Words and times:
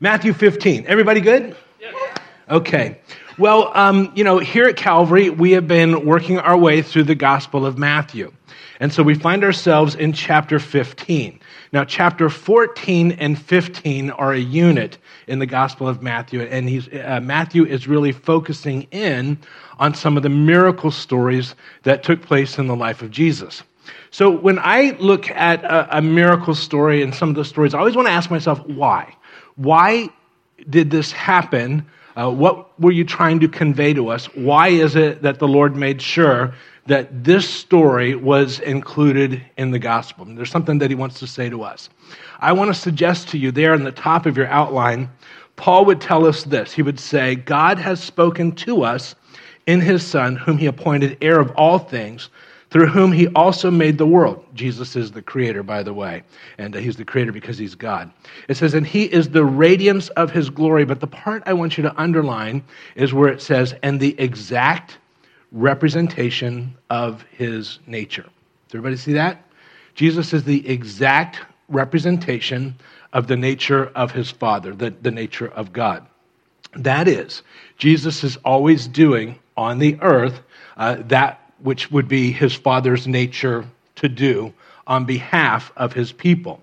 Matthew 0.00 0.32
15. 0.32 0.86
Everybody 0.86 1.20
good? 1.20 1.56
Okay. 2.48 2.98
Well, 3.38 3.70
um, 3.74 4.12
you 4.14 4.24
know, 4.24 4.38
here 4.38 4.64
at 4.64 4.76
Calvary, 4.76 5.30
we 5.30 5.52
have 5.52 5.66
been 5.66 6.04
working 6.04 6.38
our 6.38 6.56
way 6.56 6.82
through 6.82 7.04
the 7.04 7.14
Gospel 7.14 7.64
of 7.64 7.78
Matthew. 7.78 8.32
And 8.80 8.92
so 8.92 9.02
we 9.02 9.14
find 9.14 9.44
ourselves 9.44 9.94
in 9.94 10.12
chapter 10.12 10.58
15. 10.58 11.38
Now, 11.72 11.84
chapter 11.84 12.28
14 12.28 13.12
and 13.12 13.40
15 13.40 14.10
are 14.10 14.32
a 14.32 14.38
unit 14.38 14.98
in 15.28 15.38
the 15.38 15.46
Gospel 15.46 15.88
of 15.88 16.02
Matthew, 16.02 16.42
and 16.42 16.68
he's, 16.68 16.88
uh, 16.88 17.20
Matthew 17.22 17.64
is 17.64 17.86
really 17.86 18.12
focusing 18.12 18.82
in 18.90 19.38
on 19.78 19.94
some 19.94 20.16
of 20.16 20.22
the 20.22 20.28
miracle 20.28 20.90
stories 20.90 21.54
that 21.84 22.02
took 22.02 22.22
place 22.22 22.58
in 22.58 22.66
the 22.66 22.76
life 22.76 23.02
of 23.02 23.10
Jesus. 23.10 23.62
So 24.10 24.30
when 24.30 24.58
I 24.58 24.96
look 24.98 25.30
at 25.30 25.64
a, 25.64 25.98
a 25.98 26.02
miracle 26.02 26.54
story 26.54 27.02
and 27.02 27.14
some 27.14 27.30
of 27.30 27.34
the 27.34 27.44
stories, 27.44 27.74
I 27.74 27.78
always 27.78 27.96
want 27.96 28.08
to 28.08 28.12
ask 28.12 28.30
myself, 28.30 28.66
why? 28.66 29.14
Why 29.56 30.08
did 30.68 30.90
this 30.90 31.12
happen? 31.12 31.86
Uh, 32.16 32.30
what 32.30 32.78
were 32.80 32.92
you 32.92 33.04
trying 33.04 33.40
to 33.40 33.48
convey 33.48 33.94
to 33.94 34.08
us? 34.08 34.26
Why 34.34 34.68
is 34.68 34.96
it 34.96 35.22
that 35.22 35.38
the 35.38 35.48
Lord 35.48 35.76
made 35.76 36.00
sure 36.00 36.54
that 36.86 37.24
this 37.24 37.48
story 37.48 38.14
was 38.14 38.60
included 38.60 39.42
in 39.56 39.70
the 39.70 39.78
gospel? 39.78 40.26
And 40.26 40.36
there's 40.36 40.50
something 40.50 40.78
that 40.78 40.90
he 40.90 40.94
wants 40.94 41.18
to 41.20 41.26
say 41.26 41.48
to 41.48 41.62
us. 41.62 41.88
I 42.40 42.52
want 42.52 42.68
to 42.68 42.78
suggest 42.78 43.28
to 43.28 43.38
you 43.38 43.50
there 43.50 43.74
in 43.74 43.84
the 43.84 43.92
top 43.92 44.26
of 44.26 44.36
your 44.36 44.48
outline, 44.48 45.10
Paul 45.56 45.84
would 45.86 46.00
tell 46.00 46.26
us 46.26 46.44
this. 46.44 46.72
He 46.72 46.82
would 46.82 46.98
say, 46.98 47.36
God 47.36 47.78
has 47.78 48.02
spoken 48.02 48.52
to 48.52 48.82
us 48.82 49.14
in 49.66 49.80
his 49.80 50.04
Son, 50.04 50.36
whom 50.36 50.58
he 50.58 50.66
appointed 50.66 51.16
heir 51.20 51.40
of 51.40 51.50
all 51.52 51.78
things 51.78 52.30
through 52.72 52.86
whom 52.86 53.12
he 53.12 53.28
also 53.28 53.70
made 53.70 53.98
the 53.98 54.06
world. 54.06 54.42
Jesus 54.54 54.96
is 54.96 55.12
the 55.12 55.20
creator, 55.20 55.62
by 55.62 55.82
the 55.82 55.92
way, 55.92 56.22
and 56.56 56.74
he's 56.74 56.96
the 56.96 57.04
creator 57.04 57.30
because 57.30 57.58
he's 57.58 57.74
God. 57.74 58.10
It 58.48 58.56
says, 58.56 58.72
and 58.72 58.86
he 58.86 59.04
is 59.04 59.28
the 59.28 59.44
radiance 59.44 60.08
of 60.10 60.30
his 60.30 60.48
glory. 60.48 60.86
But 60.86 61.00
the 61.00 61.06
part 61.06 61.42
I 61.44 61.52
want 61.52 61.76
you 61.76 61.82
to 61.82 62.00
underline 62.00 62.64
is 62.96 63.12
where 63.12 63.28
it 63.28 63.42
says, 63.42 63.74
and 63.82 64.00
the 64.00 64.18
exact 64.18 64.96
representation 65.52 66.74
of 66.88 67.22
his 67.32 67.78
nature. 67.86 68.22
Does 68.22 68.78
everybody 68.78 68.96
see 68.96 69.12
that? 69.12 69.46
Jesus 69.94 70.32
is 70.32 70.42
the 70.42 70.66
exact 70.66 71.40
representation 71.68 72.74
of 73.12 73.26
the 73.26 73.36
nature 73.36 73.88
of 73.94 74.12
his 74.12 74.30
Father, 74.30 74.74
the, 74.74 74.94
the 75.02 75.10
nature 75.10 75.48
of 75.48 75.74
God. 75.74 76.06
That 76.74 77.06
is, 77.06 77.42
Jesus 77.76 78.24
is 78.24 78.38
always 78.46 78.88
doing 78.88 79.38
on 79.58 79.78
the 79.78 79.98
earth 80.00 80.40
uh, 80.78 80.96
that 81.08 81.41
which 81.62 81.90
would 81.90 82.08
be 82.08 82.32
his 82.32 82.54
father's 82.54 83.06
nature 83.06 83.64
to 83.96 84.08
do 84.08 84.52
on 84.86 85.04
behalf 85.04 85.72
of 85.76 85.92
his 85.92 86.12
people. 86.12 86.60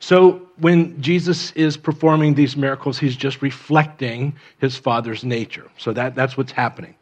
So 0.00 0.42
when 0.58 1.00
Jesus 1.00 1.50
is 1.52 1.76
performing 1.76 2.34
these 2.34 2.56
miracles, 2.56 2.98
he's 2.98 3.16
just 3.16 3.40
reflecting 3.40 4.34
his 4.58 4.76
father's 4.76 5.24
nature. 5.24 5.70
So 5.78 5.92
that, 5.94 6.14
that's 6.14 6.36
what's 6.36 6.52
happening. 6.52 6.94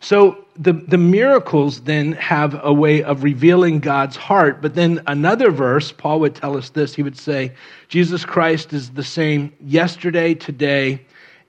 So 0.00 0.44
the, 0.56 0.72
the 0.72 0.98
miracles 0.98 1.82
then 1.82 2.12
have 2.12 2.58
a 2.62 2.72
way 2.72 3.02
of 3.02 3.22
revealing 3.22 3.80
God's 3.80 4.16
heart. 4.16 4.60
But 4.60 4.74
then 4.74 5.02
another 5.06 5.50
verse, 5.50 5.92
Paul 5.92 6.20
would 6.20 6.34
tell 6.34 6.56
us 6.56 6.70
this. 6.70 6.94
He 6.94 7.02
would 7.02 7.18
say, 7.18 7.52
Jesus 7.88 8.24
Christ 8.24 8.72
is 8.72 8.90
the 8.90 9.04
same 9.04 9.52
yesterday, 9.60 10.34
today, 10.34 11.02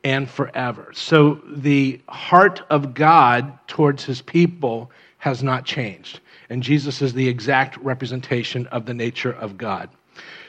and 0.04 0.30
forever. 0.30 0.92
So 0.94 1.42
the 1.48 2.00
heart 2.10 2.62
of 2.70 2.94
God 2.94 3.58
towards 3.68 4.04
his 4.04 4.22
people 4.22 4.92
has 5.22 5.44
not 5.44 5.66
changed. 5.66 6.20
And 6.50 6.64
Jesus 6.64 7.00
is 7.00 7.14
the 7.14 7.30
exact 7.30 7.78
representation 7.78 8.66
of 8.68 8.88
the 8.88 8.94
nature 8.94 9.32
of 9.32 9.56
God. 9.56 9.88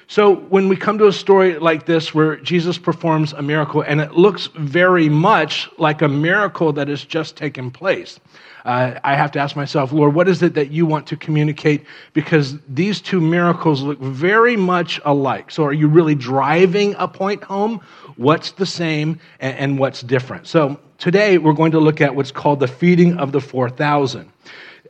So 0.06 0.34
when 0.34 0.70
we 0.70 0.76
come 0.76 0.96
to 0.96 1.06
a 1.08 1.12
story 1.12 1.58
like 1.58 1.84
this 1.84 2.14
where 2.14 2.36
Jesus 2.36 2.78
performs 2.78 3.34
a 3.34 3.42
miracle 3.42 3.82
and 3.82 4.00
it 4.00 4.12
looks 4.12 4.48
very 4.54 5.10
much 5.10 5.68
like 5.76 6.00
a 6.00 6.08
miracle 6.08 6.72
that 6.72 6.88
has 6.88 7.04
just 7.04 7.36
taken 7.36 7.70
place, 7.70 8.18
uh, 8.64 8.98
I 9.02 9.14
have 9.14 9.32
to 9.32 9.40
ask 9.40 9.56
myself, 9.56 9.92
Lord, 9.92 10.14
what 10.14 10.28
is 10.28 10.42
it 10.42 10.54
that 10.54 10.70
you 10.70 10.86
want 10.86 11.06
to 11.08 11.16
communicate? 11.16 11.84
Because 12.12 12.58
these 12.68 13.00
two 13.00 13.20
miracles 13.20 13.82
look 13.82 13.98
very 13.98 14.56
much 14.56 15.00
alike. 15.04 15.50
So 15.50 15.64
are 15.64 15.72
you 15.72 15.88
really 15.88 16.14
driving 16.14 16.94
a 16.98 17.08
point 17.08 17.42
home? 17.42 17.80
What's 18.16 18.52
the 18.52 18.66
same 18.66 19.18
and, 19.40 19.56
and 19.58 19.78
what's 19.78 20.02
different? 20.02 20.46
So 20.46 20.78
today 20.98 21.38
we're 21.38 21.54
going 21.54 21.72
to 21.72 21.80
look 21.80 22.00
at 22.00 22.14
what's 22.14 22.32
called 22.32 22.60
the 22.60 22.68
feeding 22.68 23.18
of 23.18 23.32
the 23.32 23.40
4,000 23.40 24.32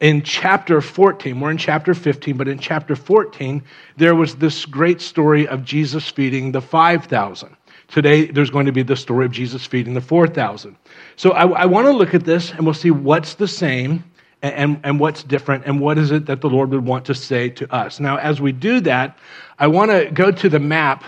in 0.03 0.23
chapter 0.23 0.81
14, 0.81 1.39
we're 1.39 1.53
in 1.53 1.59
chapter 1.59 1.95
15, 1.95 2.37
but 2.37 2.49
in 2.49 2.59
chapter 2.59 2.97
14, 2.97 3.63
there 3.97 4.17
was 4.17 4.35
this 4.35 4.67
great 4.67 5.01
story 5.01 5.47
of 5.47 5.65
Jesus 5.65 6.09
feeding 6.09 6.51
the 6.51 6.61
5,000. 6.61 7.57
Today, 7.93 8.25
there's 8.25 8.49
going 8.49 8.65
to 8.65 8.73
be 8.73 8.83
the 8.83 8.97
story 8.97 9.27
of 9.27 9.33
Jesus 9.33 9.67
feeding 9.67 9.93
the 9.93 10.01
4,000. 10.01 10.75
So 11.17 11.33
I, 11.33 11.47
I 11.47 11.67
want 11.67 11.87
to 11.87 11.93
look 11.93 12.15
at 12.15 12.25
this 12.25 12.51
and 12.51 12.65
we'll 12.65 12.73
see 12.73 12.91
what's 12.91 13.35
the 13.35 13.47
same 13.47 14.03
and, 14.41 14.55
and, 14.55 14.81
and, 14.83 14.99
what's 14.99 15.23
different 15.23 15.67
and 15.67 15.79
what 15.79 15.99
is 15.99 16.11
it 16.11 16.25
that 16.25 16.41
the 16.41 16.49
Lord 16.49 16.71
would 16.71 16.87
want 16.87 17.05
to 17.05 17.15
say 17.15 17.51
to 17.51 17.71
us. 17.71 18.01
Now, 18.01 18.17
as 18.17 18.41
we 18.41 18.51
do 18.51 18.81
that, 18.81 19.19
I 19.59 19.67
want 19.67 19.91
to 19.91 20.11
go 20.11 20.31
to 20.31 20.49
the 20.49 20.59
map. 20.59 21.05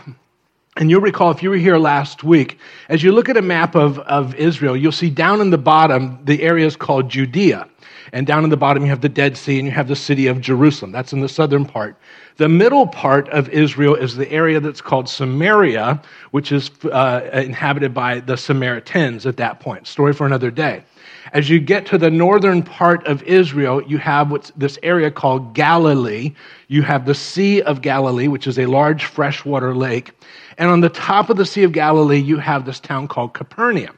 And 0.76 0.90
you'll 0.90 1.00
recall 1.00 1.30
if 1.30 1.42
you 1.42 1.48
were 1.48 1.56
here 1.56 1.78
last 1.78 2.22
week, 2.22 2.58
as 2.90 3.02
you 3.02 3.12
look 3.12 3.30
at 3.30 3.38
a 3.38 3.42
map 3.42 3.74
of, 3.74 3.98
of 4.00 4.34
Israel, 4.34 4.76
you'll 4.76 4.92
see 4.92 5.08
down 5.08 5.40
in 5.40 5.48
the 5.48 5.56
bottom 5.56 6.18
the 6.24 6.42
area 6.42 6.66
is 6.66 6.76
called 6.76 7.08
Judea. 7.08 7.66
And 8.12 8.26
down 8.26 8.44
in 8.44 8.50
the 8.50 8.58
bottom, 8.58 8.82
you 8.82 8.90
have 8.90 9.00
the 9.00 9.08
Dead 9.08 9.38
Sea 9.38 9.58
and 9.58 9.66
you 9.66 9.72
have 9.72 9.88
the 9.88 9.96
city 9.96 10.26
of 10.26 10.42
Jerusalem. 10.42 10.92
That's 10.92 11.14
in 11.14 11.20
the 11.20 11.30
southern 11.30 11.64
part. 11.64 11.96
The 12.36 12.48
middle 12.48 12.88
part 12.88 13.28
of 13.28 13.48
Israel 13.50 13.94
is 13.94 14.16
the 14.16 14.28
area 14.30 14.58
that's 14.58 14.80
called 14.80 15.08
Samaria, 15.08 16.02
which 16.32 16.50
is 16.50 16.68
uh, 16.90 17.20
inhabited 17.32 17.94
by 17.94 18.20
the 18.20 18.36
Samaritans 18.36 19.24
at 19.24 19.36
that 19.36 19.60
point. 19.60 19.86
Story 19.86 20.12
for 20.12 20.26
another 20.26 20.50
day. 20.50 20.82
As 21.32 21.48
you 21.48 21.60
get 21.60 21.86
to 21.86 21.98
the 21.98 22.10
northern 22.10 22.62
part 22.62 23.06
of 23.06 23.22
Israel, 23.22 23.82
you 23.84 23.98
have 23.98 24.32
what's 24.32 24.50
this 24.56 24.80
area 24.82 25.12
called 25.12 25.54
Galilee. 25.54 26.34
You 26.66 26.82
have 26.82 27.06
the 27.06 27.14
Sea 27.14 27.62
of 27.62 27.82
Galilee, 27.82 28.26
which 28.26 28.48
is 28.48 28.58
a 28.58 28.66
large 28.66 29.04
freshwater 29.04 29.74
lake. 29.74 30.10
And 30.58 30.68
on 30.70 30.80
the 30.80 30.88
top 30.88 31.30
of 31.30 31.36
the 31.36 31.46
Sea 31.46 31.62
of 31.62 31.70
Galilee, 31.70 32.18
you 32.18 32.38
have 32.38 32.66
this 32.66 32.80
town 32.80 33.06
called 33.06 33.32
Capernaum. 33.32 33.96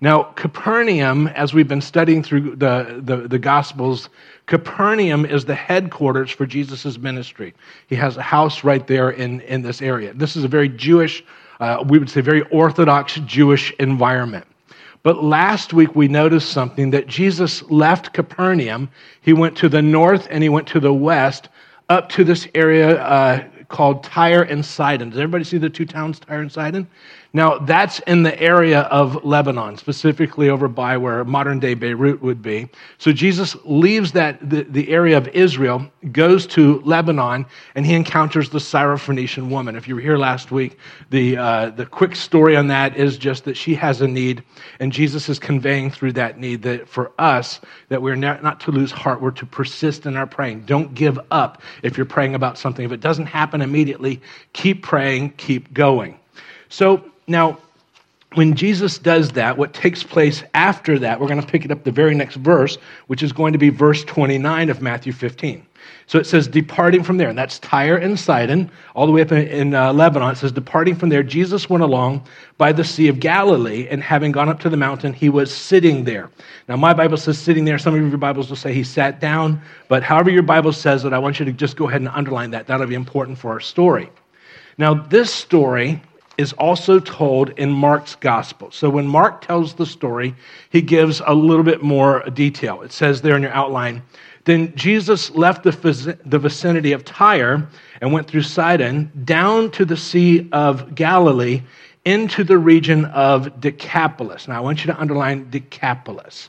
Now, 0.00 0.22
Capernaum, 0.22 1.26
as 1.28 1.52
we've 1.52 1.66
been 1.66 1.80
studying 1.80 2.22
through 2.22 2.56
the, 2.56 3.00
the, 3.04 3.28
the 3.28 3.38
Gospels, 3.38 4.08
Capernaum 4.46 5.26
is 5.26 5.44
the 5.44 5.56
headquarters 5.56 6.30
for 6.30 6.46
Jesus' 6.46 6.98
ministry. 6.98 7.52
He 7.88 7.96
has 7.96 8.16
a 8.16 8.22
house 8.22 8.62
right 8.62 8.86
there 8.86 9.10
in, 9.10 9.40
in 9.42 9.62
this 9.62 9.82
area. 9.82 10.14
This 10.14 10.36
is 10.36 10.44
a 10.44 10.48
very 10.48 10.68
Jewish, 10.68 11.24
uh, 11.58 11.84
we 11.88 11.98
would 11.98 12.08
say, 12.08 12.20
very 12.20 12.42
Orthodox 12.42 13.16
Jewish 13.26 13.72
environment. 13.80 14.46
But 15.02 15.24
last 15.24 15.72
week 15.72 15.96
we 15.96 16.06
noticed 16.06 16.52
something 16.52 16.90
that 16.90 17.08
Jesus 17.08 17.62
left 17.70 18.12
Capernaum. 18.12 18.90
He 19.20 19.32
went 19.32 19.56
to 19.58 19.68
the 19.68 19.82
north 19.82 20.28
and 20.30 20.42
he 20.42 20.48
went 20.48 20.68
to 20.68 20.80
the 20.80 20.92
west 20.92 21.48
up 21.88 22.08
to 22.10 22.24
this 22.24 22.46
area 22.54 23.02
uh, 23.02 23.44
called 23.68 24.04
Tyre 24.04 24.42
and 24.42 24.64
Sidon. 24.64 25.10
Does 25.10 25.18
everybody 25.18 25.44
see 25.44 25.58
the 25.58 25.70
two 25.70 25.86
towns, 25.86 26.20
Tyre 26.20 26.40
and 26.40 26.52
Sidon? 26.52 26.86
Now, 27.34 27.58
that's 27.58 27.98
in 28.00 28.22
the 28.22 28.40
area 28.40 28.82
of 28.82 29.22
Lebanon, 29.22 29.76
specifically 29.76 30.48
over 30.48 30.66
by 30.66 30.96
where 30.96 31.22
modern 31.24 31.60
day 31.60 31.74
Beirut 31.74 32.22
would 32.22 32.40
be. 32.40 32.68
So 32.96 33.12
Jesus 33.12 33.54
leaves 33.66 34.12
that, 34.12 34.38
the, 34.48 34.62
the 34.62 34.88
area 34.88 35.18
of 35.18 35.28
Israel, 35.28 35.86
goes 36.10 36.46
to 36.48 36.80
Lebanon, 36.86 37.44
and 37.74 37.84
he 37.84 37.94
encounters 37.94 38.48
the 38.48 38.58
Syrophoenician 38.58 39.50
woman. 39.50 39.76
If 39.76 39.86
you 39.86 39.94
were 39.94 40.00
here 40.00 40.16
last 40.16 40.50
week, 40.50 40.78
the, 41.10 41.36
uh, 41.36 41.70
the 41.70 41.84
quick 41.84 42.16
story 42.16 42.56
on 42.56 42.66
that 42.68 42.96
is 42.96 43.18
just 43.18 43.44
that 43.44 43.58
she 43.58 43.74
has 43.74 44.00
a 44.00 44.08
need, 44.08 44.42
and 44.80 44.90
Jesus 44.90 45.28
is 45.28 45.38
conveying 45.38 45.90
through 45.90 46.12
that 46.12 46.38
need 46.38 46.62
that 46.62 46.88
for 46.88 47.12
us, 47.18 47.60
that 47.90 48.00
we're 48.00 48.16
not, 48.16 48.42
not 48.42 48.58
to 48.60 48.70
lose 48.70 48.90
heart, 48.90 49.20
we're 49.20 49.30
to 49.32 49.44
persist 49.44 50.06
in 50.06 50.16
our 50.16 50.26
praying. 50.26 50.62
Don't 50.62 50.94
give 50.94 51.20
up 51.30 51.60
if 51.82 51.98
you're 51.98 52.06
praying 52.06 52.34
about 52.34 52.56
something. 52.56 52.86
If 52.86 52.92
it 52.92 53.00
doesn't 53.00 53.26
happen 53.26 53.60
immediately, 53.60 54.22
keep 54.54 54.82
praying, 54.82 55.34
keep 55.36 55.74
going. 55.74 56.18
So 56.70 57.04
now, 57.28 57.58
when 58.34 58.54
Jesus 58.54 58.98
does 58.98 59.32
that, 59.32 59.56
what 59.56 59.72
takes 59.72 60.02
place 60.02 60.42
after 60.52 60.98
that, 60.98 61.18
we're 61.18 61.28
going 61.28 61.40
to 61.40 61.46
pick 61.46 61.64
it 61.64 61.70
up 61.70 61.84
the 61.84 61.90
very 61.90 62.14
next 62.14 62.36
verse, 62.36 62.76
which 63.06 63.22
is 63.22 63.32
going 63.32 63.54
to 63.54 63.58
be 63.58 63.70
verse 63.70 64.04
29 64.04 64.68
of 64.68 64.82
Matthew 64.82 65.12
15. 65.12 65.64
So 66.06 66.18
it 66.18 66.26
says, 66.26 66.46
departing 66.46 67.02
from 67.02 67.16
there, 67.16 67.28
and 67.28 67.38
that's 67.38 67.58
Tyre 67.58 67.96
and 67.96 68.18
Sidon, 68.18 68.70
all 68.94 69.06
the 69.06 69.12
way 69.12 69.22
up 69.22 69.32
in, 69.32 69.74
uh, 69.74 69.92
Lebanon. 69.92 70.32
It 70.32 70.36
says, 70.36 70.52
departing 70.52 70.94
from 70.94 71.08
there, 71.08 71.22
Jesus 71.22 71.70
went 71.70 71.82
along 71.82 72.26
by 72.58 72.72
the 72.72 72.84
Sea 72.84 73.08
of 73.08 73.20
Galilee, 73.20 73.86
and 73.90 74.02
having 74.02 74.32
gone 74.32 74.48
up 74.48 74.60
to 74.60 74.68
the 74.68 74.76
mountain, 74.76 75.12
he 75.12 75.28
was 75.28 75.54
sitting 75.54 76.04
there. 76.04 76.30
Now, 76.68 76.76
my 76.76 76.92
Bible 76.92 77.16
says 77.16 77.38
sitting 77.38 77.64
there. 77.64 77.78
Some 77.78 77.94
of 77.94 78.00
your 78.00 78.18
Bibles 78.18 78.48
will 78.48 78.56
say 78.56 78.74
he 78.74 78.84
sat 78.84 79.20
down, 79.20 79.60
but 79.88 80.02
however 80.02 80.30
your 80.30 80.42
Bible 80.42 80.72
says 80.72 81.04
it, 81.04 81.12
I 81.12 81.18
want 81.18 81.38
you 81.38 81.46
to 81.46 81.52
just 81.52 81.76
go 81.76 81.88
ahead 81.88 82.00
and 82.00 82.10
underline 82.10 82.50
that. 82.50 82.66
That'll 82.66 82.86
be 82.86 82.94
important 82.94 83.38
for 83.38 83.50
our 83.52 83.60
story. 83.60 84.10
Now, 84.76 84.94
this 84.94 85.32
story 85.32 86.00
is 86.38 86.52
also 86.54 87.00
told 87.00 87.50
in 87.58 87.70
Mark's 87.70 88.14
gospel. 88.14 88.70
So 88.70 88.88
when 88.88 89.06
Mark 89.06 89.44
tells 89.44 89.74
the 89.74 89.84
story, 89.84 90.34
he 90.70 90.80
gives 90.80 91.20
a 91.26 91.34
little 91.34 91.64
bit 91.64 91.82
more 91.82 92.22
detail. 92.30 92.82
It 92.82 92.92
says 92.92 93.20
there 93.20 93.36
in 93.36 93.42
your 93.42 93.52
outline, 93.52 94.02
then 94.44 94.74
Jesus 94.76 95.30
left 95.32 95.64
the, 95.64 96.16
the 96.24 96.38
vicinity 96.38 96.92
of 96.92 97.04
Tyre 97.04 97.68
and 98.00 98.12
went 98.12 98.28
through 98.28 98.42
Sidon 98.42 99.10
down 99.24 99.70
to 99.72 99.84
the 99.84 99.96
Sea 99.96 100.48
of 100.52 100.94
Galilee 100.94 101.60
into 102.04 102.44
the 102.44 102.56
region 102.56 103.04
of 103.06 103.60
Decapolis. 103.60 104.48
Now, 104.48 104.56
I 104.56 104.60
want 104.60 104.84
you 104.84 104.92
to 104.92 104.98
underline 104.98 105.50
Decapolis. 105.50 106.48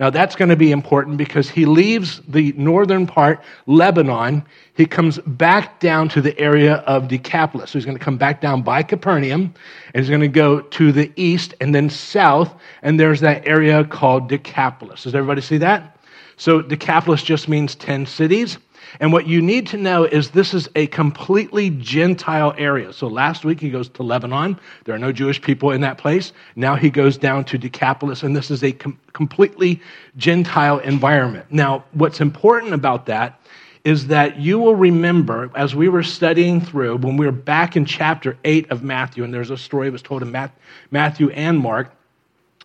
Now, 0.00 0.10
that's 0.10 0.36
going 0.36 0.48
to 0.48 0.56
be 0.56 0.70
important 0.70 1.16
because 1.16 1.50
he 1.50 1.66
leaves 1.66 2.20
the 2.28 2.52
northern 2.52 3.06
part, 3.06 3.42
Lebanon. 3.66 4.44
He 4.74 4.86
comes 4.86 5.18
back 5.26 5.80
down 5.80 6.08
to 6.10 6.20
the 6.20 6.38
area 6.38 6.76
of 6.86 7.08
Decapolis. 7.08 7.70
So 7.70 7.78
he's 7.78 7.84
going 7.84 7.98
to 7.98 8.04
come 8.04 8.16
back 8.16 8.40
down 8.40 8.62
by 8.62 8.82
Capernaum, 8.82 9.54
and 9.92 10.02
he's 10.02 10.08
going 10.08 10.20
to 10.20 10.28
go 10.28 10.60
to 10.60 10.92
the 10.92 11.12
east 11.16 11.54
and 11.60 11.74
then 11.74 11.90
south, 11.90 12.54
and 12.82 12.98
there's 12.98 13.20
that 13.20 13.46
area 13.46 13.84
called 13.84 14.28
Decapolis. 14.28 15.02
Does 15.02 15.14
everybody 15.14 15.40
see 15.40 15.58
that? 15.58 15.96
So 16.36 16.62
Decapolis 16.62 17.22
just 17.22 17.48
means 17.48 17.74
10 17.74 18.06
cities. 18.06 18.58
And 19.00 19.12
what 19.12 19.26
you 19.26 19.40
need 19.40 19.66
to 19.68 19.76
know 19.76 20.04
is 20.04 20.30
this 20.30 20.54
is 20.54 20.68
a 20.74 20.86
completely 20.88 21.70
Gentile 21.70 22.54
area. 22.56 22.92
So 22.92 23.06
last 23.06 23.44
week 23.44 23.60
he 23.60 23.70
goes 23.70 23.88
to 23.90 24.02
Lebanon. 24.02 24.58
There 24.84 24.94
are 24.94 24.98
no 24.98 25.12
Jewish 25.12 25.40
people 25.40 25.70
in 25.70 25.80
that 25.82 25.98
place. 25.98 26.32
Now 26.56 26.74
he 26.74 26.90
goes 26.90 27.16
down 27.16 27.44
to 27.46 27.58
Decapolis, 27.58 28.22
and 28.22 28.34
this 28.36 28.50
is 28.50 28.62
a 28.62 28.72
com- 28.72 28.98
completely 29.12 29.80
Gentile 30.16 30.78
environment. 30.78 31.46
Now, 31.50 31.84
what's 31.92 32.20
important 32.20 32.72
about 32.72 33.06
that 33.06 33.40
is 33.84 34.06
that 34.08 34.38
you 34.38 34.58
will 34.58 34.74
remember 34.74 35.50
as 35.54 35.74
we 35.74 35.88
were 35.88 36.02
studying 36.02 36.60
through, 36.60 36.96
when 36.98 37.16
we 37.16 37.24
were 37.24 37.32
back 37.32 37.76
in 37.76 37.84
chapter 37.84 38.36
8 38.44 38.70
of 38.70 38.82
Matthew, 38.82 39.24
and 39.24 39.32
there's 39.32 39.50
a 39.50 39.56
story 39.56 39.88
that 39.88 39.92
was 39.92 40.02
told 40.02 40.22
in 40.22 40.50
Matthew 40.90 41.30
and 41.30 41.58
Mark, 41.58 41.94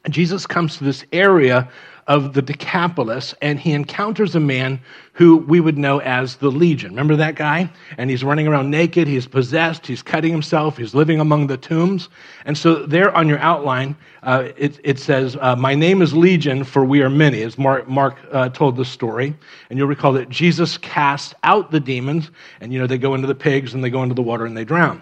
Jesus 0.09 0.45
comes 0.45 0.77
to 0.77 0.83
this 0.83 1.05
area 1.13 1.69
of 2.07 2.33
the 2.33 2.41
Decapolis, 2.41 3.33
and 3.41 3.59
he 3.59 3.71
encounters 3.71 4.35
a 4.35 4.39
man 4.39 4.79
who 5.13 5.37
we 5.37 5.59
would 5.59 5.77
know 5.77 5.99
as 5.99 6.37
the 6.37 6.49
Legion. 6.49 6.91
Remember 6.91 7.15
that 7.15 7.35
guy? 7.35 7.71
And 7.97 8.09
he's 8.09 8.23
running 8.23 8.47
around 8.47 8.69
naked, 8.71 9.07
he's 9.07 9.27
possessed, 9.27 9.85
he's 9.85 10.01
cutting 10.01 10.31
himself, 10.31 10.77
he's 10.77 10.93
living 10.93 11.19
among 11.19 11.47
the 11.47 11.57
tombs. 11.57 12.09
And 12.45 12.57
so, 12.57 12.85
there 12.85 13.15
on 13.15 13.27
your 13.29 13.39
outline, 13.39 13.95
uh, 14.23 14.49
it, 14.57 14.79
it, 14.83 14.99
says, 14.99 15.37
uh, 15.39 15.55
My 15.55 15.75
name 15.75 16.01
is 16.01 16.13
Legion, 16.13 16.63
for 16.63 16.83
we 16.83 17.01
are 17.01 17.09
many, 17.09 17.41
as 17.43 17.57
Mark, 17.57 17.87
Mark 17.87 18.17
uh, 18.31 18.49
told 18.49 18.75
the 18.75 18.85
story. 18.85 19.35
And 19.69 19.77
you'll 19.77 19.87
recall 19.87 20.13
that 20.13 20.29
Jesus 20.29 20.77
cast 20.79 21.35
out 21.43 21.71
the 21.71 21.79
demons, 21.79 22.31
and 22.59 22.73
you 22.73 22.79
know, 22.79 22.87
they 22.87 22.97
go 22.97 23.13
into 23.13 23.27
the 23.27 23.35
pigs 23.35 23.73
and 23.73 23.83
they 23.83 23.89
go 23.89 24.03
into 24.03 24.15
the 24.15 24.23
water 24.23 24.45
and 24.45 24.57
they 24.57 24.65
drown. 24.65 25.01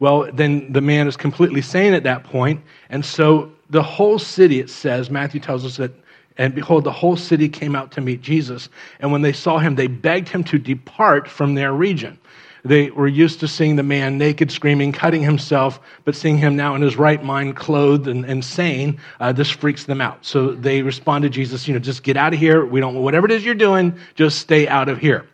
Well, 0.00 0.30
then 0.32 0.72
the 0.72 0.80
man 0.80 1.08
is 1.08 1.16
completely 1.16 1.60
sane 1.60 1.92
at 1.92 2.04
that 2.04 2.22
point, 2.22 2.62
and 2.88 3.04
so 3.04 3.52
the 3.70 3.82
whole 3.82 4.18
city, 4.18 4.60
it 4.60 4.70
says, 4.70 5.10
Matthew 5.10 5.40
tells 5.40 5.64
us 5.64 5.76
that 5.76 5.92
and 6.38 6.54
behold, 6.54 6.84
the 6.84 6.92
whole 6.92 7.16
city 7.16 7.48
came 7.48 7.74
out 7.74 7.90
to 7.92 8.00
meet 8.00 8.22
Jesus. 8.22 8.68
And 9.00 9.10
when 9.10 9.22
they 9.22 9.32
saw 9.32 9.58
him, 9.58 9.74
they 9.74 9.88
begged 9.88 10.28
him 10.28 10.44
to 10.44 10.58
depart 10.58 11.28
from 11.28 11.54
their 11.54 11.72
region. 11.72 12.18
They 12.64 12.90
were 12.90 13.08
used 13.08 13.40
to 13.40 13.48
seeing 13.48 13.76
the 13.76 13.82
man 13.82 14.18
naked, 14.18 14.50
screaming, 14.50 14.92
cutting 14.92 15.22
himself, 15.22 15.80
but 16.04 16.14
seeing 16.14 16.38
him 16.38 16.56
now 16.56 16.74
in 16.74 16.82
his 16.82 16.96
right 16.96 17.22
mind, 17.22 17.56
clothed 17.56 18.08
and, 18.08 18.24
and 18.24 18.44
sane, 18.44 19.00
uh, 19.20 19.32
this 19.32 19.50
freaks 19.50 19.84
them 19.84 20.00
out. 20.00 20.24
So 20.24 20.52
they 20.52 20.82
respond 20.82 21.22
to 21.22 21.30
Jesus, 21.30 21.66
you 21.66 21.74
know, 21.74 21.80
just 21.80 22.02
get 22.02 22.16
out 22.16 22.34
of 22.34 22.40
here. 22.40 22.64
We 22.64 22.80
don't, 22.80 22.96
whatever 22.96 23.26
it 23.26 23.32
is 23.32 23.44
you're 23.44 23.54
doing, 23.54 23.98
just 24.14 24.38
stay 24.38 24.68
out 24.68 24.88
of 24.88 24.98
here. 24.98 25.26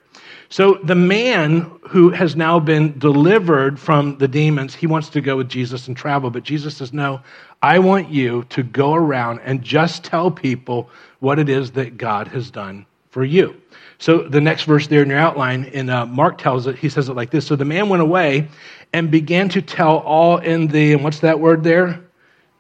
So 0.48 0.78
the 0.84 0.94
man 0.94 1.70
who 1.88 2.10
has 2.10 2.36
now 2.36 2.60
been 2.60 2.98
delivered 2.98 3.78
from 3.78 4.18
the 4.18 4.28
demons, 4.28 4.74
he 4.74 4.86
wants 4.86 5.08
to 5.10 5.20
go 5.20 5.36
with 5.36 5.48
Jesus 5.48 5.88
and 5.88 5.96
travel. 5.96 6.30
But 6.30 6.42
Jesus 6.42 6.76
says, 6.76 6.92
No, 6.92 7.20
I 7.62 7.78
want 7.78 8.10
you 8.10 8.44
to 8.50 8.62
go 8.62 8.94
around 8.94 9.40
and 9.40 9.62
just 9.62 10.04
tell 10.04 10.30
people 10.30 10.90
what 11.20 11.38
it 11.38 11.48
is 11.48 11.72
that 11.72 11.96
God 11.96 12.28
has 12.28 12.50
done 12.50 12.86
for 13.10 13.24
you. 13.24 13.60
So 13.98 14.18
the 14.18 14.40
next 14.40 14.64
verse 14.64 14.86
there 14.86 15.02
in 15.02 15.08
your 15.08 15.18
outline, 15.18 15.64
in 15.64 15.88
uh, 15.88 16.04
Mark 16.06 16.36
tells 16.38 16.66
it, 16.66 16.76
he 16.76 16.88
says 16.88 17.08
it 17.08 17.14
like 17.14 17.30
this. 17.30 17.46
So 17.46 17.56
the 17.56 17.64
man 17.64 17.88
went 17.88 18.02
away 18.02 18.48
and 18.92 19.10
began 19.10 19.48
to 19.50 19.62
tell 19.62 19.98
all 19.98 20.38
in 20.38 20.66
the, 20.66 20.92
and 20.92 21.02
what's 21.02 21.20
that 21.20 21.40
word 21.40 21.64
there? 21.64 22.00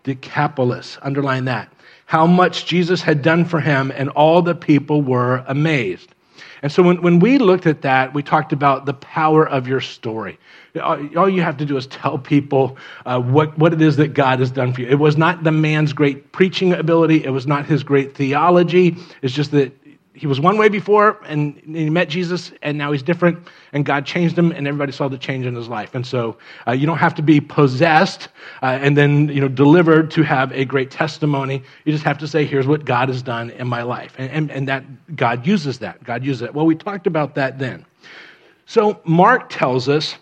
Decapolis. 0.04 0.96
Underline 1.02 1.44
that. 1.46 1.72
How 2.06 2.26
much 2.26 2.66
Jesus 2.66 3.02
had 3.02 3.22
done 3.22 3.44
for 3.44 3.60
him, 3.60 3.90
and 3.90 4.10
all 4.10 4.42
the 4.42 4.54
people 4.54 5.02
were 5.02 5.44
amazed. 5.48 6.14
And 6.64 6.72
so 6.72 6.82
when, 6.82 7.02
when 7.02 7.18
we 7.18 7.36
looked 7.36 7.66
at 7.66 7.82
that, 7.82 8.14
we 8.14 8.22
talked 8.22 8.50
about 8.50 8.86
the 8.86 8.94
power 8.94 9.46
of 9.46 9.68
your 9.68 9.82
story. 9.82 10.38
All 10.82 11.28
you 11.28 11.42
have 11.42 11.58
to 11.58 11.66
do 11.66 11.76
is 11.76 11.86
tell 11.86 12.16
people 12.16 12.78
uh, 13.04 13.20
what, 13.20 13.58
what 13.58 13.74
it 13.74 13.82
is 13.82 13.96
that 13.96 14.14
God 14.14 14.38
has 14.38 14.50
done 14.50 14.72
for 14.72 14.80
you. 14.80 14.86
It 14.86 14.98
was 14.98 15.18
not 15.18 15.44
the 15.44 15.52
man's 15.52 15.92
great 15.92 16.32
preaching 16.32 16.72
ability, 16.72 17.22
it 17.22 17.28
was 17.28 17.46
not 17.46 17.66
his 17.66 17.84
great 17.84 18.16
theology. 18.16 18.96
It's 19.20 19.34
just 19.34 19.50
that 19.50 19.74
he 20.14 20.28
was 20.28 20.38
one 20.38 20.56
way 20.56 20.68
before 20.68 21.20
and 21.26 21.60
he 21.66 21.90
met 21.90 22.08
Jesus 22.08 22.52
and 22.62 22.78
now 22.78 22.92
he's 22.92 23.02
different 23.02 23.48
and 23.72 23.84
God 23.84 24.06
changed 24.06 24.38
him 24.38 24.52
and 24.52 24.66
everybody 24.68 24.92
saw 24.92 25.08
the 25.08 25.18
change 25.18 25.44
in 25.44 25.56
his 25.56 25.68
life. 25.68 25.96
And 25.96 26.06
so 26.06 26.36
uh, 26.68 26.72
you 26.72 26.86
don't 26.86 26.98
have 26.98 27.16
to 27.16 27.22
be 27.22 27.40
possessed 27.40 28.28
uh, 28.62 28.78
and 28.80 28.96
then 28.96 29.28
you 29.28 29.40
know 29.40 29.48
delivered 29.48 30.12
to 30.12 30.22
have 30.22 30.52
a 30.52 30.64
great 30.64 30.92
testimony. 30.92 31.62
You 31.84 31.92
just 31.92 32.04
have 32.04 32.18
to 32.18 32.28
say, 32.28 32.44
here's 32.44 32.68
what 32.68 32.84
God 32.84 33.08
has 33.08 33.22
done 33.22 33.50
in 33.50 33.66
my 33.66 33.82
life. 33.82 34.14
And, 34.16 34.30
and, 34.30 34.50
and 34.52 34.68
that 34.68 35.16
God 35.16 35.44
uses 35.44 35.80
that. 35.80 36.02
God 36.04 36.24
uses 36.24 36.42
it. 36.42 36.54
Well, 36.54 36.64
we 36.64 36.76
talked 36.76 37.08
about 37.08 37.34
that 37.34 37.58
then. 37.58 37.84
So 38.66 39.00
Mark 39.04 39.48
tells 39.50 39.88
us 39.88 40.14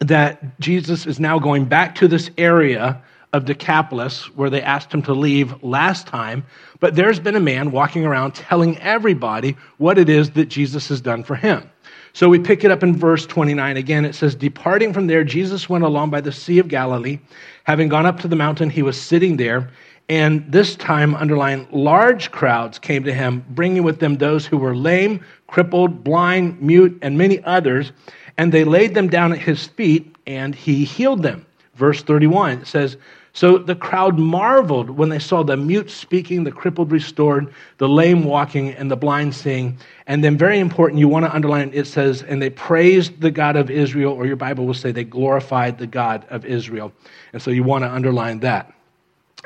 that 0.00 0.60
Jesus 0.60 1.06
is 1.06 1.18
now 1.18 1.38
going 1.38 1.64
back 1.64 1.94
to 1.96 2.06
this 2.06 2.30
area 2.36 3.02
of 3.32 3.44
Decapolis 3.44 4.24
where 4.36 4.50
they 4.50 4.62
asked 4.62 4.92
him 4.92 5.02
to 5.02 5.12
leave 5.12 5.62
last 5.62 6.06
time. 6.06 6.44
But 6.80 6.94
there's 6.94 7.20
been 7.20 7.36
a 7.36 7.40
man 7.40 7.70
walking 7.70 8.04
around 8.04 8.34
telling 8.34 8.78
everybody 8.78 9.56
what 9.78 9.98
it 9.98 10.08
is 10.08 10.30
that 10.32 10.46
Jesus 10.46 10.88
has 10.88 11.00
done 11.00 11.22
for 11.24 11.34
him. 11.34 11.70
So 12.12 12.30
we 12.30 12.38
pick 12.38 12.64
it 12.64 12.70
up 12.70 12.82
in 12.82 12.96
verse 12.96 13.26
29 13.26 13.76
again. 13.76 14.06
It 14.06 14.14
says, 14.14 14.34
Departing 14.34 14.94
from 14.94 15.06
there, 15.06 15.22
Jesus 15.22 15.68
went 15.68 15.84
along 15.84 16.08
by 16.08 16.22
the 16.22 16.32
Sea 16.32 16.58
of 16.58 16.68
Galilee. 16.68 17.18
Having 17.64 17.90
gone 17.90 18.06
up 18.06 18.20
to 18.20 18.28
the 18.28 18.36
mountain, 18.36 18.70
he 18.70 18.82
was 18.82 18.98
sitting 18.98 19.36
there. 19.36 19.70
And 20.08 20.50
this 20.50 20.76
time, 20.76 21.14
underline, 21.14 21.66
large 21.72 22.30
crowds 22.30 22.78
came 22.78 23.04
to 23.04 23.12
him, 23.12 23.44
bringing 23.50 23.82
with 23.82 23.98
them 23.98 24.16
those 24.16 24.46
who 24.46 24.56
were 24.56 24.74
lame, 24.74 25.22
crippled, 25.48 26.04
blind, 26.04 26.62
mute, 26.62 26.96
and 27.02 27.18
many 27.18 27.42
others. 27.44 27.92
And 28.38 28.50
they 28.50 28.64
laid 28.64 28.94
them 28.94 29.08
down 29.08 29.32
at 29.32 29.38
his 29.38 29.66
feet, 29.66 30.16
and 30.26 30.54
he 30.54 30.84
healed 30.84 31.22
them. 31.22 31.44
Verse 31.76 32.02
31 32.02 32.64
says, 32.64 32.96
So 33.32 33.58
the 33.58 33.76
crowd 33.76 34.18
marveled 34.18 34.88
when 34.88 35.10
they 35.10 35.18
saw 35.18 35.42
the 35.42 35.56
mute 35.56 35.90
speaking, 35.90 36.42
the 36.44 36.50
crippled 36.50 36.90
restored, 36.90 37.52
the 37.78 37.88
lame 37.88 38.24
walking, 38.24 38.70
and 38.70 38.90
the 38.90 38.96
blind 38.96 39.34
seeing. 39.34 39.78
And 40.06 40.24
then, 40.24 40.38
very 40.38 40.58
important, 40.58 40.98
you 40.98 41.08
want 41.08 41.26
to 41.26 41.34
underline 41.34 41.70
it 41.74 41.86
says, 41.86 42.22
And 42.22 42.40
they 42.40 42.50
praised 42.50 43.20
the 43.20 43.30
God 43.30 43.56
of 43.56 43.70
Israel, 43.70 44.12
or 44.12 44.26
your 44.26 44.36
Bible 44.36 44.66
will 44.66 44.74
say 44.74 44.90
they 44.90 45.04
glorified 45.04 45.78
the 45.78 45.86
God 45.86 46.26
of 46.30 46.46
Israel. 46.46 46.92
And 47.32 47.42
so 47.42 47.50
you 47.50 47.62
want 47.62 47.84
to 47.84 47.90
underline 47.90 48.40
that. 48.40 48.72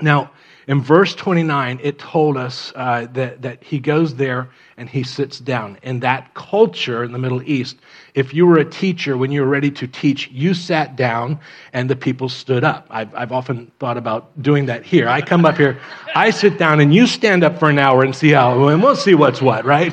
Now, 0.00 0.30
in 0.70 0.80
verse 0.80 1.16
29, 1.16 1.80
it 1.82 1.98
told 1.98 2.36
us 2.36 2.72
uh, 2.76 3.08
that, 3.14 3.42
that 3.42 3.60
he 3.60 3.80
goes 3.80 4.14
there 4.14 4.48
and 4.76 4.88
he 4.88 5.02
sits 5.02 5.40
down. 5.40 5.76
In 5.82 5.98
that 5.98 6.32
culture 6.34 7.02
in 7.02 7.10
the 7.10 7.18
Middle 7.18 7.42
East, 7.42 7.78
if 8.14 8.32
you 8.32 8.46
were 8.46 8.56
a 8.56 8.64
teacher, 8.64 9.16
when 9.16 9.32
you 9.32 9.40
were 9.40 9.48
ready 9.48 9.72
to 9.72 9.88
teach, 9.88 10.30
you 10.30 10.54
sat 10.54 10.94
down 10.94 11.40
and 11.72 11.90
the 11.90 11.96
people 11.96 12.28
stood 12.28 12.62
up. 12.62 12.86
I've, 12.88 13.12
I've 13.16 13.32
often 13.32 13.72
thought 13.80 13.96
about 13.96 14.40
doing 14.40 14.66
that 14.66 14.84
here. 14.84 15.08
I 15.08 15.22
come 15.22 15.44
up 15.44 15.56
here, 15.56 15.80
I 16.14 16.30
sit 16.30 16.56
down, 16.56 16.78
and 16.78 16.94
you 16.94 17.08
stand 17.08 17.42
up 17.42 17.58
for 17.58 17.68
an 17.68 17.80
hour 17.80 18.04
and 18.04 18.14
see 18.14 18.30
how, 18.30 18.68
and 18.68 18.80
we'll 18.80 18.94
see 18.94 19.16
what's 19.16 19.42
what, 19.42 19.64
right? 19.64 19.92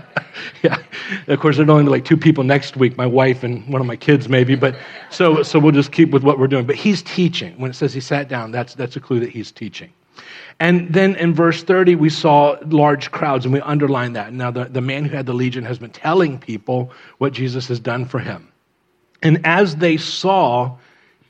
yeah. 0.62 0.78
Of 1.26 1.40
course, 1.40 1.56
there'd 1.56 1.68
only 1.68 1.84
be 1.84 1.90
like 1.90 2.06
two 2.06 2.16
people 2.16 2.42
next 2.42 2.78
week, 2.78 2.96
my 2.96 3.04
wife 3.04 3.44
and 3.44 3.68
one 3.68 3.82
of 3.82 3.86
my 3.86 3.96
kids, 3.96 4.30
maybe. 4.30 4.54
But 4.54 4.76
so, 5.10 5.42
so 5.42 5.58
we'll 5.58 5.72
just 5.72 5.92
keep 5.92 6.10
with 6.10 6.22
what 6.22 6.38
we're 6.38 6.48
doing. 6.48 6.64
But 6.64 6.76
he's 6.76 7.02
teaching. 7.02 7.52
When 7.58 7.70
it 7.70 7.74
says 7.74 7.92
he 7.92 8.00
sat 8.00 8.30
down, 8.30 8.50
that's, 8.50 8.74
that's 8.74 8.96
a 8.96 9.00
clue 9.00 9.20
that 9.20 9.28
he's 9.28 9.52
teaching. 9.52 9.92
And 10.58 10.92
then 10.92 11.16
in 11.16 11.34
verse 11.34 11.62
30, 11.62 11.96
we 11.96 12.08
saw 12.08 12.56
large 12.66 13.10
crowds, 13.10 13.44
and 13.44 13.52
we 13.52 13.60
underline 13.60 14.14
that. 14.14 14.32
Now, 14.32 14.50
the, 14.50 14.64
the 14.64 14.80
man 14.80 15.04
who 15.04 15.14
had 15.14 15.26
the 15.26 15.34
legion 15.34 15.64
has 15.64 15.78
been 15.78 15.90
telling 15.90 16.38
people 16.38 16.90
what 17.18 17.32
Jesus 17.32 17.68
has 17.68 17.78
done 17.78 18.06
for 18.06 18.18
him. 18.18 18.50
And 19.22 19.44
as 19.44 19.76
they 19.76 19.96
saw 19.96 20.76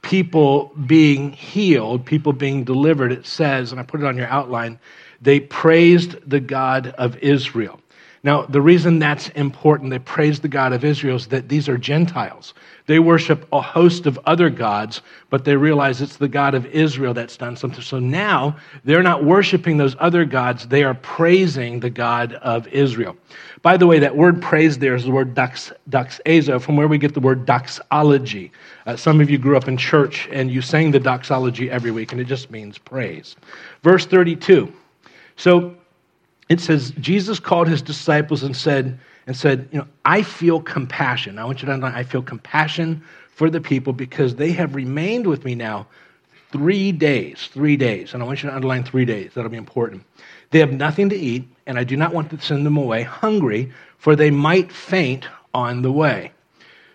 people 0.02 0.72
being 0.86 1.32
healed, 1.32 2.04
people 2.04 2.32
being 2.32 2.62
delivered, 2.62 3.10
it 3.10 3.26
says, 3.26 3.72
and 3.72 3.80
I 3.80 3.84
put 3.84 4.00
it 4.00 4.06
on 4.06 4.16
your 4.16 4.28
outline, 4.28 4.78
they 5.20 5.40
praised 5.40 6.16
the 6.28 6.40
God 6.40 6.88
of 6.98 7.16
Israel. 7.18 7.80
Now, 8.26 8.42
the 8.42 8.60
reason 8.60 8.98
that's 8.98 9.28
important, 9.30 9.90
they 9.90 10.00
praise 10.00 10.40
the 10.40 10.48
God 10.48 10.72
of 10.72 10.84
Israel, 10.84 11.14
is 11.14 11.28
that 11.28 11.48
these 11.48 11.68
are 11.68 11.78
Gentiles. 11.78 12.54
They 12.86 12.98
worship 12.98 13.46
a 13.52 13.60
host 13.60 14.04
of 14.04 14.18
other 14.26 14.50
gods, 14.50 15.00
but 15.30 15.44
they 15.44 15.54
realize 15.54 16.02
it's 16.02 16.16
the 16.16 16.26
God 16.26 16.52
of 16.52 16.66
Israel 16.66 17.14
that's 17.14 17.36
done 17.36 17.54
something. 17.54 17.82
So 17.82 18.00
now 18.00 18.56
they're 18.82 19.04
not 19.04 19.22
worshiping 19.22 19.76
those 19.76 19.94
other 20.00 20.24
gods, 20.24 20.66
they 20.66 20.82
are 20.82 20.94
praising 20.94 21.78
the 21.78 21.88
God 21.88 22.32
of 22.42 22.66
Israel. 22.66 23.16
By 23.62 23.76
the 23.76 23.86
way, 23.86 24.00
that 24.00 24.16
word 24.16 24.42
praise 24.42 24.76
there 24.76 24.96
is 24.96 25.04
the 25.04 25.12
word 25.12 25.32
dox, 25.32 25.70
doxazo, 25.90 26.60
from 26.60 26.76
where 26.76 26.88
we 26.88 26.98
get 26.98 27.14
the 27.14 27.20
word 27.20 27.46
doxology. 27.46 28.50
Uh, 28.86 28.96
some 28.96 29.20
of 29.20 29.30
you 29.30 29.38
grew 29.38 29.56
up 29.56 29.68
in 29.68 29.76
church 29.76 30.28
and 30.32 30.50
you 30.50 30.62
sang 30.62 30.90
the 30.90 30.98
doxology 30.98 31.70
every 31.70 31.92
week, 31.92 32.10
and 32.10 32.20
it 32.20 32.26
just 32.26 32.50
means 32.50 32.76
praise. 32.76 33.36
Verse 33.84 34.04
32. 34.04 34.72
So 35.36 35.76
it 36.48 36.60
says 36.60 36.92
Jesus 37.00 37.40
called 37.40 37.68
his 37.68 37.82
disciples 37.82 38.42
and 38.42 38.56
said, 38.56 38.98
and 39.26 39.36
said, 39.36 39.68
you 39.72 39.78
know, 39.78 39.86
I 40.04 40.22
feel 40.22 40.60
compassion. 40.60 41.38
I 41.38 41.44
want 41.44 41.60
you 41.60 41.66
to 41.66 41.72
understand, 41.72 41.96
I 41.96 42.04
feel 42.04 42.22
compassion 42.22 43.02
for 43.30 43.50
the 43.50 43.60
people 43.60 43.92
because 43.92 44.36
they 44.36 44.52
have 44.52 44.74
remained 44.74 45.26
with 45.26 45.44
me 45.44 45.54
now 45.54 45.86
three 46.52 46.92
days, 46.92 47.48
three 47.52 47.76
days, 47.76 48.14
and 48.14 48.22
I 48.22 48.26
want 48.26 48.42
you 48.42 48.48
to 48.48 48.54
underline 48.54 48.84
three 48.84 49.04
days. 49.04 49.32
That'll 49.34 49.50
be 49.50 49.56
important. 49.56 50.04
They 50.50 50.60
have 50.60 50.72
nothing 50.72 51.08
to 51.08 51.16
eat, 51.16 51.46
and 51.66 51.78
I 51.78 51.84
do 51.84 51.96
not 51.96 52.14
want 52.14 52.30
to 52.30 52.40
send 52.40 52.64
them 52.64 52.76
away 52.76 53.02
hungry, 53.02 53.72
for 53.98 54.14
they 54.14 54.30
might 54.30 54.70
faint 54.70 55.28
on 55.52 55.82
the 55.82 55.90
way. 55.90 56.32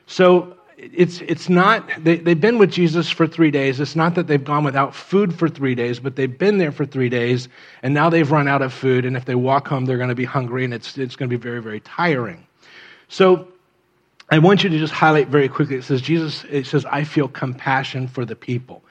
So 0.08 0.58
it's, 0.82 1.22
it's 1.22 1.48
not, 1.48 1.88
they, 2.04 2.18
they've 2.18 2.42
been 2.42 2.58
with 2.58 2.72
Jesus 2.72 3.08
for 3.08 3.28
three 3.28 3.52
days. 3.52 3.80
It's 3.80 3.96
not 3.96 4.16
that 4.16 4.26
they've 4.26 4.44
gone 4.44 4.64
without 4.64 4.96
food 4.96 5.34
for 5.34 5.48
three 5.48 5.76
days, 5.76 6.00
but 6.00 6.16
they've 6.16 6.38
been 6.38 6.58
there 6.58 6.72
for 6.72 6.88
three 6.88 7.10
days, 7.10 7.50
and 7.84 7.94
now 7.94 8.10
they've 8.10 8.30
run 8.32 8.48
out 8.48 8.64
of 8.64 8.74
food, 8.74 9.06
and 9.06 9.16
if 9.16 9.26
they 9.26 9.36
walk 9.36 9.68
home, 9.68 9.86
they're 9.86 9.98
going 9.98 10.10
to 10.10 10.16
be 10.16 10.26
hungry, 10.26 10.66
and 10.66 10.74
it's, 10.74 10.98
it's 10.98 11.16
going 11.16 11.30
to 11.30 11.38
be 11.38 11.42
very, 11.42 11.62
very 11.62 11.82
tiring. 11.82 12.48
So 13.10 13.48
I 14.32 14.40
want 14.40 14.64
you 14.64 14.72
to 14.72 14.80
just 14.80 14.94
highlight 14.94 15.28
very 15.28 15.48
quickly. 15.48 15.76
It 15.76 15.84
says, 15.84 16.02
Jesus, 16.02 16.46
it 16.50 16.66
says, 16.66 16.84
I 16.86 17.04
feel 17.04 17.28
compassion 17.28 18.08
for 18.08 18.26
the 18.26 18.36
people. 18.36 18.84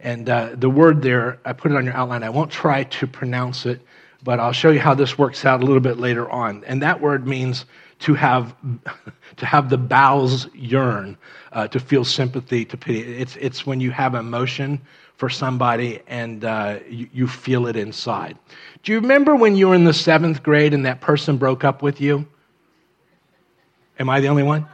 And 0.00 0.28
uh, 0.28 0.50
the 0.54 0.68
word 0.68 1.00
there, 1.00 1.38
I 1.46 1.54
put 1.54 1.72
it 1.72 1.76
on 1.76 1.84
your 1.86 1.94
outline. 1.94 2.24
I 2.24 2.30
won't 2.30 2.50
try 2.50 2.84
to 2.84 3.06
pronounce 3.06 3.64
it, 3.64 3.80
but 4.22 4.38
I'll 4.38 4.52
show 4.52 4.70
you 4.70 4.80
how 4.80 4.94
this 4.94 5.16
works 5.16 5.46
out 5.46 5.62
a 5.62 5.64
little 5.64 5.80
bit 5.80 5.98
later 5.98 6.30
on. 6.30 6.62
And 6.64 6.82
that 6.82 7.00
word 7.00 7.26
means 7.26 7.64
to 8.00 8.14
have, 8.14 8.54
to 9.36 9.46
have 9.46 9.70
the 9.70 9.78
bowels 9.78 10.48
yearn, 10.54 11.16
uh, 11.52 11.66
to 11.68 11.80
feel 11.80 12.04
sympathy, 12.04 12.64
to 12.64 12.76
pity. 12.76 13.00
It's, 13.00 13.36
it's 13.36 13.66
when 13.66 13.80
you 13.80 13.90
have 13.90 14.14
emotion 14.14 14.80
for 15.16 15.28
somebody 15.28 16.00
and 16.06 16.44
uh, 16.44 16.78
you, 16.88 17.08
you 17.12 17.26
feel 17.26 17.66
it 17.66 17.76
inside. 17.76 18.38
Do 18.84 18.92
you 18.92 19.00
remember 19.00 19.34
when 19.34 19.56
you 19.56 19.68
were 19.68 19.74
in 19.74 19.84
the 19.84 19.92
seventh 19.92 20.42
grade 20.42 20.72
and 20.72 20.86
that 20.86 21.00
person 21.00 21.36
broke 21.36 21.64
up 21.64 21.82
with 21.82 22.00
you? 22.00 22.26
Am 23.98 24.08
I 24.08 24.20
the 24.20 24.28
only 24.28 24.44
one? 24.44 24.66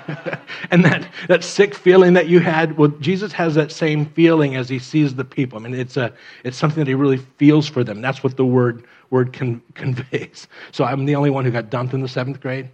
and 0.70 0.82
that, 0.84 1.06
that 1.28 1.44
sick 1.44 1.74
feeling 1.74 2.14
that 2.14 2.26
you 2.26 2.40
had, 2.40 2.78
well, 2.78 2.88
Jesus 2.88 3.32
has 3.32 3.54
that 3.54 3.70
same 3.70 4.06
feeling 4.06 4.56
as 4.56 4.68
he 4.68 4.78
sees 4.78 5.14
the 5.14 5.24
people. 5.24 5.58
I 5.58 5.62
mean, 5.62 5.74
it's, 5.74 5.98
a, 5.98 6.12
it's 6.44 6.56
something 6.56 6.80
that 6.80 6.88
he 6.88 6.94
really 6.94 7.18
feels 7.18 7.68
for 7.68 7.84
them. 7.84 8.00
That's 8.00 8.24
what 8.24 8.38
the 8.38 8.46
word, 8.46 8.84
word 9.12 9.32
con- 9.32 9.62
conveys. 9.74 10.48
So 10.72 10.84
I'm 10.84 11.04
the 11.04 11.14
only 11.14 11.30
one 11.30 11.44
who 11.44 11.52
got 11.52 11.70
dumped 11.70 11.94
in 11.94 12.00
the 12.00 12.08
seventh 12.08 12.40
grade? 12.40 12.70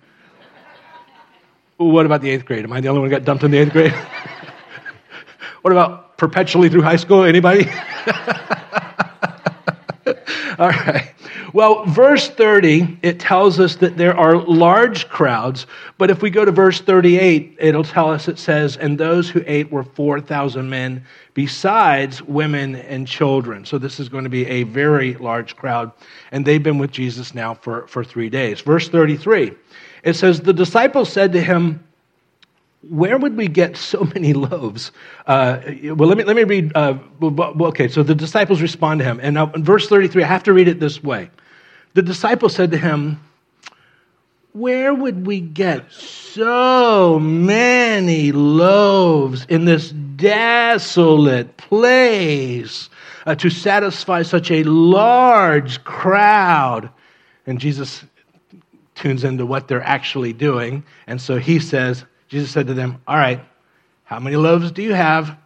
What 1.77 2.07
about 2.07 2.23
the 2.23 2.31
eighth 2.31 2.47
grade? 2.47 2.65
Am 2.65 2.73
I 2.73 2.81
the 2.81 2.89
only 2.89 3.01
one 3.01 3.11
who 3.11 3.17
got 3.17 3.25
dumped 3.25 3.45
in 3.45 3.51
the 3.51 3.59
eighth 3.59 3.73
grade? 3.73 3.93
what 5.63 5.73
about 5.73 6.17
perpetually 6.17 6.69
through 6.69 6.83
high 6.83 6.97
school? 6.97 7.25
Anybody? 7.25 7.69
All 10.61 10.71
right. 10.71 11.15
Well, 11.53 11.85
verse 11.85 12.31
30, 12.31 12.99
it 13.03 13.21
tells 13.21 13.61
us 13.61 13.77
that 13.77 13.97
there 13.97 14.17
are 14.17 14.37
large 14.37 15.09
crowds, 15.09 15.67
but 15.99 16.11
if 16.11 16.21
we 16.21 16.31
go 16.31 16.45
to 16.45 16.51
verse 16.51 16.81
38, 16.81 17.59
it'll 17.61 17.85
tell 17.85 18.11
us 18.11 18.27
it 18.27 18.41
says, 18.41 18.77
and 18.77 18.99
those 18.99 19.31
who 19.31 19.41
ate 19.47 19.71
were 19.71 19.85
4,000 19.85 20.69
men, 20.69 21.05
besides 21.33 22.23
women 22.23 22.75
and 22.75 23.07
children. 23.07 23.65
So 23.65 23.79
this 23.79 24.01
is 24.01 24.09
going 24.09 24.25
to 24.25 24.31
be 24.31 24.47
a 24.49 24.65
very 24.65 25.15
large 25.15 25.55
crowd, 25.55 25.93
and 26.33 26.45
they've 26.45 26.63
been 26.63 26.79
with 26.79 26.91
Jesus 26.91 27.37
now 27.37 27.55
for, 27.55 27.87
for 27.87 28.03
three 28.03 28.29
days. 28.29 28.61
Verse 28.61 28.89
33, 28.89 29.53
it 30.03 30.15
says, 30.15 30.41
The 30.41 30.53
disciples 30.53 31.13
said 31.13 31.33
to 31.35 31.41
him, 31.41 31.88
where 32.83 33.19
would 33.19 33.37
we 33.37 33.49
get 33.49 33.77
so 33.77 34.05
many 34.15 34.33
loaves? 34.33 34.93
Uh, 35.27 35.61
well, 35.95 36.09
let 36.09 36.19
me, 36.19 36.25
let 36.25 36.37
me 36.37 36.45
read. 36.45 36.73
Uh, 36.75 36.99
okay, 37.23 37.89
so 37.89 38.03
the 38.03 38.15
disciples 38.15 38.63
respond 38.63 39.01
to 39.01 39.05
him. 39.05 39.21
And 39.23 39.35
now 39.35 39.51
in 39.53 39.65
verse 39.65 39.89
33, 39.89 40.23
I 40.23 40.27
have 40.27 40.45
to 40.45 40.53
read 40.53 40.69
it 40.69 40.81
this 40.81 41.03
way. 41.03 41.31
The 41.95 42.03
disciples 42.03 42.55
said 42.55 42.71
to 42.73 42.79
him, 42.79 43.21
Where 44.53 44.95
would 44.95 45.27
we 45.27 45.41
get 45.41 45.91
so 45.91 47.19
many 47.19 48.33
loaves 48.33 49.47
in 49.47 49.65
this 49.65 49.91
desolate 49.91 51.57
place 51.57 52.89
uh, 53.27 53.35
to 53.37 53.51
satisfy 53.51 54.23
such 54.23 54.51
a 54.51 54.63
large 54.65 55.83
crowd? 55.85 56.91
And 57.47 57.59
Jesus 57.59 58.05
tunes 58.95 59.25
into 59.25 59.47
what 59.47 59.69
they're 59.69 59.83
actually 59.83 60.33
doing. 60.33 60.85
And 61.07 61.21
so 61.21 61.39
he 61.39 61.59
says, 61.59 62.05
Jesus 62.29 62.51
said 62.51 62.67
to 62.67 62.75
them, 62.75 63.01
All 63.07 63.17
right, 63.17 63.41
how 64.05 64.19
many 64.21 64.37
loaves 64.37 64.71
do 64.71 64.83
you 64.83 64.95
have? 64.95 65.37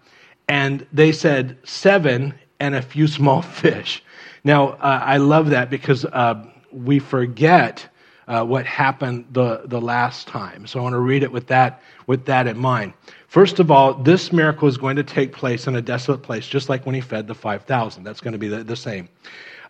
And 0.49 0.87
they 0.93 1.13
said, 1.13 1.59
Seven 1.65 2.35
and 2.61 2.75
a 2.75 2.83
few 2.83 3.07
small 3.07 3.43
fish. 3.63 4.03
Now, 4.45 4.71
uh, 4.71 5.01
I 5.05 5.19
love 5.19 5.51
that 5.51 5.71
because 5.71 6.05
uh, 6.05 6.45
we 6.73 6.99
forget 6.99 7.87
uh, 8.29 8.45
what 8.45 8.67
happened 8.67 9.27
the, 9.33 9.63
the 9.67 9.81
last 9.81 10.27
time. 10.27 10.67
So 10.67 10.79
I 10.79 10.83
want 10.83 10.95
to 10.95 11.01
read 11.01 11.23
it 11.23 11.31
with 11.31 11.47
that, 11.49 11.83
with 12.07 12.25
that 12.27 12.47
in 12.47 12.57
mind. 12.57 12.93
First 13.29 13.61
of 13.61 13.71
all, 13.71 13.95
this 13.95 14.33
miracle 14.33 14.69
is 14.69 14.77
going 14.77 14.97
to 14.97 15.03
take 15.03 15.33
place 15.33 15.67
in 15.67 15.77
a 15.77 15.83
desolate 15.83 16.23
place, 16.23 16.47
just 16.47 16.69
like 16.69 16.87
when 16.87 16.95
he 16.95 17.01
fed 17.01 17.27
the 17.27 17.35
5,000. 17.35 18.05
That's 18.05 18.21
going 18.21 18.33
to 18.33 18.39
be 18.39 18.49
the, 18.49 18.65
the 18.65 18.77
same. 18.77 19.09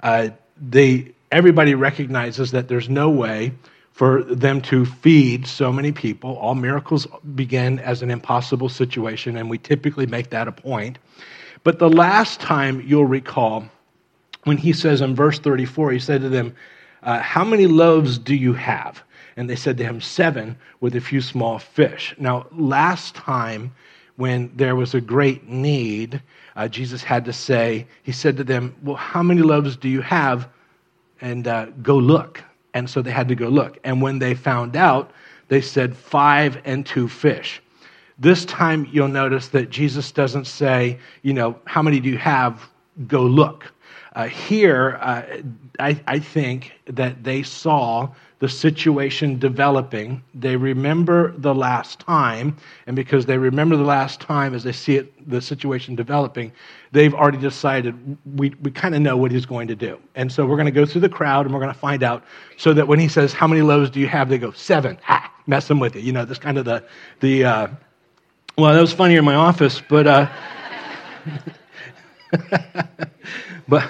Uh, 0.03 0.31
they, 0.61 1.13
everybody 1.31 1.75
recognizes 1.75 2.51
that 2.51 2.69
there's 2.69 2.89
no 2.89 3.09
way 3.11 3.53
for 3.93 4.23
them 4.23 4.61
to 4.63 4.85
feed 4.87 5.47
so 5.47 5.71
many 5.71 5.93
people. 5.93 6.37
All 6.39 6.55
miracles 6.55 7.07
begin 7.35 7.79
as 7.79 8.03
an 8.03 8.11
impossible 8.11 8.69
situation, 8.69 9.37
and 9.37 9.51
we 9.51 9.59
typically 9.59 10.07
make 10.07 10.31
that 10.31 10.49
a 10.49 10.53
point. 10.53 10.99
But 11.63 11.79
the 11.79 11.91
last 11.91 12.41
time 12.41 12.83
you'll 12.87 13.07
recall, 13.07 13.65
when 14.45 14.57
he 14.57 14.73
says 14.73 15.01
in 15.01 15.15
verse 15.15 15.39
34, 15.39 15.93
he 15.93 15.99
said 15.99 16.23
to 16.23 16.29
them, 16.29 16.55
uh, 17.03 17.21
How 17.21 17.45
many 17.45 17.67
loaves 17.67 18.19
do 18.19 18.35
you 18.35 18.55
have? 18.55 19.03
And 19.37 19.49
they 19.49 19.57
said 19.57 19.79
to 19.79 19.85
him, 19.85 20.01
Seven 20.01 20.57
with 20.81 20.97
a 20.97 21.01
few 21.01 21.21
small 21.21 21.59
fish. 21.59 22.15
Now, 22.19 22.47
last 22.51 23.15
time 23.15 23.73
when 24.17 24.51
there 24.57 24.75
was 24.75 24.95
a 24.95 25.01
great 25.01 25.49
need, 25.49 26.21
uh, 26.57 26.69
Jesus 26.69 27.03
had 27.03 27.25
to 27.27 27.33
say, 27.33 27.87
He 28.03 28.13
said 28.13 28.37
to 28.39 28.45
them, 28.45 28.75
Well, 28.83 28.97
how 28.97 29.23
many 29.23 29.43
loaves 29.43 29.77
do 29.77 29.89
you 29.89 30.01
have? 30.01 30.49
And 31.21 31.47
uh, 31.47 31.67
go 31.83 31.97
look. 31.97 32.43
And 32.75 32.89
so 32.89 33.03
they 33.03 33.11
had 33.11 33.29
to 33.29 33.35
go 33.35 33.49
look. 33.49 33.79
And 33.85 34.01
when 34.01 34.19
they 34.19 34.35
found 34.35 34.77
out, 34.77 35.11
they 35.49 35.61
said, 35.61 35.97
Five 35.97 36.61
and 36.65 36.87
two 36.87 37.09
fish. 37.09 37.63
This 38.19 38.45
time 38.45 38.89
you'll 38.93 39.09
notice 39.09 39.49
that 39.49 39.71
Jesus 39.71 40.13
doesn't 40.13 40.47
say, 40.47 40.99
you 41.23 41.33
know, 41.33 41.59
how 41.65 41.83
many 41.83 41.99
do 41.99 42.09
you 42.09 42.19
have? 42.19 42.69
Go 43.07 43.23
look. 43.23 43.73
Uh, 44.15 44.29
here, 44.29 44.99
uh, 45.01 45.23
I, 45.81 46.01
I 46.07 46.19
think 46.19 46.73
that 46.87 47.25
they 47.25 47.43
saw 47.43 48.09
the 48.43 48.49
situation 48.49 49.39
developing. 49.39 50.21
They 50.35 50.57
remember 50.57 51.33
the 51.39 51.55
last 51.55 52.01
time, 52.01 52.57
and 52.89 52.97
because 52.97 53.25
they 53.25 53.39
remember 53.39 53.77
the 53.77 53.85
last 53.85 54.21
time 54.21 54.53
as 54.53 54.65
they 54.65 54.73
see 54.73 54.97
it, 54.97 55.31
the 55.31 55.41
situation 55.41 55.95
developing, 55.95 56.51
they've 56.91 57.15
already 57.15 57.39
decided 57.39 57.95
we, 58.35 58.53
we 58.61 58.73
kind 58.73 58.97
of 58.97 59.01
know 59.01 59.17
what 59.17 59.31
he's 59.31 59.47
going 59.47 59.69
to 59.69 59.77
do. 59.77 59.97
And 60.17 60.33
so 60.33 60.45
we're 60.45 60.57
going 60.57 60.67
to 60.67 60.73
go 60.73 60.85
through 60.85 61.03
the 61.03 61.09
crowd 61.09 61.47
and 61.47 61.55
we're 61.55 61.61
going 61.61 61.73
to 61.73 61.79
find 61.79 62.03
out 62.03 62.25
so 62.57 62.75
that 62.75 62.89
when 62.89 62.99
he 62.99 63.07
says, 63.07 63.33
How 63.33 63.47
many 63.47 63.63
loaves 63.63 63.91
do 63.91 64.01
you 64.01 64.09
have? 64.09 64.29
They 64.29 64.39
go, 64.39 64.51
Seven. 64.51 64.99
Ha! 65.05 65.33
Messing 65.47 65.79
with 65.79 65.95
you. 65.95 66.03
You 66.03 66.13
know, 66.13 66.25
this 66.25 66.39
kind 66.39 66.59
of 66.59 66.65
the, 66.65 66.83
the 67.21 67.45
uh, 67.45 67.69
well, 68.59 68.75
that 68.75 68.81
was 68.81 68.93
funnier 68.93 69.21
in 69.21 69.25
my 69.25 69.37
office, 69.37 69.81
but. 69.89 70.09
Uh, 70.09 70.29
but 73.69 73.89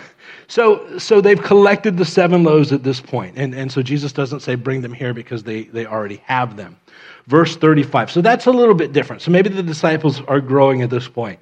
so, 0.52 0.98
so 0.98 1.22
they've 1.22 1.42
collected 1.42 1.96
the 1.96 2.04
seven 2.04 2.44
loaves 2.44 2.72
at 2.72 2.82
this 2.82 3.00
point. 3.00 3.38
And, 3.38 3.54
and 3.54 3.72
so 3.72 3.80
Jesus 3.80 4.12
doesn't 4.12 4.40
say 4.40 4.54
bring 4.54 4.82
them 4.82 4.92
here 4.92 5.14
because 5.14 5.42
they, 5.42 5.62
they 5.62 5.86
already 5.86 6.16
have 6.26 6.58
them. 6.58 6.78
Verse 7.26 7.56
35. 7.56 8.10
So 8.10 8.20
that's 8.20 8.44
a 8.44 8.50
little 8.50 8.74
bit 8.74 8.92
different. 8.92 9.22
So 9.22 9.30
maybe 9.30 9.48
the 9.48 9.62
disciples 9.62 10.20
are 10.28 10.42
growing 10.42 10.82
at 10.82 10.90
this 10.90 11.08
point. 11.08 11.40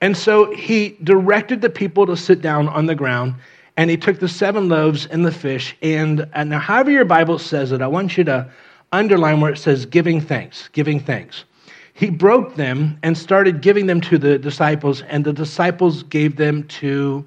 And 0.00 0.16
so 0.16 0.52
he 0.52 0.98
directed 1.04 1.60
the 1.60 1.70
people 1.70 2.04
to 2.06 2.16
sit 2.16 2.42
down 2.42 2.66
on 2.66 2.86
the 2.86 2.96
ground 2.96 3.36
and 3.76 3.90
he 3.90 3.96
took 3.96 4.18
the 4.18 4.26
seven 4.26 4.68
loaves 4.68 5.06
and 5.06 5.24
the 5.24 5.30
fish. 5.30 5.76
And, 5.80 6.28
and 6.32 6.50
now, 6.50 6.58
however 6.58 6.90
your 6.90 7.04
Bible 7.04 7.38
says 7.38 7.70
it, 7.70 7.80
I 7.80 7.86
want 7.86 8.18
you 8.18 8.24
to 8.24 8.50
underline 8.90 9.40
where 9.40 9.52
it 9.52 9.58
says 9.58 9.86
giving 9.86 10.20
thanks, 10.20 10.66
giving 10.72 10.98
thanks. 10.98 11.44
He 11.94 12.10
broke 12.10 12.56
them 12.56 12.98
and 13.04 13.16
started 13.16 13.60
giving 13.60 13.86
them 13.86 14.00
to 14.00 14.18
the 14.18 14.36
disciples, 14.36 15.02
and 15.02 15.24
the 15.24 15.32
disciples 15.32 16.02
gave 16.02 16.34
them 16.34 16.64
to 16.64 17.24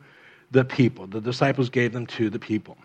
the 0.52 0.66
people. 0.66 1.08
The 1.08 1.22
disciples 1.22 1.70
gave 1.70 1.94
them 1.94 2.06
to 2.08 2.30
the 2.30 2.40
people. 2.40 2.78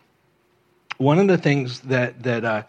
One 0.99 1.19
of 1.19 1.29
the 1.29 1.37
things 1.39 1.81
that, 1.81 2.23
that, 2.23 2.45
uh, 2.45 2.63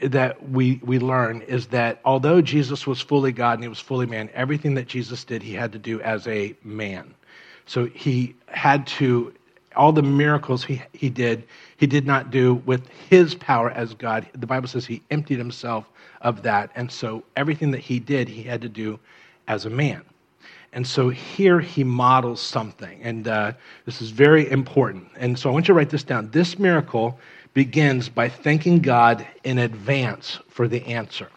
that 0.00 0.48
we, 0.48 0.80
we 0.82 0.98
learn 0.98 1.42
is 1.42 1.66
that 1.68 2.00
although 2.04 2.40
Jesus 2.40 2.86
was 2.86 3.00
fully 3.00 3.32
God 3.32 3.54
and 3.54 3.62
he 3.62 3.68
was 3.68 3.80
fully 3.80 4.06
man, 4.06 4.30
everything 4.32 4.74
that 4.74 4.86
Jesus 4.86 5.24
did, 5.24 5.42
he 5.42 5.52
had 5.52 5.72
to 5.72 5.78
do 5.78 6.00
as 6.00 6.26
a 6.28 6.54
man. 6.62 7.14
So 7.66 7.86
he 7.86 8.34
had 8.48 8.86
to, 8.88 9.34
all 9.76 9.92
the 9.92 10.02
miracles 10.02 10.64
he, 10.64 10.82
he 10.92 11.10
did, 11.10 11.44
he 11.76 11.86
did 11.86 12.06
not 12.06 12.30
do 12.30 12.54
with 12.54 12.88
his 12.88 13.34
power 13.34 13.70
as 13.70 13.94
God. 13.94 14.26
The 14.34 14.46
Bible 14.46 14.68
says 14.68 14.86
he 14.86 15.02
emptied 15.10 15.38
himself 15.38 15.90
of 16.20 16.42
that. 16.42 16.70
And 16.76 16.90
so 16.90 17.24
everything 17.36 17.70
that 17.72 17.80
he 17.80 17.98
did, 17.98 18.28
he 18.28 18.42
had 18.42 18.62
to 18.62 18.68
do 18.68 18.98
as 19.48 19.66
a 19.66 19.70
man. 19.70 20.02
And 20.72 20.86
so 20.86 21.10
here 21.10 21.60
he 21.60 21.84
models 21.84 22.40
something, 22.40 22.98
and 23.02 23.28
uh, 23.28 23.52
this 23.84 24.00
is 24.00 24.10
very 24.10 24.50
important. 24.50 25.06
And 25.16 25.38
so 25.38 25.50
I 25.50 25.52
want 25.52 25.64
you 25.64 25.74
to 25.74 25.76
write 25.76 25.90
this 25.90 26.02
down. 26.02 26.30
This 26.30 26.58
miracle 26.58 27.18
begins 27.52 28.08
by 28.08 28.30
thanking 28.30 28.80
God 28.80 29.26
in 29.44 29.58
advance 29.58 30.38
for 30.48 30.66
the 30.66 30.82
answer. 30.86 31.28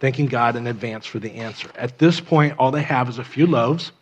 Thanking 0.00 0.26
God 0.26 0.54
in 0.54 0.66
advance 0.66 1.06
for 1.06 1.18
the 1.18 1.32
answer. 1.32 1.70
At 1.76 1.98
this 1.98 2.20
point, 2.20 2.54
all 2.58 2.70
they 2.70 2.82
have 2.82 3.08
is 3.08 3.18
a 3.18 3.24
few 3.24 3.46
loaves. 3.46 3.92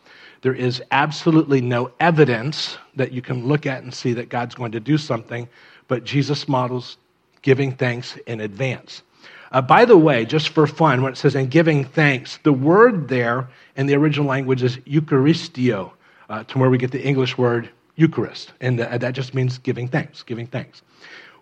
There 0.43 0.55
is 0.55 0.83
absolutely 0.91 1.61
no 1.61 1.93
evidence 2.01 2.77
that 2.97 3.13
you 3.13 3.23
can 3.23 3.47
look 3.47 3.67
at 3.67 3.83
and 3.83 3.95
see 3.95 4.13
that 4.15 4.29
God's 4.29 4.55
going 4.55 4.73
to 4.73 4.81
do 4.81 4.99
something, 4.99 5.49
but 5.89 6.05
Jesus 6.05 6.49
models 6.49 6.99
giving 7.43 7.73
thanks 7.73 8.17
in 8.27 8.41
advance. 8.41 9.03
Uh, 9.53 9.61
by 9.61 9.85
the 9.85 9.97
way, 9.97 10.25
just 10.25 10.49
for 10.51 10.67
fun, 10.67 11.03
when 11.03 11.13
it 11.13 11.17
says 11.17 11.35
"and 11.35 11.51
giving 11.51 11.85
thanks, 11.85 12.39
the 12.43 12.53
word 12.53 13.09
there 13.09 13.49
in 13.77 13.87
the 13.87 13.95
original 13.95 14.27
language 14.27 14.63
is 14.63 14.77
Eucharisteo, 14.79 15.93
uh, 16.29 16.45
to 16.45 16.59
where 16.59 16.71
we 16.71 16.79
get 16.79 16.91
the 16.91 17.03
English 17.03 17.39
word 17.39 17.71
Eucharist. 17.97 18.53
And 18.61 18.81
uh, 18.81 18.99
that 18.99 19.13
just 19.13 19.35
means 19.35 19.59
giving 19.59 19.89
thanks, 19.89 20.23
giving 20.23 20.47
thanks. 20.47 20.83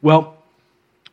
Well, 0.02 0.36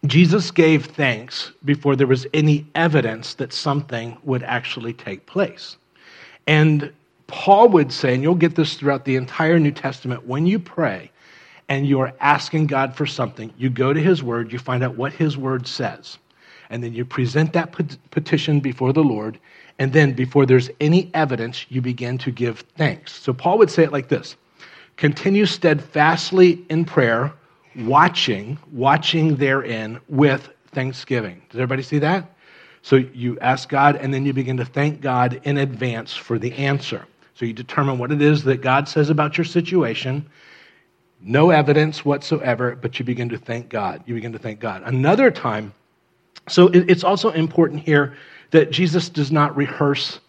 Jesus 0.05 0.51
gave 0.51 0.85
thanks 0.85 1.51
before 1.63 1.95
there 1.95 2.07
was 2.07 2.25
any 2.33 2.65
evidence 2.73 3.35
that 3.35 3.53
something 3.53 4.17
would 4.23 4.43
actually 4.43 4.93
take 4.93 5.25
place. 5.27 5.77
And 6.47 6.91
Paul 7.27 7.69
would 7.69 7.91
say, 7.91 8.13
and 8.13 8.23
you'll 8.23 8.35
get 8.35 8.55
this 8.55 8.73
throughout 8.75 9.05
the 9.05 9.15
entire 9.15 9.59
New 9.59 9.71
Testament, 9.71 10.25
when 10.25 10.45
you 10.45 10.59
pray 10.59 11.11
and 11.69 11.87
you 11.87 11.99
are 12.01 12.13
asking 12.19 12.67
God 12.67 12.95
for 12.95 13.05
something, 13.05 13.53
you 13.57 13.69
go 13.69 13.93
to 13.93 13.99
his 14.01 14.21
word, 14.21 14.51
you 14.51 14.59
find 14.59 14.83
out 14.83 14.97
what 14.97 15.13
his 15.13 15.37
word 15.37 15.67
says, 15.67 16.17
and 16.71 16.83
then 16.83 16.93
you 16.93 17.05
present 17.05 17.53
that 17.53 17.71
petition 18.09 18.59
before 18.59 18.93
the 18.93 19.03
Lord, 19.03 19.37
and 19.77 19.93
then 19.93 20.13
before 20.13 20.45
there's 20.45 20.69
any 20.79 21.11
evidence, 21.13 21.65
you 21.69 21.81
begin 21.81 22.17
to 22.19 22.31
give 22.31 22.61
thanks. 22.77 23.13
So 23.13 23.33
Paul 23.33 23.57
would 23.59 23.69
say 23.69 23.83
it 23.83 23.91
like 23.91 24.07
this 24.07 24.35
continue 24.97 25.45
steadfastly 25.45 26.65
in 26.69 26.85
prayer, 26.85 27.33
watching, 27.75 28.57
watching 28.71 29.35
therein 29.35 29.99
with 30.07 30.49
thanksgiving. 30.71 31.41
Does 31.49 31.59
everybody 31.59 31.83
see 31.83 31.99
that? 31.99 32.31
So 32.83 32.95
you 32.95 33.37
ask 33.39 33.69
God, 33.69 33.95
and 33.97 34.13
then 34.13 34.25
you 34.25 34.33
begin 34.33 34.57
to 34.57 34.65
thank 34.65 35.01
God 35.01 35.39
in 35.43 35.57
advance 35.57 36.15
for 36.15 36.39
the 36.39 36.53
answer. 36.53 37.05
So 37.35 37.45
you 37.45 37.53
determine 37.53 37.97
what 37.97 38.11
it 38.11 38.21
is 38.21 38.43
that 38.43 38.61
God 38.61 38.87
says 38.87 39.09
about 39.09 39.37
your 39.37 39.45
situation. 39.45 40.25
No 41.21 41.51
evidence 41.51 42.03
whatsoever, 42.05 42.75
but 42.75 42.97
you 42.97 43.05
begin 43.05 43.29
to 43.29 43.37
thank 43.37 43.69
God. 43.69 44.03
You 44.05 44.15
begin 44.15 44.33
to 44.33 44.39
thank 44.39 44.59
God. 44.59 44.81
Another 44.85 45.29
time, 45.29 45.73
so 46.51 46.67
it's 46.67 47.03
also 47.03 47.29
important 47.29 47.81
here 47.81 48.15
that 48.51 48.71
Jesus 48.71 49.09
does 49.09 49.31
not 49.31 49.55
rehearse 49.55 50.19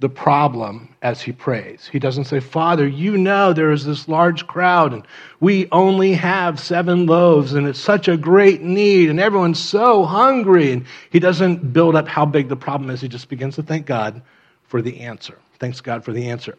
the 0.00 0.08
problem 0.08 0.94
as 1.00 1.22
he 1.22 1.30
prays. 1.30 1.88
He 1.90 2.00
doesn't 2.00 2.24
say, 2.24 2.40
Father, 2.40 2.86
you 2.86 3.16
know 3.16 3.52
there 3.52 3.70
is 3.70 3.84
this 3.84 4.08
large 4.08 4.48
crowd 4.48 4.92
and 4.92 5.06
we 5.38 5.68
only 5.70 6.12
have 6.14 6.58
seven 6.58 7.06
loaves 7.06 7.54
and 7.54 7.68
it's 7.68 7.78
such 7.78 8.08
a 8.08 8.16
great 8.16 8.62
need 8.62 9.10
and 9.10 9.20
everyone's 9.20 9.60
so 9.60 10.04
hungry. 10.04 10.72
And 10.72 10.84
he 11.10 11.20
doesn't 11.20 11.72
build 11.72 11.94
up 11.94 12.08
how 12.08 12.26
big 12.26 12.48
the 12.48 12.56
problem 12.56 12.90
is. 12.90 13.00
He 13.00 13.06
just 13.06 13.28
begins 13.28 13.54
to 13.56 13.62
thank 13.62 13.86
God 13.86 14.20
for 14.64 14.82
the 14.82 15.00
answer. 15.00 15.38
Thanks 15.60 15.80
God 15.80 16.04
for 16.04 16.12
the 16.12 16.28
answer. 16.28 16.58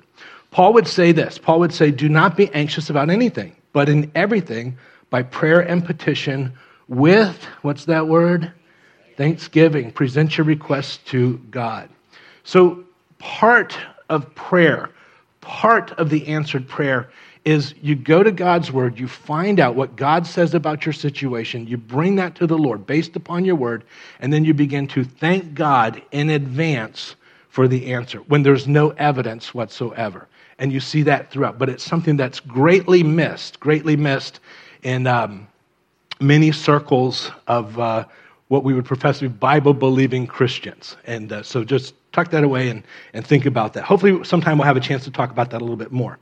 Paul 0.51 0.72
would 0.74 0.88
say 0.88 1.12
this 1.12 1.38
Paul 1.38 1.60
would 1.60 1.74
say, 1.74 1.91
Do 1.91 2.08
not 2.08 2.38
be 2.38 2.50
anxious 2.53 2.89
about 2.89 3.10
anything, 3.10 3.55
but 3.74 3.89
in 3.89 4.10
everything, 4.15 4.77
by 5.10 5.22
prayer 5.24 5.60
and 5.60 5.86
petition, 5.86 6.53
with, 6.88 7.43
what's 7.62 7.86
that 7.86 8.08
word? 8.08 8.53
Thanksgiving. 9.15 9.91
Present 9.91 10.38
your 10.38 10.46
requests 10.46 10.98
to 11.05 11.38
God. 11.51 11.89
So 12.43 12.84
part 13.20 13.77
of 14.10 14.34
prayer, 14.36 14.89
part 15.41 15.91
of 15.93 16.10
the 16.10 16.27
answered 16.27 16.67
prayer 16.67 17.10
is 17.46 17.74
you 17.82 17.96
go 17.96 18.24
to 18.24 18.32
God's 18.32 18.72
word, 18.72 18.98
you 18.98 19.08
find 19.08 19.60
out 19.60 19.75
what 19.75 19.96
God 19.96 20.25
says 20.25 20.53
about 20.53 20.86
your 20.86 20.93
situation, 20.93 21.67
you 21.67 21.77
bring 21.77 22.15
that 22.15 22.36
to 22.36 22.48
the 22.48 22.58
Lord 22.58 22.88
based 22.88 23.15
upon 23.15 23.43
your 23.43 23.55
word, 23.55 23.84
and 24.20 24.32
then 24.32 24.46
you 24.46 24.53
begin 24.53 24.88
to 24.89 25.03
thank 25.03 25.53
God 25.53 26.01
in 26.12 26.29
advance 26.29 27.15
for 27.50 27.67
the 27.67 27.93
answer 27.93 28.20
when 28.20 28.43
there's 28.43 28.67
no 28.67 28.91
evidence 28.91 29.53
whatsoever. 29.53 30.27
And 30.58 30.72
you 30.72 30.79
see 30.79 31.03
that 31.03 31.32
throughout, 31.32 31.60
but 31.60 31.70
it's 31.70 31.84
something 31.84 32.15
that's 32.15 32.39
greatly 32.39 33.03
missed, 33.03 33.60
greatly 33.60 33.98
missed 33.98 34.39
in 34.84 35.05
um, 35.08 35.48
many 36.22 36.52
circles 36.52 37.32
of 37.47 37.78
uh, 37.78 38.06
what 38.47 38.63
we 38.63 38.73
would 38.73 38.86
profess 38.86 39.19
to 39.19 39.29
be 39.29 39.36
Bible 39.36 39.73
believing 39.73 40.27
Christians. 40.27 40.97
And 41.06 41.32
uh, 41.32 41.43
so 41.43 41.63
just 41.63 41.95
tuck 42.12 42.29
that 42.32 42.43
away 42.43 42.69
and, 42.69 42.84
and 43.13 43.25
think 43.25 43.45
about 43.45 43.73
that. 43.73 43.84
Hopefully, 43.84 44.23
sometime 44.23 44.58
we'll 44.58 44.67
have 44.67 44.77
a 44.77 44.82
chance 44.82 45.03
to 45.06 45.12
talk 45.12 45.32
about 45.32 45.49
that 45.51 45.62
a 45.62 45.63
little 45.63 45.75
bit 45.75 45.91
more. 45.91 46.19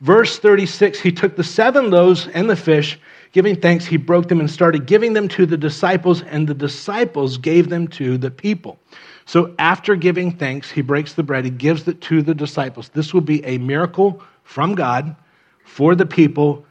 Verse 0.00 0.38
36 0.38 1.00
He 1.00 1.12
took 1.12 1.36
the 1.36 1.44
seven 1.44 1.90
loaves 1.90 2.28
and 2.28 2.48
the 2.48 2.56
fish, 2.56 2.98
giving 3.32 3.56
thanks, 3.56 3.84
he 3.84 3.96
broke 3.96 4.28
them 4.28 4.40
and 4.40 4.50
started 4.50 4.86
giving 4.86 5.12
them 5.12 5.28
to 5.28 5.46
the 5.46 5.56
disciples, 5.56 6.22
and 6.22 6.46
the 6.46 6.54
disciples 6.54 7.38
gave 7.38 7.68
them 7.68 7.88
to 7.88 8.18
the 8.18 8.30
people. 8.30 8.78
So 9.24 9.54
after 9.58 9.94
giving 9.94 10.32
thanks, 10.32 10.70
he 10.70 10.82
breaks 10.82 11.14
the 11.14 11.22
bread, 11.22 11.44
he 11.44 11.50
gives 11.50 11.86
it 11.86 12.00
to 12.02 12.22
the 12.22 12.34
disciples. 12.34 12.88
This 12.90 13.14
will 13.14 13.20
be 13.20 13.44
a 13.44 13.58
miracle 13.58 14.22
from 14.44 14.74
God 14.74 15.14
for 15.64 15.94
the 15.94 16.06
people 16.06 16.64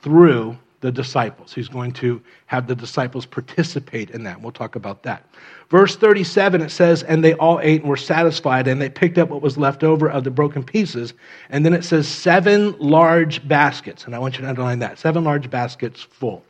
through 0.00 0.58
the 0.82 0.92
disciples. 0.92 1.54
He's 1.54 1.68
going 1.68 1.92
to 1.92 2.20
have 2.46 2.66
the 2.66 2.74
disciples 2.74 3.24
participate 3.24 4.10
in 4.10 4.24
that. 4.24 4.42
We'll 4.42 4.52
talk 4.52 4.76
about 4.76 5.04
that. 5.04 5.24
Verse 5.70 5.96
37, 5.96 6.60
it 6.60 6.70
says, 6.70 7.02
And 7.04 7.24
they 7.24 7.32
all 7.34 7.60
ate 7.60 7.80
and 7.80 7.88
were 7.88 7.96
satisfied, 7.96 8.68
and 8.68 8.80
they 8.80 8.90
picked 8.90 9.16
up 9.16 9.30
what 9.30 9.40
was 9.40 9.56
left 9.56 9.82
over 9.82 10.10
of 10.10 10.24
the 10.24 10.30
broken 10.30 10.62
pieces. 10.62 11.14
And 11.48 11.64
then 11.64 11.72
it 11.72 11.84
says, 11.84 12.06
Seven 12.06 12.76
large 12.78 13.46
baskets. 13.48 14.04
And 14.04 14.14
I 14.14 14.18
want 14.18 14.36
you 14.36 14.42
to 14.42 14.48
underline 14.48 14.80
that 14.80 14.98
seven 14.98 15.24
large 15.24 15.48
baskets 15.48 16.02
full. 16.02 16.44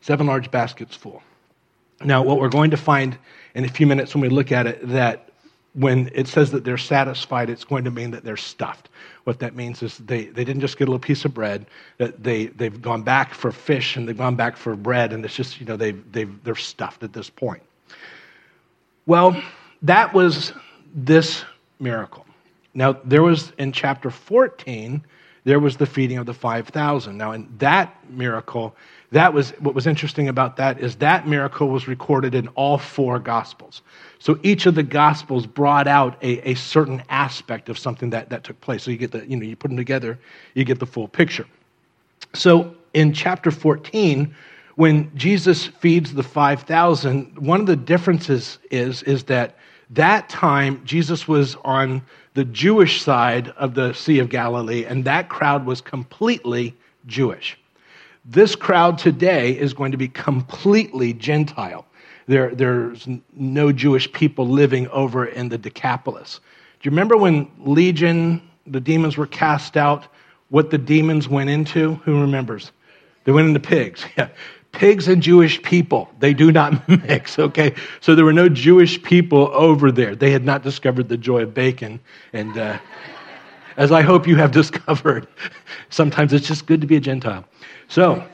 Seven 0.00 0.26
large 0.26 0.50
baskets 0.50 0.96
full. 0.96 1.22
Now, 2.02 2.22
what 2.22 2.40
we're 2.40 2.48
going 2.48 2.70
to 2.70 2.76
find 2.76 3.16
in 3.54 3.64
a 3.64 3.68
few 3.68 3.86
minutes 3.86 4.14
when 4.14 4.22
we 4.22 4.28
look 4.28 4.52
at 4.52 4.66
it, 4.66 4.86
that 4.88 5.30
when 5.74 6.10
it 6.14 6.26
says 6.26 6.50
that 6.52 6.64
they're 6.64 6.78
satisfied, 6.78 7.50
it's 7.50 7.64
going 7.64 7.84
to 7.84 7.90
mean 7.90 8.10
that 8.10 8.24
they're 8.24 8.36
stuffed. 8.36 8.88
What 9.26 9.40
that 9.40 9.56
means 9.56 9.82
is 9.82 9.98
they, 9.98 10.26
they 10.26 10.44
didn't 10.44 10.60
just 10.60 10.78
get 10.78 10.84
a 10.84 10.90
little 10.92 11.00
piece 11.00 11.24
of 11.24 11.34
bread, 11.34 11.66
they, 11.98 12.46
they've 12.46 12.80
gone 12.80 13.02
back 13.02 13.34
for 13.34 13.50
fish 13.50 13.96
and 13.96 14.08
they've 14.08 14.16
gone 14.16 14.36
back 14.36 14.56
for 14.56 14.76
bread, 14.76 15.12
and 15.12 15.24
it's 15.24 15.34
just, 15.34 15.58
you 15.58 15.66
know, 15.66 15.76
they've, 15.76 16.00
they've, 16.12 16.44
they're 16.44 16.54
stuffed 16.54 17.02
at 17.02 17.12
this 17.12 17.28
point. 17.28 17.64
Well, 19.04 19.36
that 19.82 20.14
was 20.14 20.52
this 20.94 21.44
miracle. 21.80 22.24
Now, 22.72 23.00
there 23.04 23.24
was 23.24 23.50
in 23.58 23.72
chapter 23.72 24.10
14, 24.10 25.04
there 25.42 25.58
was 25.58 25.76
the 25.76 25.86
feeding 25.86 26.18
of 26.18 26.26
the 26.26 26.34
5,000. 26.34 27.18
Now, 27.18 27.32
in 27.32 27.52
that 27.58 27.96
miracle, 28.08 28.76
that 29.12 29.32
was 29.32 29.50
what 29.60 29.74
was 29.74 29.86
interesting 29.86 30.28
about 30.28 30.56
that 30.56 30.80
is 30.80 30.96
that 30.96 31.28
miracle 31.28 31.68
was 31.68 31.86
recorded 31.86 32.34
in 32.34 32.48
all 32.48 32.76
four 32.78 33.18
gospels. 33.18 33.82
So 34.18 34.38
each 34.42 34.66
of 34.66 34.74
the 34.74 34.82
gospels 34.82 35.46
brought 35.46 35.86
out 35.86 36.16
a, 36.22 36.50
a 36.50 36.54
certain 36.54 37.02
aspect 37.08 37.68
of 37.68 37.78
something 37.78 38.10
that, 38.10 38.30
that 38.30 38.42
took 38.44 38.60
place. 38.60 38.82
So 38.82 38.90
you 38.90 38.96
get 38.96 39.12
the, 39.12 39.24
you 39.26 39.36
know, 39.36 39.44
you 39.44 39.56
put 39.56 39.68
them 39.68 39.76
together, 39.76 40.18
you 40.54 40.64
get 40.64 40.80
the 40.80 40.86
full 40.86 41.06
picture. 41.06 41.46
So 42.34 42.74
in 42.94 43.12
chapter 43.12 43.50
14, 43.50 44.34
when 44.74 45.10
Jesus 45.16 45.66
feeds 45.66 46.12
the 46.12 46.22
5,000, 46.22 47.38
one 47.38 47.60
of 47.60 47.66
the 47.66 47.76
differences 47.76 48.58
is, 48.70 49.02
is 49.04 49.24
that 49.24 49.56
that 49.90 50.28
time 50.28 50.82
Jesus 50.84 51.28
was 51.28 51.56
on 51.64 52.02
the 52.34 52.44
Jewish 52.44 53.02
side 53.02 53.48
of 53.56 53.74
the 53.74 53.92
Sea 53.92 54.18
of 54.18 54.28
Galilee, 54.28 54.84
and 54.84 55.04
that 55.04 55.28
crowd 55.28 55.64
was 55.64 55.80
completely 55.80 56.74
Jewish. 57.06 57.56
This 58.28 58.56
crowd 58.56 58.98
today 58.98 59.56
is 59.56 59.72
going 59.72 59.92
to 59.92 59.98
be 59.98 60.08
completely 60.08 61.12
Gentile. 61.12 61.86
There, 62.26 62.52
there's 62.52 63.06
no 63.32 63.70
Jewish 63.70 64.10
people 64.10 64.48
living 64.48 64.88
over 64.88 65.26
in 65.26 65.48
the 65.48 65.58
Decapolis. 65.58 66.40
Do 66.80 66.88
you 66.88 66.90
remember 66.90 67.16
when 67.16 67.48
Legion, 67.60 68.42
the 68.66 68.80
demons 68.80 69.16
were 69.16 69.28
cast 69.28 69.76
out, 69.76 70.08
what 70.48 70.70
the 70.70 70.78
demons 70.78 71.28
went 71.28 71.50
into? 71.50 71.94
Who 72.04 72.20
remembers? 72.20 72.72
They 73.24 73.32
went 73.32 73.46
into 73.48 73.60
pigs. 73.60 74.04
Yeah. 74.18 74.28
Pigs 74.72 75.08
and 75.08 75.22
Jewish 75.22 75.62
people, 75.62 76.10
they 76.18 76.34
do 76.34 76.52
not 76.52 76.86
mix, 77.08 77.38
okay? 77.38 77.74
So 78.02 78.14
there 78.14 78.26
were 78.26 78.32
no 78.32 78.46
Jewish 78.46 79.02
people 79.02 79.48
over 79.54 79.90
there. 79.90 80.14
They 80.14 80.30
had 80.30 80.44
not 80.44 80.62
discovered 80.62 81.08
the 81.08 81.16
joy 81.16 81.44
of 81.44 81.54
bacon. 81.54 81.98
And 82.34 82.58
uh, 82.58 82.78
as 83.76 83.92
I 83.92 84.02
hope 84.02 84.26
you 84.26 84.36
have 84.36 84.50
discovered, 84.62 85.26
sometimes 85.90 86.32
it's 86.32 86.46
just 86.46 86.66
good 86.66 86.80
to 86.80 86.86
be 86.86 86.96
a 86.96 87.00
Gentile. 87.00 87.44
So, 87.88 88.24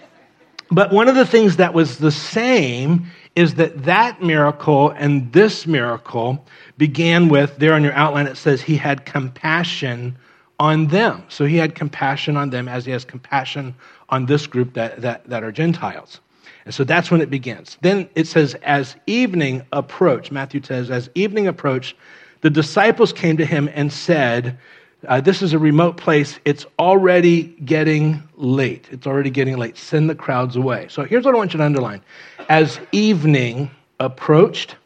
but 0.71 0.93
one 0.93 1.09
of 1.09 1.15
the 1.15 1.27
things 1.27 1.57
that 1.57 1.75
was 1.75 1.99
the 1.99 2.11
same 2.11 3.07
is 3.35 3.55
that 3.55 3.85
that 3.85 4.23
miracle 4.23 4.91
and 4.91 5.33
this 5.33 5.67
miracle 5.67 6.45
began 6.79 7.29
with, 7.29 7.57
there 7.57 7.75
on 7.75 7.83
your 7.83 7.95
outline, 7.95 8.27
it 8.27 8.37
says 8.37 8.61
he 8.61 8.77
had 8.77 9.05
compassion 9.07 10.17
on 10.59 10.87
them. 10.89 11.25
So 11.29 11.45
he 11.45 11.57
had 11.57 11.75
compassion 11.75 12.37
on 12.37 12.51
them 12.51 12.69
as 12.69 12.85
he 12.85 12.93
has 12.93 13.05
compassion 13.05 13.75
on 14.11 14.27
this 14.27 14.47
group 14.47 14.75
that, 14.75 15.01
that, 15.01 15.29
that 15.29 15.43
are 15.43 15.53
Gentiles. 15.53 16.21
And 16.65 16.75
so 16.75 16.85
that's 16.85 17.11
when 17.11 17.21
it 17.21 17.31
begins. 17.31 17.79
Then 17.81 18.09
it 18.15 18.27
says, 18.27 18.55
as 18.63 18.97
evening 19.07 19.63
approached, 19.73 20.31
Matthew 20.31 20.63
says, 20.63 20.91
as 20.91 21.11
evening 21.15 21.49
approached, 21.49 21.97
the 22.43 22.51
disciples 22.51 23.13
came 23.13 23.37
to 23.39 23.47
him 23.47 23.69
and 23.75 23.93
said, 23.93 24.59
uh, 25.09 25.21
this 25.21 25.43
is 25.43 25.53
a 25.53 25.59
remote 25.59 25.97
place. 25.97 26.39
It's 26.45 26.67
already 26.79 27.45
getting 27.65 28.23
late. 28.37 28.89
It's 28.91 29.07
already 29.07 29.31
getting 29.31 29.57
late. 29.57 29.77
Send 29.77 30.09
the 30.09 30.15
crowds 30.15 30.57
away. 30.57 30.87
So 30.89 31.05
here's 31.05 31.25
what 31.25 31.35
I 31.35 31.39
want 31.39 31.53
you 31.53 31.59
to 31.59 31.65
underline. 31.65 32.03
As 32.49 32.79
evening 32.93 33.71
approached, 34.01 34.77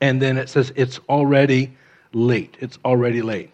and 0.00 0.20
then 0.20 0.36
it 0.36 0.48
says 0.48 0.72
it's 0.76 0.98
already 1.08 1.72
late. 2.12 2.56
It's 2.60 2.78
already 2.84 3.22
late. 3.22 3.50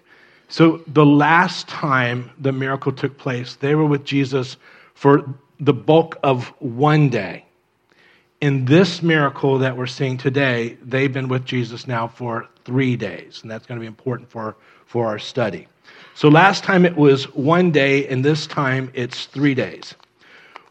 So 0.49 0.83
the 0.87 1.07
last 1.07 1.69
time 1.69 2.31
the 2.39 2.53
miracle 2.53 2.93
took 2.93 3.17
place, 3.19 3.57
they 3.57 3.75
were 3.75 3.87
with 3.87 4.05
Jesus 4.05 4.57
for 4.95 5.33
the 5.61 5.73
bulk 5.73 6.19
of 6.23 6.49
one 6.59 7.09
day. 7.09 7.45
In 8.41 8.65
this 8.65 9.03
miracle 9.03 9.59
that 9.59 9.77
we're 9.77 9.87
seeing 9.87 10.17
today, 10.17 10.79
they've 10.83 11.13
been 11.13 11.29
with 11.29 11.45
Jesus 11.45 11.87
now 11.87 12.09
for 12.09 12.49
three 12.65 12.97
days, 12.97 13.41
and 13.43 13.51
that's 13.51 13.67
going 13.67 13.79
to 13.79 13.81
be 13.81 13.87
important 13.87 14.31
for, 14.31 14.57
for 14.91 15.07
our 15.07 15.21
study. 15.21 15.69
So 16.15 16.29
last 16.29 16.65
time 16.65 16.85
it 16.85 16.97
was 16.97 17.33
one 17.33 17.71
day, 17.71 18.09
and 18.09 18.25
this 18.25 18.49
time 18.49 18.91
it's 18.93 19.27
three 19.27 19.55
days. 19.55 19.95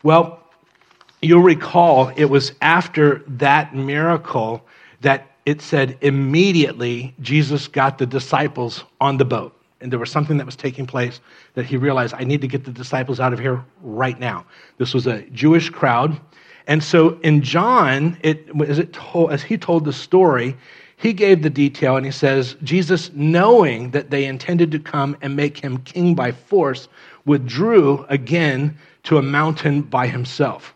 Well, 0.04 0.44
you'll 1.22 1.42
recall 1.42 2.12
it 2.18 2.26
was 2.26 2.52
after 2.62 3.24
that 3.28 3.74
miracle 3.74 4.62
that 5.00 5.32
it 5.46 5.62
said 5.62 5.98
immediately 6.02 7.16
Jesus 7.22 7.70
got 7.70 7.98
the 7.98 8.06
disciples 8.06 8.84
on 9.00 9.16
the 9.16 9.24
boat. 9.24 9.56
And 9.80 9.90
there 9.90 10.00
was 10.00 10.12
something 10.12 10.36
that 10.36 10.46
was 10.46 10.58
taking 10.58 10.86
place 10.86 11.22
that 11.54 11.66
he 11.66 11.78
realized, 11.78 12.14
I 12.18 12.26
need 12.26 12.42
to 12.42 12.48
get 12.50 12.66
the 12.66 12.72
disciples 12.72 13.22
out 13.22 13.32
of 13.32 13.40
here 13.40 13.64
right 13.82 14.20
now. 14.20 14.46
This 14.80 14.94
was 14.94 15.08
a 15.08 15.22
Jewish 15.30 15.70
crowd. 15.70 16.20
And 16.68 16.84
so 16.84 17.18
in 17.22 17.42
John, 17.42 18.18
it, 18.22 18.50
as, 18.68 18.80
it 18.80 18.92
told, 18.92 19.32
as 19.32 19.42
he 19.42 19.58
told 19.58 19.86
the 19.86 19.94
story, 19.94 20.58
he 21.00 21.14
gave 21.14 21.44
the 21.44 21.50
detail 21.50 21.96
and 21.96 22.06
he 22.06 22.12
says, 22.12 22.58
Jesus, 22.62 23.10
knowing 23.14 23.92
that 23.92 24.10
they 24.10 24.26
intended 24.26 24.70
to 24.72 24.80
come 24.80 25.16
and 25.22 25.34
make 25.34 25.58
him 25.58 25.78
king 25.78 26.14
by 26.14 26.34
force, 26.34 26.90
withdrew 27.26 28.06
again 28.10 28.78
to 29.04 29.18
a 29.18 29.22
mountain 29.22 29.82
by 29.82 30.08
himself. 30.08 30.74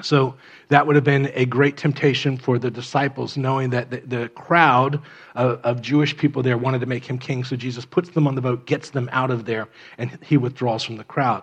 So 0.00 0.36
that 0.68 0.86
would 0.86 0.94
have 0.94 1.04
been 1.04 1.32
a 1.34 1.44
great 1.44 1.76
temptation 1.76 2.36
for 2.36 2.56
the 2.56 2.70
disciples, 2.70 3.36
knowing 3.36 3.70
that 3.70 3.90
the, 3.90 4.00
the 4.00 4.28
crowd 4.28 5.00
of, 5.34 5.60
of, 5.64 5.82
Jewish 5.82 6.16
people 6.16 6.44
there 6.44 6.56
wanted 6.56 6.80
to 6.80 6.86
make 6.86 7.04
him 7.04 7.18
king. 7.18 7.42
So 7.42 7.56
Jesus 7.56 7.84
puts 7.84 8.10
them 8.10 8.28
on 8.28 8.36
the 8.36 8.40
boat, 8.40 8.64
gets 8.66 8.90
them 8.90 9.10
out 9.12 9.32
of 9.32 9.44
there, 9.44 9.66
and 9.98 10.18
he 10.22 10.36
withdraws 10.36 10.84
from 10.84 10.98
the 10.98 11.04
crowd. 11.04 11.42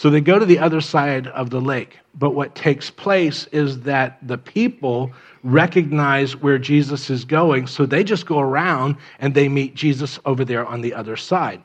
So 0.00 0.08
they 0.08 0.22
go 0.22 0.38
to 0.38 0.46
the 0.46 0.60
other 0.60 0.80
side 0.80 1.26
of 1.26 1.50
the 1.50 1.60
lake. 1.60 1.98
But 2.14 2.30
what 2.30 2.54
takes 2.54 2.88
place 2.88 3.46
is 3.52 3.80
that 3.80 4.16
the 4.26 4.38
people 4.38 5.12
recognize 5.42 6.34
where 6.34 6.56
Jesus 6.56 7.10
is 7.10 7.26
going, 7.26 7.66
so 7.66 7.84
they 7.84 8.02
just 8.02 8.24
go 8.24 8.40
around 8.40 8.96
and 9.18 9.34
they 9.34 9.46
meet 9.46 9.74
Jesus 9.74 10.18
over 10.24 10.42
there 10.42 10.64
on 10.64 10.80
the 10.80 10.94
other 10.94 11.18
side. 11.18 11.60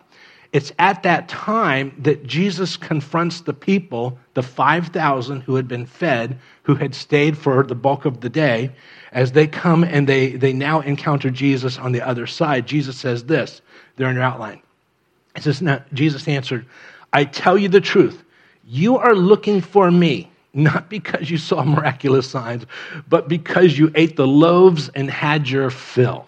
It's 0.52 0.74
at 0.80 1.02
that 1.04 1.30
time 1.30 1.96
that 2.00 2.26
Jesus 2.26 2.76
confronts 2.76 3.40
the 3.40 3.54
people, 3.54 4.20
the 4.34 4.44
5,000 4.44 5.40
who 5.40 5.56
had 5.56 5.70
been 5.70 5.86
fed, 5.86 6.38
who 6.64 6.76
had 6.76 6.94
stayed 6.94 7.38
for 7.38 7.64
the 7.64 7.74
bulk 7.74 8.04
of 8.04 8.20
the 8.20 8.30
day. 8.30 8.70
As 9.14 9.32
they 9.32 9.48
come 9.48 9.86
and 9.86 10.10
they, 10.10 10.32
they 10.32 10.52
now 10.52 10.82
encounter 10.82 11.30
Jesus 11.30 11.78
on 11.78 11.94
the 11.94 12.02
other 12.02 12.28
side, 12.28 12.68
Jesus 12.68 12.98
says 12.98 13.24
this. 13.24 13.62
They're 13.96 14.10
in 14.10 14.16
your 14.16 14.26
outline. 14.26 14.62
It 15.38 15.44
says, 15.44 15.62
now, 15.62 15.84
Jesus 15.94 16.28
answered, 16.28 16.66
I 17.16 17.24
tell 17.24 17.58
you 17.58 17.70
the 17.70 17.80
truth. 17.80 18.26
You 18.68 18.98
are 18.98 19.16
looking 19.16 19.62
for 19.62 19.90
me, 19.90 20.30
not 20.54 20.90
because 20.90 21.32
you 21.32 21.38
saw 21.38 21.64
miraculous 21.64 22.30
signs, 22.30 22.66
but 23.08 23.30
because 23.30 23.78
you 23.78 23.90
ate 23.96 24.18
the 24.18 24.28
loaves 24.28 24.90
and 24.90 25.10
had 25.10 25.48
your 25.48 25.70
fill. 25.70 26.26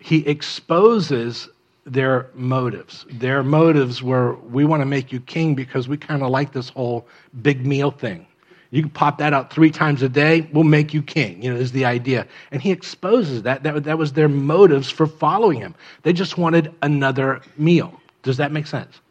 He 0.00 0.26
exposes 0.26 1.48
their 1.86 2.28
motives. 2.34 3.06
Their 3.08 3.44
motives 3.44 4.02
were, 4.02 4.34
we 4.34 4.64
want 4.64 4.80
to 4.80 4.84
make 4.84 5.12
you 5.12 5.20
king 5.20 5.54
because 5.54 5.86
we 5.86 5.96
kind 5.96 6.24
of 6.24 6.30
like 6.30 6.52
this 6.52 6.70
whole 6.70 7.06
big 7.42 7.64
meal 7.64 7.92
thing. 7.92 8.26
You 8.70 8.82
can 8.82 8.90
pop 8.90 9.16
that 9.18 9.32
out 9.32 9.52
three 9.52 9.70
times 9.70 10.02
a 10.02 10.08
day, 10.08 10.48
we'll 10.52 10.64
make 10.64 10.92
you 10.92 11.04
king, 11.04 11.40
you 11.40 11.54
know, 11.54 11.60
is 11.60 11.70
the 11.70 11.84
idea. 11.84 12.26
And 12.50 12.60
he 12.60 12.72
exposes 12.72 13.42
that. 13.42 13.62
That, 13.62 13.84
that 13.84 13.96
was 13.96 14.12
their 14.12 14.28
motives 14.28 14.90
for 14.90 15.06
following 15.06 15.60
him. 15.60 15.76
They 16.02 16.12
just 16.12 16.36
wanted 16.36 16.74
another 16.82 17.42
meal. 17.56 18.00
Does 18.24 18.38
that 18.38 18.50
make 18.50 18.66
sense? 18.66 19.01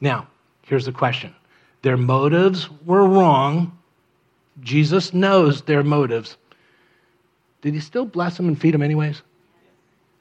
Now, 0.00 0.28
here's 0.62 0.84
the 0.84 0.92
question 0.92 1.34
their 1.82 1.96
motives 1.96 2.68
were 2.84 3.06
wrong. 3.06 3.76
Jesus 4.60 5.12
knows 5.12 5.62
their 5.62 5.82
motives. 5.82 6.36
Did 7.62 7.74
he 7.74 7.80
still 7.80 8.06
bless 8.06 8.36
them 8.36 8.48
and 8.48 8.58
feed 8.58 8.74
them 8.74 8.82
anyways? 8.82 9.22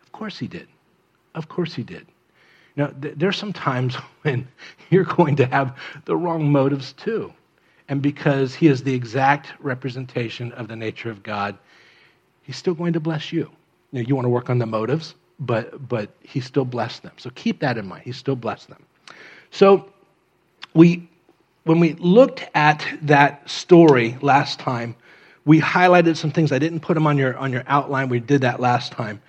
Of 0.01 0.11
course 0.11 0.37
he 0.37 0.47
did. 0.47 0.67
Of 1.35 1.47
course 1.47 1.73
he 1.73 1.83
did. 1.83 2.05
Now, 2.75 2.87
th- 2.87 3.15
there's 3.17 3.37
some 3.37 3.53
times 3.53 3.95
when 4.23 4.47
you're 4.89 5.03
going 5.03 5.35
to 5.37 5.45
have 5.45 5.77
the 6.05 6.15
wrong 6.15 6.51
motives 6.51 6.93
too. 6.93 7.33
And 7.87 8.01
because 8.01 8.55
he 8.55 8.67
is 8.67 8.83
the 8.83 8.93
exact 8.93 9.53
representation 9.59 10.51
of 10.53 10.67
the 10.67 10.75
nature 10.75 11.09
of 11.09 11.21
God, 11.21 11.57
he's 12.41 12.57
still 12.57 12.73
going 12.73 12.93
to 12.93 12.99
bless 12.99 13.31
you. 13.31 13.49
Now, 13.91 14.01
you 14.01 14.15
want 14.15 14.25
to 14.25 14.29
work 14.29 14.49
on 14.49 14.57
the 14.57 14.65
motives, 14.65 15.15
but, 15.39 15.87
but 15.87 16.09
he 16.21 16.39
still 16.39 16.65
blessed 16.65 17.03
them. 17.03 17.13
So 17.17 17.29
keep 17.35 17.59
that 17.59 17.77
in 17.77 17.87
mind. 17.87 18.03
He 18.03 18.11
still 18.11 18.35
blessed 18.35 18.69
them. 18.69 18.83
So 19.51 19.91
we, 20.73 21.07
when 21.63 21.79
we 21.79 21.93
looked 21.93 22.45
at 22.53 22.85
that 23.03 23.49
story 23.49 24.17
last 24.21 24.59
time, 24.59 24.95
we 25.45 25.61
highlighted 25.61 26.17
some 26.17 26.31
things. 26.31 26.51
I 26.51 26.59
didn't 26.59 26.79
put 26.79 26.95
them 26.95 27.07
on 27.07 27.17
your, 27.17 27.37
on 27.37 27.51
your 27.51 27.63
outline. 27.67 28.09
We 28.09 28.19
did 28.19 28.41
that 28.41 28.59
last 28.59 28.91
time. 28.91 29.21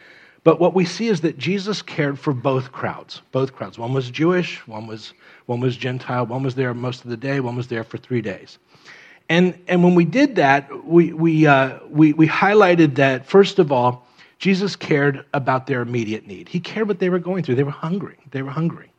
But 0.44 0.60
what 0.60 0.74
we 0.74 0.84
see 0.84 1.08
is 1.08 1.22
that 1.22 1.38
Jesus 1.38 1.82
cared 1.82 2.18
for 2.18 2.32
both 2.32 2.70
crowds. 2.72 3.20
Both 3.32 3.54
crowds. 3.54 3.78
One 3.78 3.92
was 3.92 4.10
Jewish, 4.10 4.64
one 4.66 4.86
was, 4.86 5.12
one 5.46 5.60
was 5.60 5.76
Gentile, 5.76 6.24
one 6.24 6.42
was 6.44 6.54
there 6.54 6.72
most 6.72 7.04
of 7.04 7.10
the 7.10 7.16
day, 7.16 7.40
one 7.40 7.56
was 7.56 7.66
there 7.66 7.82
for 7.82 7.98
three 7.98 8.22
days. 8.22 8.58
And, 9.28 9.58
and 9.66 9.82
when 9.82 9.96
we 9.96 10.04
did 10.04 10.36
that, 10.36 10.84
we, 10.84 11.12
we, 11.12 11.46
uh, 11.46 11.80
we, 11.88 12.12
we 12.12 12.28
highlighted 12.28 12.94
that, 12.94 13.26
first 13.26 13.58
of 13.58 13.72
all, 13.72 14.06
Jesus 14.38 14.76
cared 14.76 15.24
about 15.34 15.66
their 15.66 15.80
immediate 15.80 16.26
need. 16.26 16.48
He 16.48 16.60
cared 16.60 16.86
what 16.86 17.00
they 17.00 17.08
were 17.08 17.18
going 17.18 17.42
through. 17.42 17.56
They 17.56 17.64
were 17.64 17.70
hungry. 17.70 18.18
They 18.30 18.42
were 18.42 18.50
hungry. 18.50 18.90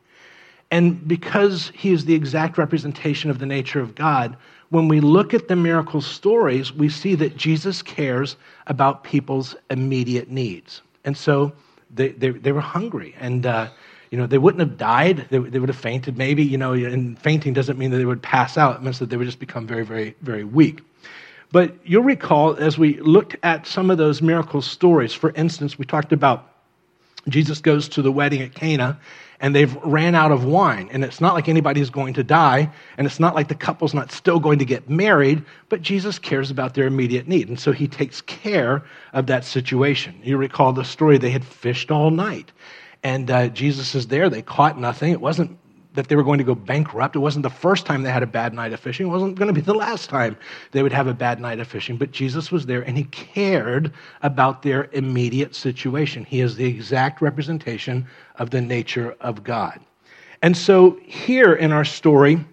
And 0.70 1.06
because 1.08 1.72
he 1.74 1.92
is 1.92 2.04
the 2.04 2.14
exact 2.14 2.58
representation 2.58 3.30
of 3.30 3.38
the 3.38 3.46
nature 3.46 3.80
of 3.80 3.94
God, 3.94 4.36
when 4.70 4.88
we 4.88 5.00
look 5.00 5.32
at 5.32 5.48
the 5.48 5.56
miracle 5.56 6.02
stories, 6.02 6.72
we 6.72 6.88
see 6.90 7.14
that 7.14 7.36
Jesus 7.36 7.80
cares 7.80 8.36
about 8.66 9.02
people's 9.02 9.56
immediate 9.70 10.30
needs. 10.30 10.82
And 11.04 11.16
so 11.16 11.52
they, 11.90 12.10
they, 12.10 12.30
they 12.30 12.52
were 12.52 12.60
hungry. 12.60 13.14
And, 13.18 13.46
uh, 13.46 13.68
you 14.10 14.18
know, 14.18 14.26
they 14.26 14.36
wouldn't 14.36 14.60
have 14.60 14.76
died. 14.76 15.26
They, 15.30 15.38
they 15.38 15.58
would 15.58 15.70
have 15.70 15.78
fainted 15.78 16.18
maybe, 16.18 16.44
you 16.44 16.58
know, 16.58 16.74
and 16.74 17.18
fainting 17.18 17.54
doesn't 17.54 17.78
mean 17.78 17.90
that 17.92 17.96
they 17.96 18.04
would 18.04 18.22
pass 18.22 18.58
out. 18.58 18.76
It 18.76 18.82
means 18.82 18.98
that 18.98 19.08
they 19.08 19.16
would 19.16 19.26
just 19.26 19.40
become 19.40 19.66
very, 19.66 19.84
very, 19.84 20.14
very 20.20 20.44
weak. 20.44 20.82
But 21.50 21.74
you'll 21.82 22.02
recall 22.02 22.56
as 22.56 22.76
we 22.76 23.00
looked 23.00 23.36
at 23.42 23.66
some 23.66 23.90
of 23.90 23.96
those 23.96 24.20
miracle 24.20 24.60
stories, 24.60 25.14
for 25.14 25.30
instance, 25.30 25.78
we 25.78 25.86
talked 25.86 26.12
about 26.12 26.52
Jesus 27.28 27.60
goes 27.60 27.88
to 27.90 28.02
the 28.02 28.12
wedding 28.12 28.42
at 28.42 28.54
Cana 28.54 28.98
and 29.40 29.54
they've 29.54 29.74
ran 29.84 30.14
out 30.14 30.32
of 30.32 30.44
wine. 30.44 30.88
And 30.92 31.04
it's 31.04 31.20
not 31.20 31.34
like 31.34 31.48
anybody's 31.48 31.90
going 31.90 32.14
to 32.14 32.24
die, 32.24 32.70
and 32.96 33.06
it's 33.06 33.20
not 33.20 33.34
like 33.34 33.48
the 33.48 33.54
couple's 33.54 33.94
not 33.94 34.10
still 34.10 34.40
going 34.40 34.58
to 34.58 34.64
get 34.64 34.88
married, 34.88 35.44
but 35.68 35.82
Jesus 35.82 36.18
cares 36.18 36.50
about 36.50 36.74
their 36.74 36.86
immediate 36.86 37.28
need. 37.28 37.48
And 37.48 37.58
so 37.58 37.72
he 37.72 37.86
takes 37.86 38.20
care 38.22 38.84
of 39.12 39.26
that 39.26 39.44
situation. 39.44 40.20
You 40.22 40.36
recall 40.36 40.72
the 40.72 40.84
story, 40.84 41.18
they 41.18 41.30
had 41.30 41.44
fished 41.44 41.90
all 41.90 42.10
night. 42.10 42.52
And 43.02 43.30
uh, 43.30 43.48
Jesus 43.48 43.94
is 43.94 44.08
there. 44.08 44.28
They 44.28 44.42
caught 44.42 44.78
nothing. 44.78 45.12
It 45.12 45.20
wasn't 45.20 45.56
that 45.98 46.06
they 46.06 46.14
were 46.14 46.22
going 46.22 46.38
to 46.38 46.44
go 46.44 46.54
bankrupt. 46.54 47.16
It 47.16 47.18
wasn't 47.18 47.42
the 47.42 47.50
first 47.50 47.84
time 47.84 48.04
they 48.04 48.12
had 48.12 48.22
a 48.22 48.26
bad 48.26 48.54
night 48.54 48.72
of 48.72 48.78
fishing. 48.78 49.08
It 49.08 49.10
wasn't 49.10 49.34
going 49.34 49.48
to 49.48 49.52
be 49.52 49.60
the 49.60 49.74
last 49.74 50.08
time 50.08 50.36
they 50.70 50.84
would 50.84 50.92
have 50.92 51.08
a 51.08 51.12
bad 51.12 51.40
night 51.40 51.58
of 51.58 51.66
fishing. 51.66 51.96
But 51.96 52.12
Jesus 52.12 52.52
was 52.52 52.66
there 52.66 52.82
and 52.82 52.96
he 52.96 53.02
cared 53.02 53.92
about 54.22 54.62
their 54.62 54.88
immediate 54.92 55.56
situation. 55.56 56.24
He 56.24 56.40
is 56.40 56.54
the 56.54 56.66
exact 56.66 57.20
representation 57.20 58.06
of 58.36 58.50
the 58.50 58.60
nature 58.60 59.16
of 59.20 59.42
God. 59.42 59.80
And 60.40 60.56
so 60.56 61.00
here 61.04 61.54
in 61.54 61.72
our 61.72 61.84
story, 61.84 62.44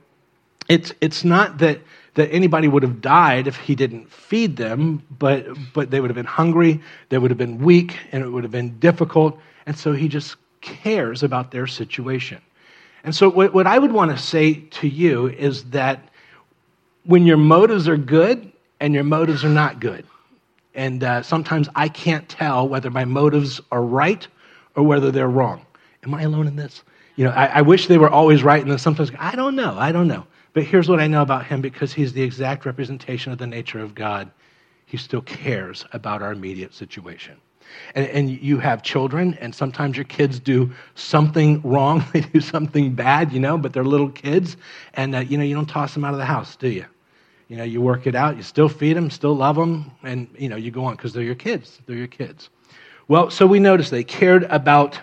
it's, 0.68 0.92
it's 1.00 1.24
not 1.24 1.60
that, 1.60 1.82
that 2.16 2.32
anybody 2.32 2.68
would 2.68 2.82
have 2.82 3.00
died 3.00 3.46
if 3.46 3.58
he 3.58 3.76
didn't 3.76 4.12
feed 4.12 4.58
them, 4.58 5.04
but, 5.20 5.46
but 5.72 5.92
they 5.92 6.02
would 6.02 6.10
have 6.10 6.16
been 6.16 6.26
hungry, 6.26 6.82
they 7.10 7.20
would 7.20 7.30
have 7.30 7.38
been 7.38 7.60
weak, 7.60 7.96
and 8.12 8.24
it 8.24 8.28
would 8.28 8.44
have 8.44 8.52
been 8.52 8.80
difficult. 8.80 9.40
And 9.68 9.78
so 9.78 9.94
he 9.94 10.08
just 10.08 10.36
cares 10.62 11.22
about 11.22 11.52
their 11.52 11.68
situation. 11.68 12.42
And 13.06 13.16
so, 13.16 13.30
what, 13.30 13.54
what 13.54 13.68
I 13.68 13.78
would 13.78 13.92
want 13.92 14.10
to 14.10 14.18
say 14.18 14.56
to 14.56 14.88
you 14.88 15.28
is 15.28 15.66
that 15.66 16.10
when 17.04 17.28
your 17.28 17.38
motives 17.38 17.88
are 17.88 17.98
good 17.98 18.52
and 18.80 18.96
your 18.96 19.04
motives 19.04 19.46
are 19.46 19.50
not 19.50 19.80
good, 19.80 20.06
and 20.74 21.04
uh, 21.04 21.22
sometimes 21.22 21.70
I 21.76 21.88
can't 21.88 22.28
tell 22.28 22.68
whether 22.68 22.90
my 22.90 23.06
motives 23.06 23.62
are 23.72 23.84
right 23.84 24.28
or 24.76 24.82
whether 24.82 25.12
they're 25.12 25.30
wrong. 25.30 25.64
Am 26.04 26.16
I 26.16 26.24
alone 26.24 26.48
in 26.48 26.56
this? 26.56 26.84
You 27.16 27.26
know, 27.26 27.32
I, 27.32 27.46
I 27.46 27.62
wish 27.62 27.86
they 27.86 28.00
were 28.00 28.10
always 28.10 28.42
right, 28.42 28.62
and 28.62 28.72
then 28.72 28.80
sometimes 28.80 29.12
I 29.20 29.36
don't 29.36 29.56
know, 29.56 29.78
I 29.78 29.92
don't 29.92 30.08
know. 30.08 30.26
But 30.54 30.64
here's 30.64 30.90
what 30.90 31.00
I 31.00 31.06
know 31.06 31.22
about 31.22 31.46
him 31.46 31.62
because 31.62 31.94
he's 31.94 32.12
the 32.12 32.24
exact 32.24 32.66
representation 32.66 33.32
of 33.32 33.38
the 33.38 33.46
nature 33.46 33.82
of 33.82 33.94
God. 33.94 34.32
He 34.88 34.98
still 34.98 35.22
cares 35.22 35.86
about 35.94 36.24
our 36.24 36.32
immediate 36.32 36.74
situation 36.74 37.40
and, 37.94 38.08
and 38.08 38.30
you 38.30 38.60
have 38.60 38.84
children, 38.84 39.38
and 39.42 39.54
sometimes 39.54 39.98
your 39.98 40.06
kids 40.06 40.40
do 40.40 40.72
something 40.96 41.62
wrong, 41.64 42.04
they 42.14 42.22
do 42.22 42.42
something 42.42 42.94
bad, 42.94 43.32
you 43.32 43.40
know, 43.40 43.58
but 43.58 43.74
they're 43.74 43.84
little 43.84 44.10
kids, 44.10 44.58
and 44.94 45.16
uh, 45.16 45.20
you 45.20 45.38
know 45.38 45.44
you 45.44 45.56
don't 45.56 45.70
toss 45.70 45.94
them 45.94 46.04
out 46.04 46.14
of 46.14 46.20
the 46.20 46.26
house, 46.26 46.56
do 46.56 46.70
you? 46.70 46.86
You 47.48 47.58
know, 47.58 47.64
you 47.64 47.80
work 47.80 48.08
it 48.08 48.16
out, 48.16 48.38
you 48.38 48.44
still 48.44 48.70
feed 48.70 48.98
them, 48.98 49.10
still 49.10 49.36
love 49.36 49.56
them, 49.56 49.92
and 50.04 50.28
you 50.38 50.50
know 50.50 50.56
you 50.56 50.72
go 50.72 50.86
on 50.86 50.96
because 50.96 51.14
they're 51.14 51.24
your 51.24 51.36
kids. 51.36 51.80
They're 51.86 51.98
your 51.98 52.08
kids. 52.08 52.50
Well, 53.08 53.30
so 53.30 53.46
we 53.46 53.60
noticed 53.60 53.92
they 53.92 54.04
cared 54.04 54.44
about 54.46 55.00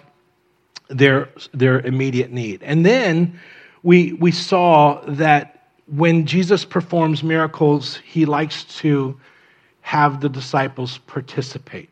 their, 0.89 1.29
their 1.53 1.81
immediate 1.81 2.33
need. 2.33 2.63
And 2.63 2.85
then 2.85 3.39
we, 3.83 4.13
we 4.15 4.33
saw 4.33 5.01
that 5.07 5.69
when 5.87 6.27
Jesus 6.27 6.65
performs 6.65 7.23
miracles, 7.23 7.97
he 8.05 8.25
likes 8.25 8.65
to 8.79 9.19
have 9.81 10.21
the 10.21 10.29
disciples 10.29 10.99
participate. 10.99 11.91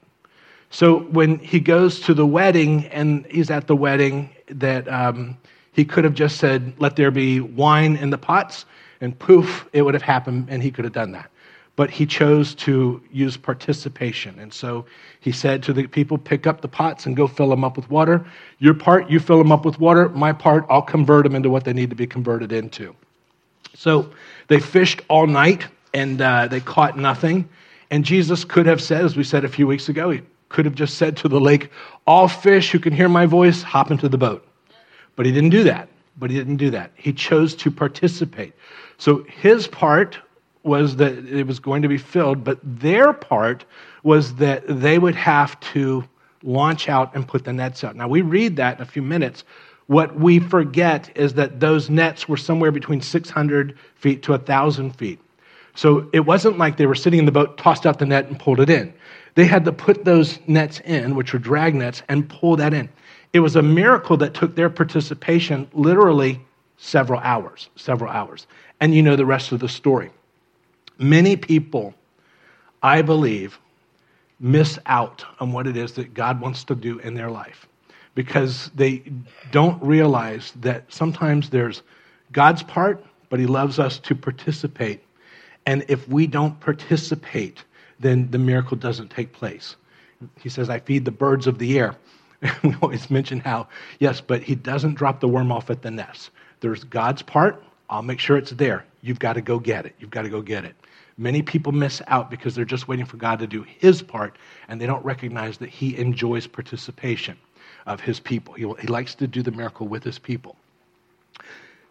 So 0.70 1.00
when 1.00 1.38
he 1.38 1.58
goes 1.58 2.00
to 2.02 2.14
the 2.14 2.26
wedding 2.26 2.86
and 2.86 3.26
he's 3.26 3.50
at 3.50 3.66
the 3.66 3.74
wedding, 3.74 4.30
that 4.48 4.88
um, 4.88 5.36
he 5.72 5.84
could 5.84 6.04
have 6.04 6.14
just 6.14 6.38
said, 6.38 6.72
Let 6.78 6.96
there 6.96 7.10
be 7.10 7.40
wine 7.40 7.96
in 7.96 8.10
the 8.10 8.18
pots, 8.18 8.64
and 9.00 9.18
poof, 9.18 9.68
it 9.72 9.82
would 9.82 9.94
have 9.94 10.02
happened, 10.02 10.46
and 10.48 10.62
he 10.62 10.70
could 10.70 10.84
have 10.84 10.94
done 10.94 11.12
that. 11.12 11.30
But 11.74 11.90
he 11.90 12.06
chose 12.06 12.54
to 12.56 13.02
use 13.10 13.36
participation. 13.36 14.38
And 14.38 14.52
so 14.52 14.84
he 15.20 15.32
said 15.32 15.62
to 15.64 15.72
the 15.72 15.86
people, 15.88 16.18
Pick 16.18 16.46
up 16.46 16.60
the 16.60 16.68
pots 16.68 17.04
and 17.04 17.16
go 17.16 17.26
fill 17.26 17.48
them 17.48 17.64
up 17.64 17.76
with 17.76 17.90
water. 17.90 18.24
Your 18.58 18.74
part, 18.74 19.10
you 19.10 19.18
fill 19.18 19.38
them 19.38 19.50
up 19.50 19.64
with 19.64 19.80
water. 19.80 20.08
My 20.10 20.32
part, 20.32 20.66
I'll 20.68 20.82
convert 20.82 21.24
them 21.24 21.34
into 21.34 21.50
what 21.50 21.64
they 21.64 21.72
need 21.72 21.90
to 21.90 21.96
be 21.96 22.06
converted 22.06 22.52
into. 22.52 22.94
So 23.74 24.10
they 24.48 24.60
fished 24.60 25.02
all 25.08 25.26
night 25.26 25.66
and 25.94 26.20
uh, 26.20 26.46
they 26.46 26.60
caught 26.60 26.96
nothing. 26.96 27.48
And 27.90 28.04
Jesus 28.04 28.44
could 28.44 28.66
have 28.66 28.80
said, 28.80 29.04
as 29.04 29.16
we 29.16 29.24
said 29.24 29.44
a 29.44 29.48
few 29.48 29.66
weeks 29.66 29.88
ago, 29.88 30.10
he 30.10 30.22
could 30.50 30.66
have 30.66 30.74
just 30.74 30.98
said 30.98 31.16
to 31.16 31.28
the 31.28 31.40
lake, 31.40 31.70
All 32.06 32.28
fish 32.28 32.70
who 32.70 32.78
can 32.78 32.92
hear 32.92 33.08
my 33.08 33.24
voice, 33.24 33.62
hop 33.62 33.90
into 33.90 34.08
the 34.08 34.18
boat. 34.18 34.46
But 35.16 35.24
he 35.24 35.32
didn't 35.32 35.50
do 35.50 35.64
that. 35.64 35.88
But 36.18 36.30
he 36.30 36.36
didn't 36.36 36.56
do 36.56 36.70
that. 36.70 36.92
He 36.94 37.14
chose 37.14 37.54
to 37.56 37.70
participate. 37.70 38.52
So 38.98 39.24
his 39.24 39.66
part 39.66 40.18
was 40.62 40.96
that 40.96 41.12
it 41.26 41.46
was 41.46 41.58
going 41.58 41.80
to 41.82 41.88
be 41.88 41.96
filled, 41.96 42.44
but 42.44 42.58
their 42.62 43.14
part 43.14 43.64
was 44.02 44.34
that 44.34 44.62
they 44.68 44.98
would 44.98 45.14
have 45.14 45.58
to 45.60 46.04
launch 46.42 46.88
out 46.88 47.14
and 47.14 47.26
put 47.26 47.44
the 47.44 47.52
nets 47.52 47.82
out. 47.84 47.96
Now, 47.96 48.08
we 48.08 48.22
read 48.22 48.56
that 48.56 48.76
in 48.76 48.82
a 48.82 48.86
few 48.86 49.02
minutes. 49.02 49.44
What 49.86 50.18
we 50.18 50.38
forget 50.38 51.10
is 51.14 51.34
that 51.34 51.60
those 51.60 51.90
nets 51.90 52.28
were 52.28 52.36
somewhere 52.36 52.70
between 52.70 53.00
600 53.00 53.78
feet 53.96 54.22
to 54.24 54.32
1,000 54.32 54.96
feet. 54.96 55.18
So 55.74 56.08
it 56.12 56.20
wasn't 56.20 56.58
like 56.58 56.76
they 56.76 56.86
were 56.86 56.94
sitting 56.94 57.18
in 57.18 57.24
the 57.24 57.32
boat, 57.32 57.56
tossed 57.56 57.86
out 57.86 57.98
the 57.98 58.06
net, 58.06 58.26
and 58.26 58.38
pulled 58.38 58.60
it 58.60 58.70
in. 58.70 58.92
They 59.34 59.44
had 59.44 59.64
to 59.64 59.72
put 59.72 60.04
those 60.04 60.38
nets 60.46 60.80
in, 60.80 61.14
which 61.14 61.32
were 61.32 61.38
drag 61.38 61.74
nets, 61.74 62.02
and 62.08 62.28
pull 62.28 62.56
that 62.56 62.74
in. 62.74 62.88
It 63.32 63.40
was 63.40 63.56
a 63.56 63.62
miracle 63.62 64.16
that 64.18 64.34
took 64.34 64.56
their 64.56 64.70
participation 64.70 65.68
literally 65.72 66.40
several 66.78 67.20
hours, 67.20 67.68
several 67.76 68.10
hours. 68.10 68.46
And 68.80 68.94
you 68.94 69.02
know 69.02 69.16
the 69.16 69.26
rest 69.26 69.52
of 69.52 69.60
the 69.60 69.68
story. 69.68 70.10
Many 70.98 71.36
people, 71.36 71.94
I 72.82 73.02
believe, 73.02 73.58
miss 74.40 74.78
out 74.86 75.24
on 75.38 75.52
what 75.52 75.66
it 75.66 75.76
is 75.76 75.92
that 75.92 76.14
God 76.14 76.40
wants 76.40 76.64
to 76.64 76.74
do 76.74 76.98
in 77.00 77.14
their 77.14 77.30
life 77.30 77.68
because 78.14 78.70
they 78.74 79.02
don't 79.52 79.80
realize 79.82 80.52
that 80.60 80.84
sometimes 80.92 81.50
there's 81.50 81.82
God's 82.32 82.62
part, 82.62 83.04
but 83.28 83.38
He 83.38 83.46
loves 83.46 83.78
us 83.78 83.98
to 84.00 84.14
participate. 84.14 85.02
And 85.66 85.84
if 85.88 86.08
we 86.08 86.26
don't 86.26 86.58
participate, 86.60 87.64
then 88.00 88.30
the 88.30 88.38
miracle 88.38 88.76
doesn't 88.76 89.10
take 89.10 89.32
place. 89.32 89.76
He 90.40 90.48
says, 90.48 90.68
I 90.68 90.80
feed 90.80 91.04
the 91.04 91.10
birds 91.10 91.46
of 91.46 91.58
the 91.58 91.78
air. 91.78 91.96
we 92.64 92.74
always 92.82 93.10
mention 93.10 93.40
how, 93.40 93.68
yes, 93.98 94.20
but 94.20 94.42
he 94.42 94.54
doesn't 94.54 94.94
drop 94.94 95.20
the 95.20 95.28
worm 95.28 95.52
off 95.52 95.70
at 95.70 95.82
the 95.82 95.90
nest. 95.90 96.30
There's 96.60 96.84
God's 96.84 97.22
part. 97.22 97.62
I'll 97.88 98.02
make 98.02 98.18
sure 98.18 98.36
it's 98.36 98.50
there. 98.52 98.84
You've 99.02 99.18
got 99.18 99.34
to 99.34 99.40
go 99.40 99.58
get 99.58 99.86
it. 99.86 99.94
You've 99.98 100.10
got 100.10 100.22
to 100.22 100.28
go 100.28 100.40
get 100.42 100.64
it. 100.64 100.74
Many 101.18 101.42
people 101.42 101.72
miss 101.72 102.00
out 102.06 102.30
because 102.30 102.54
they're 102.54 102.64
just 102.64 102.88
waiting 102.88 103.04
for 103.04 103.18
God 103.18 103.38
to 103.40 103.46
do 103.46 103.62
his 103.62 104.00
part 104.00 104.36
and 104.68 104.80
they 104.80 104.86
don't 104.86 105.04
recognize 105.04 105.58
that 105.58 105.68
he 105.68 105.96
enjoys 105.98 106.46
participation 106.46 107.36
of 107.86 108.00
his 108.00 108.20
people. 108.20 108.54
He, 108.54 108.62
he 108.80 108.86
likes 108.86 109.14
to 109.16 109.26
do 109.26 109.42
the 109.42 109.50
miracle 109.50 109.86
with 109.86 110.02
his 110.02 110.18
people. 110.18 110.56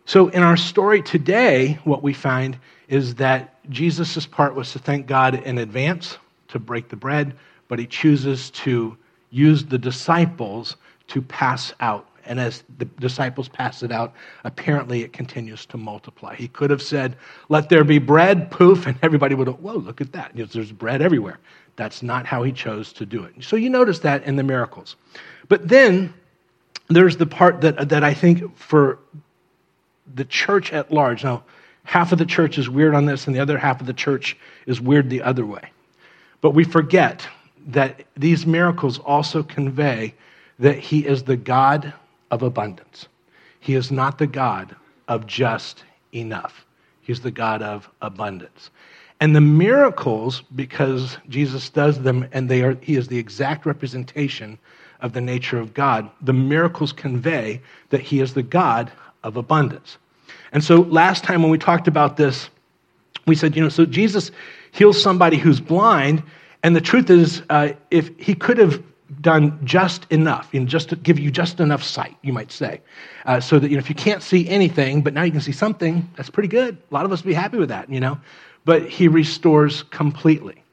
So, 0.05 0.29
in 0.29 0.41
our 0.41 0.57
story 0.57 1.03
today, 1.03 1.77
what 1.83 2.01
we 2.01 2.13
find 2.13 2.57
is 2.87 3.15
that 3.15 3.58
Jesus' 3.69 4.25
part 4.25 4.55
was 4.55 4.71
to 4.73 4.79
thank 4.79 5.07
God 5.07 5.35
in 5.35 5.57
advance 5.57 6.17
to 6.49 6.59
break 6.59 6.89
the 6.89 6.95
bread, 6.95 7.35
but 7.67 7.79
he 7.79 7.85
chooses 7.85 8.49
to 8.51 8.97
use 9.29 9.63
the 9.65 9.77
disciples 9.77 10.75
to 11.07 11.21
pass 11.21 11.73
out. 11.79 12.07
And 12.25 12.39
as 12.39 12.63
the 12.77 12.85
disciples 12.85 13.47
pass 13.47 13.81
it 13.81 13.91
out, 13.91 14.13
apparently 14.43 15.01
it 15.01 15.13
continues 15.13 15.65
to 15.67 15.77
multiply. 15.77 16.35
He 16.35 16.47
could 16.47 16.69
have 16.69 16.81
said, 16.81 17.15
Let 17.47 17.69
there 17.69 17.83
be 17.83 17.97
bread, 17.97 18.51
poof, 18.51 18.85
and 18.85 18.97
everybody 19.01 19.35
would 19.35 19.47
have, 19.47 19.59
Whoa, 19.59 19.77
look 19.77 20.01
at 20.01 20.11
that. 20.13 20.31
There's 20.35 20.71
bread 20.71 21.01
everywhere. 21.01 21.39
That's 21.75 22.03
not 22.03 22.25
how 22.25 22.43
he 22.43 22.51
chose 22.51 22.91
to 22.93 23.05
do 23.05 23.23
it. 23.23 23.33
So 23.39 23.55
you 23.55 23.69
notice 23.69 23.99
that 23.99 24.23
in 24.23 24.35
the 24.35 24.43
miracles. 24.43 24.95
But 25.47 25.67
then 25.67 26.13
there's 26.89 27.17
the 27.17 27.25
part 27.25 27.61
that, 27.61 27.89
that 27.89 28.03
I 28.03 28.13
think 28.13 28.55
for 28.57 28.99
the 30.13 30.25
church 30.25 30.73
at 30.73 30.91
large, 30.91 31.23
now, 31.23 31.43
half 31.89 32.11
of 32.11 32.19
the 32.19 32.25
church 32.25 32.59
is 32.59 32.69
weird 32.69 32.93
on 32.93 33.07
this, 33.07 33.25
and 33.25 33.35
the 33.35 33.39
other 33.39 33.57
half 33.57 33.81
of 33.81 33.87
the 33.87 33.93
church 33.93 34.37
is 34.67 34.79
weird 34.79 35.09
the 35.09 35.23
other 35.23 35.43
way. 35.43 35.71
But 36.39 36.51
we 36.51 36.63
forget 36.63 37.27
that 37.65 38.05
these 38.15 38.45
miracles 38.45 38.99
also 38.99 39.41
convey 39.41 40.13
that 40.59 40.77
he 40.77 40.99
is 41.07 41.23
the 41.23 41.35
God 41.35 41.91
of 42.29 42.43
abundance. 42.43 43.07
He 43.59 43.73
is 43.73 43.89
not 43.89 44.19
the 44.19 44.27
God 44.27 44.75
of 45.07 45.25
just 45.25 45.83
enough. 46.13 46.63
He's 47.01 47.21
the 47.21 47.31
God 47.31 47.63
of 47.63 47.89
abundance. 48.03 48.69
And 49.19 49.35
the 49.35 49.41
miracles, 49.41 50.43
because 50.55 51.17
Jesus 51.27 51.69
does 51.71 51.99
them 52.03 52.27
and 52.33 52.47
they 52.47 52.61
are, 52.61 52.77
he 52.81 52.97
is 52.97 53.07
the 53.07 53.17
exact 53.17 53.65
representation 53.65 54.59
of 55.01 55.13
the 55.13 55.21
nature 55.21 55.57
of 55.57 55.73
God, 55.73 56.07
the 56.21 56.33
miracles 56.33 56.93
convey 56.93 57.61
that 57.89 58.01
he 58.01 58.19
is 58.19 58.35
the 58.35 58.43
God 58.43 58.91
of 59.23 59.37
abundance. 59.37 59.97
And 60.51 60.63
so 60.63 60.81
last 60.81 61.23
time 61.23 61.41
when 61.41 61.51
we 61.51 61.57
talked 61.57 61.87
about 61.87 62.17
this, 62.17 62.49
we 63.25 63.35
said, 63.35 63.55
you 63.55 63.61
know, 63.61 63.69
so 63.69 63.85
Jesus 63.85 64.31
heals 64.71 65.01
somebody 65.01 65.37
who's 65.37 65.59
blind, 65.59 66.23
and 66.63 66.75
the 66.75 66.81
truth 66.81 67.09
is, 67.09 67.41
uh, 67.49 67.69
if 67.91 68.17
he 68.17 68.35
could 68.35 68.57
have 68.57 68.83
done 69.21 69.59
just 69.63 70.05
enough, 70.11 70.49
you 70.51 70.59
know, 70.59 70.65
just 70.65 70.89
to 70.89 70.95
give 70.95 71.19
you 71.19 71.31
just 71.31 71.59
enough 71.59 71.83
sight, 71.83 72.15
you 72.21 72.33
might 72.33 72.51
say, 72.51 72.81
uh, 73.25 73.39
so 73.39 73.59
that 73.59 73.69
you 73.69 73.75
know 73.75 73.79
if 73.79 73.89
you 73.89 73.95
can't 73.95 74.21
see 74.21 74.47
anything, 74.47 75.01
but 75.01 75.13
now 75.13 75.23
you 75.23 75.31
can 75.31 75.41
see 75.41 75.51
something, 75.51 76.09
that's 76.15 76.29
pretty 76.29 76.49
good. 76.49 76.77
A 76.91 76.93
lot 76.93 77.05
of 77.05 77.11
us 77.11 77.23
would 77.23 77.29
be 77.29 77.33
happy 77.33 77.57
with 77.57 77.69
that, 77.69 77.89
you 77.89 77.99
know. 77.99 78.19
But 78.65 78.87
he 78.87 79.07
restores 79.07 79.83
completely. 79.83 80.63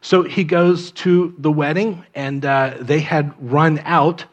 So 0.00 0.22
he 0.22 0.44
goes 0.44 0.90
to 0.92 1.34
the 1.38 1.50
wedding, 1.50 2.04
and 2.14 2.44
uh, 2.44 2.76
they 2.80 3.00
had 3.00 3.32
run 3.38 3.80
out, 3.84 4.24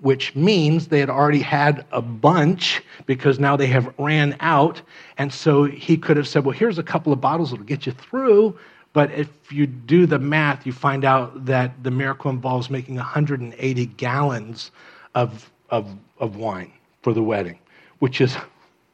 which 0.00 0.34
means 0.34 0.88
they 0.88 1.00
had 1.00 1.10
already 1.10 1.40
had 1.40 1.84
a 1.92 2.02
bunch 2.02 2.82
because 3.06 3.38
now 3.38 3.56
they 3.56 3.66
have 3.66 3.92
ran 3.98 4.36
out. 4.40 4.80
And 5.18 5.32
so 5.32 5.64
he 5.64 5.96
could 5.96 6.16
have 6.16 6.28
said, 6.28 6.44
Well, 6.44 6.56
here's 6.56 6.78
a 6.78 6.82
couple 6.82 7.12
of 7.12 7.20
bottles 7.20 7.50
that'll 7.50 7.64
get 7.64 7.86
you 7.86 7.92
through. 7.92 8.58
But 8.92 9.12
if 9.12 9.52
you 9.52 9.66
do 9.66 10.06
the 10.06 10.18
math, 10.18 10.66
you 10.66 10.72
find 10.72 11.04
out 11.04 11.44
that 11.44 11.82
the 11.84 11.90
miracle 11.90 12.30
involves 12.30 12.70
making 12.70 12.96
180 12.96 13.86
gallons 13.86 14.72
of, 15.14 15.50
of, 15.70 15.94
of 16.18 16.36
wine 16.36 16.72
for 17.02 17.12
the 17.12 17.22
wedding, 17.22 17.58
which 18.00 18.20
is 18.20 18.36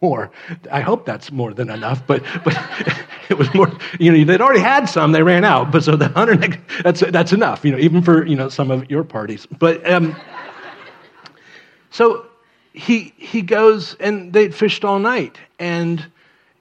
more. 0.03 0.31
I 0.71 0.83
hope 0.83 1.07
that's 1.07 1.33
more 1.33 1.55
than 1.55 1.71
enough, 1.71 2.07
but, 2.07 2.23
but 2.45 2.55
it 3.31 3.39
was 3.39 3.53
more, 3.55 3.73
you 3.99 4.13
know, 4.13 4.25
they'd 4.25 4.43
already 4.43 4.61
had 4.61 4.87
some, 4.87 5.13
they 5.13 5.23
ran 5.23 5.45
out, 5.45 5.73
but 5.73 5.83
so 5.83 5.97
the 5.97 6.11
100, 6.11 6.61
that's, 6.83 7.01
that's 7.01 7.33
enough, 7.33 7.65
you 7.65 7.73
know, 7.73 7.79
even 7.79 8.03
for, 8.03 8.27
you 8.27 8.37
know, 8.37 8.51
some 8.51 8.71
of 8.71 8.91
your 8.91 9.03
parties. 9.03 9.47
But, 9.47 9.89
um, 9.91 10.15
so 11.97 12.27
he, 12.75 13.15
he 13.17 13.41
goes 13.41 13.95
and 14.01 14.31
they'd 14.31 14.55
fished 14.55 14.85
all 14.85 14.99
night 14.99 15.39
and, 15.59 16.07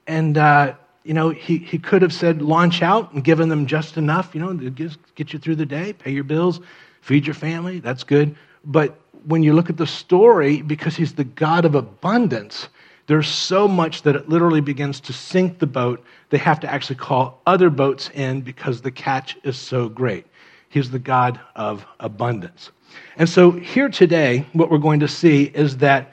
and, 0.06 0.38
uh, 0.38 0.72
you 1.04 1.12
know, 1.12 1.28
he, 1.28 1.58
he 1.58 1.78
could 1.78 2.00
have 2.00 2.14
said, 2.14 2.40
launch 2.40 2.80
out 2.80 3.12
and 3.12 3.22
given 3.22 3.50
them 3.50 3.66
just 3.66 3.98
enough, 3.98 4.34
you 4.34 4.40
know, 4.40 4.56
to 4.56 4.70
get, 4.70 4.96
get 5.14 5.34
you 5.34 5.38
through 5.38 5.56
the 5.56 5.66
day, 5.66 5.92
pay 5.92 6.10
your 6.10 6.24
bills, 6.24 6.60
feed 7.02 7.26
your 7.26 7.34
family. 7.34 7.80
That's 7.80 8.02
good. 8.02 8.34
But 8.64 8.98
when 9.26 9.42
you 9.42 9.52
look 9.52 9.68
at 9.68 9.76
the 9.76 9.86
story, 9.86 10.62
because 10.62 10.96
he's 10.96 11.12
the 11.12 11.24
God 11.24 11.66
of 11.66 11.74
abundance, 11.74 12.70
there's 13.06 13.28
so 13.28 13.68
much 13.68 14.00
that 14.02 14.16
it 14.16 14.30
literally 14.30 14.62
begins 14.62 15.00
to 15.00 15.12
sink 15.12 15.58
the 15.58 15.66
boat. 15.66 16.02
They 16.30 16.38
have 16.38 16.60
to 16.60 16.72
actually 16.72 16.96
call 16.96 17.42
other 17.46 17.68
boats 17.68 18.08
in 18.14 18.40
because 18.40 18.80
the 18.80 18.90
catch 18.90 19.36
is 19.44 19.58
so 19.58 19.90
great. 19.90 20.24
He's 20.70 20.90
the 20.90 20.98
God 20.98 21.38
of 21.56 21.84
abundance. 22.00 22.70
And 23.16 23.28
so, 23.28 23.50
here 23.50 23.88
today, 23.88 24.46
what 24.52 24.70
we're 24.70 24.78
going 24.78 25.00
to 25.00 25.08
see 25.08 25.44
is 25.44 25.78
that 25.78 26.12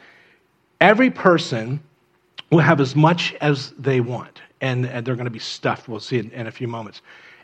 every 0.80 1.10
person 1.10 1.82
will 2.52 2.60
have 2.60 2.80
as 2.80 2.96
much 2.96 3.34
as 3.42 3.72
they 3.72 4.00
want 4.00 4.42
and, 4.62 4.86
and 4.86 5.06
they're 5.06 5.16
going 5.16 5.26
to 5.26 5.32
be 5.32 5.40
stuffed. 5.40 5.88
We'll 5.88 6.00
see 6.00 6.20
in, 6.20 6.32
in 6.32 6.48
a 6.48 6.52
few 6.52 6.68
moments. 6.68 7.02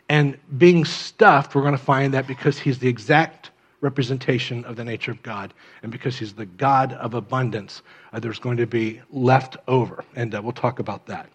And 0.08 0.38
being 0.58 0.84
stuffed, 0.84 1.54
we're 1.54 1.62
going 1.62 1.76
to 1.76 1.82
find 1.82 2.14
that 2.14 2.26
because 2.26 2.58
he's 2.58 2.78
the 2.78 2.88
exact 2.88 3.50
representation 3.80 4.64
of 4.64 4.76
the 4.76 4.84
nature 4.84 5.10
of 5.10 5.22
God, 5.22 5.54
and 5.82 5.90
because 5.90 6.18
he's 6.18 6.32
the 6.34 6.46
God 6.46 6.92
of 6.94 7.14
abundance, 7.14 7.82
uh, 8.12 8.20
there's 8.20 8.38
going 8.38 8.56
to 8.56 8.66
be 8.66 9.00
left 9.10 9.56
over. 9.68 10.04
And 10.16 10.34
uh, 10.34 10.40
we'll 10.42 10.52
talk 10.52 10.78
about 10.78 11.06
that. 11.06 11.28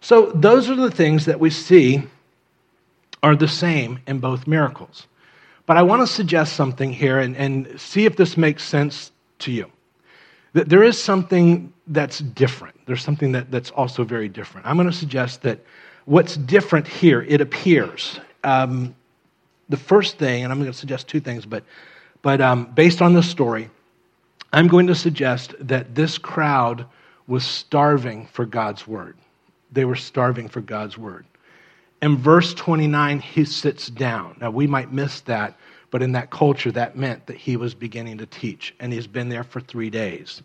So, 0.00 0.32
those 0.32 0.70
are 0.70 0.76
the 0.76 0.90
things 0.90 1.24
that 1.26 1.38
we 1.38 1.50
see 1.50 2.02
are 3.22 3.36
the 3.36 3.48
same 3.48 3.98
in 4.06 4.18
both 4.18 4.46
miracles. 4.46 5.06
But 5.70 5.76
I 5.76 5.82
want 5.82 6.02
to 6.02 6.06
suggest 6.08 6.54
something 6.54 6.92
here 6.92 7.20
and, 7.20 7.36
and 7.36 7.80
see 7.80 8.04
if 8.04 8.16
this 8.16 8.36
makes 8.36 8.64
sense 8.64 9.12
to 9.38 9.52
you. 9.52 9.70
That 10.52 10.68
there 10.68 10.82
is 10.82 11.00
something 11.00 11.72
that's 11.86 12.18
different. 12.18 12.74
There's 12.86 13.04
something 13.04 13.30
that, 13.30 13.52
that's 13.52 13.70
also 13.70 14.02
very 14.02 14.28
different. 14.28 14.66
I'm 14.66 14.76
going 14.76 14.90
to 14.90 14.92
suggest 14.92 15.42
that 15.42 15.60
what's 16.06 16.36
different 16.36 16.88
here, 16.88 17.22
it 17.22 17.40
appears. 17.40 18.18
Um, 18.42 18.96
the 19.68 19.76
first 19.76 20.18
thing, 20.18 20.42
and 20.42 20.52
I'm 20.52 20.58
going 20.58 20.72
to 20.72 20.76
suggest 20.76 21.06
two 21.06 21.20
things, 21.20 21.46
but, 21.46 21.62
but 22.20 22.40
um, 22.40 22.64
based 22.72 23.00
on 23.00 23.14
the 23.14 23.22
story, 23.22 23.70
I'm 24.52 24.66
going 24.66 24.88
to 24.88 24.94
suggest 24.96 25.54
that 25.60 25.94
this 25.94 26.18
crowd 26.18 26.84
was 27.28 27.44
starving 27.44 28.26
for 28.32 28.44
God's 28.44 28.88
word. 28.88 29.16
They 29.70 29.84
were 29.84 29.94
starving 29.94 30.48
for 30.48 30.62
God's 30.62 30.98
word. 30.98 31.26
In 32.02 32.16
verse 32.16 32.54
29, 32.54 33.20
he 33.20 33.44
sits 33.44 33.88
down. 33.88 34.36
Now, 34.40 34.50
we 34.50 34.66
might 34.66 34.92
miss 34.92 35.20
that, 35.22 35.56
but 35.90 36.02
in 36.02 36.12
that 36.12 36.30
culture, 36.30 36.72
that 36.72 36.96
meant 36.96 37.26
that 37.26 37.36
he 37.36 37.56
was 37.56 37.74
beginning 37.74 38.18
to 38.18 38.26
teach, 38.26 38.74
and 38.80 38.92
he's 38.92 39.06
been 39.06 39.28
there 39.28 39.44
for 39.44 39.60
three 39.60 39.90
days. 39.90 40.42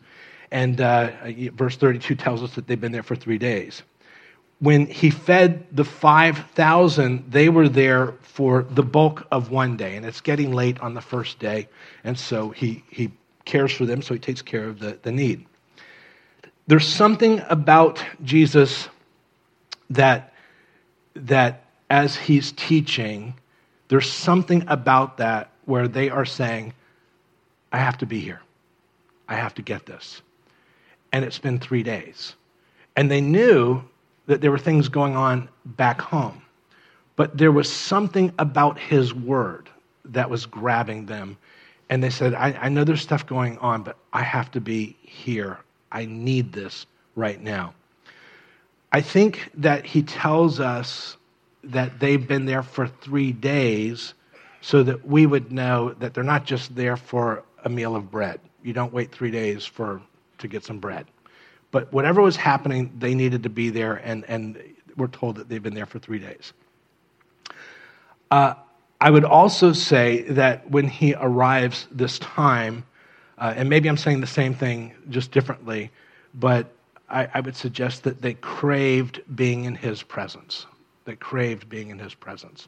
And 0.51 0.81
uh, 0.81 1.11
verse 1.53 1.77
32 1.77 2.15
tells 2.15 2.43
us 2.43 2.55
that 2.55 2.67
they've 2.67 2.79
been 2.79 2.91
there 2.91 3.03
for 3.03 3.15
three 3.15 3.37
days. 3.37 3.83
When 4.59 4.85
he 4.85 5.09
fed 5.09 5.65
the 5.71 5.83
5,000, 5.83 7.31
they 7.31 7.49
were 7.49 7.69
there 7.69 8.13
for 8.21 8.63
the 8.63 8.83
bulk 8.83 9.27
of 9.31 9.51
one 9.51 9.77
day, 9.77 9.95
and 9.95 10.05
it's 10.05 10.21
getting 10.21 10.51
late 10.51 10.79
on 10.79 10.93
the 10.93 11.01
first 11.01 11.39
day, 11.39 11.67
and 12.03 12.17
so 12.17 12.49
he, 12.49 12.83
he 12.89 13.11
cares 13.45 13.71
for 13.71 13.85
them, 13.85 14.01
so 14.01 14.13
he 14.13 14.19
takes 14.19 14.41
care 14.41 14.67
of 14.67 14.79
the, 14.79 14.97
the 15.03 15.11
need. 15.11 15.45
There's 16.67 16.87
something 16.87 17.41
about 17.49 18.03
Jesus 18.23 18.89
that, 19.89 20.33
that 21.15 21.65
as 21.89 22.15
he's 22.15 22.51
teaching, 22.53 23.33
there's 23.87 24.11
something 24.11 24.63
about 24.67 25.17
that 25.17 25.51
where 25.65 25.87
they 25.87 26.09
are 26.09 26.25
saying, 26.25 26.73
I 27.71 27.77
have 27.77 27.97
to 27.99 28.05
be 28.05 28.19
here. 28.19 28.41
I 29.27 29.35
have 29.35 29.53
to 29.55 29.61
get 29.61 29.85
this. 29.85 30.21
And 31.11 31.25
it's 31.25 31.39
been 31.39 31.59
three 31.59 31.83
days. 31.83 32.35
And 32.95 33.09
they 33.09 33.21
knew 33.21 33.83
that 34.27 34.41
there 34.41 34.51
were 34.51 34.59
things 34.59 34.89
going 34.89 35.15
on 35.15 35.49
back 35.65 36.01
home. 36.01 36.41
But 37.15 37.37
there 37.37 37.51
was 37.51 37.71
something 37.71 38.33
about 38.39 38.77
his 38.79 39.13
word 39.13 39.69
that 40.05 40.29
was 40.29 40.45
grabbing 40.45 41.05
them. 41.05 41.37
And 41.89 42.03
they 42.03 42.09
said, 42.09 42.33
I, 42.33 42.57
I 42.61 42.69
know 42.69 42.83
there's 42.83 43.01
stuff 43.01 43.25
going 43.25 43.57
on, 43.59 43.83
but 43.83 43.97
I 44.11 44.23
have 44.23 44.51
to 44.51 44.61
be 44.61 44.97
here. 45.01 45.59
I 45.91 46.05
need 46.05 46.51
this 46.51 46.85
right 47.15 47.41
now. 47.41 47.73
I 48.91 49.01
think 49.01 49.51
that 49.55 49.85
he 49.85 50.03
tells 50.03 50.59
us 50.59 51.17
that 51.63 51.99
they've 51.99 52.27
been 52.27 52.45
there 52.45 52.63
for 52.63 52.87
three 52.87 53.31
days 53.31 54.13
so 54.61 54.83
that 54.83 55.05
we 55.05 55.25
would 55.25 55.51
know 55.51 55.93
that 55.99 56.13
they're 56.13 56.23
not 56.23 56.45
just 56.45 56.75
there 56.75 56.97
for 56.97 57.43
a 57.63 57.69
meal 57.69 57.95
of 57.95 58.09
bread. 58.09 58.39
You 58.63 58.73
don't 58.73 58.93
wait 58.93 59.11
three 59.11 59.31
days 59.31 59.65
for, 59.65 60.01
to 60.37 60.47
get 60.47 60.63
some 60.63 60.79
bread. 60.79 61.05
But 61.71 61.91
whatever 61.91 62.21
was 62.21 62.35
happening, 62.35 62.91
they 62.97 63.13
needed 63.13 63.43
to 63.43 63.49
be 63.49 63.69
there, 63.69 63.95
and, 63.95 64.23
and 64.25 64.61
we're 64.95 65.07
told 65.07 65.35
that 65.35 65.49
they've 65.49 65.61
been 65.61 65.73
there 65.73 65.85
for 65.85 65.99
three 65.99 66.19
days. 66.19 66.53
Uh, 68.31 68.55
I 69.01 69.11
would 69.11 69.25
also 69.25 69.73
say 69.73 70.21
that 70.23 70.69
when 70.71 70.87
he 70.87 71.13
arrives 71.15 71.87
this 71.91 72.17
time, 72.19 72.85
uh, 73.37 73.53
and 73.55 73.69
maybe 73.69 73.89
I'm 73.89 73.97
saying 73.97 74.21
the 74.21 74.27
same 74.27 74.53
thing 74.53 74.93
just 75.09 75.31
differently, 75.31 75.91
but 76.33 76.74
I, 77.09 77.27
I 77.33 77.39
would 77.41 77.55
suggest 77.55 78.03
that 78.03 78.21
they 78.21 78.33
craved 78.35 79.21
being 79.35 79.65
in 79.65 79.75
his 79.75 80.03
presence 80.03 80.65
They 81.05 81.15
craved 81.15 81.69
being 81.69 81.89
in 81.89 81.99
his 81.99 82.13
presence. 82.13 82.67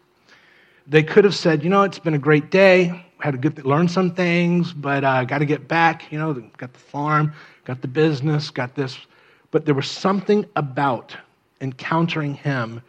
They 0.88 1.04
could 1.04 1.26
have 1.26 1.36
said, 1.36 1.63
you 1.63 1.69
know, 1.69 1.84
it's 1.84 2.00
been 2.00 2.13
a 2.13 2.19
great 2.19 2.50
day, 2.50 3.06
had 3.19 3.34
a 3.36 3.38
good, 3.38 3.65
learn 3.65 3.88
some 3.88 4.13
things, 4.13 4.73
but 4.73 5.04
I 5.04 5.21
uh, 5.21 5.23
got 5.26 5.39
to 5.39 5.45
get 5.45 5.67
back. 5.67 6.12
You 6.12 6.19
know, 6.19 6.34
got 6.58 6.73
the 6.73 6.80
farm, 6.80 7.34
got 7.65 7.82
the 7.82 7.88
business, 7.88 8.50
got 8.50 8.76
this. 8.76 8.97
But 9.52 9.65
there 9.65 9.76
was 9.76 9.89
something 9.89 10.45
about 10.56 11.15
encountering 11.62 12.36
him 12.36 12.82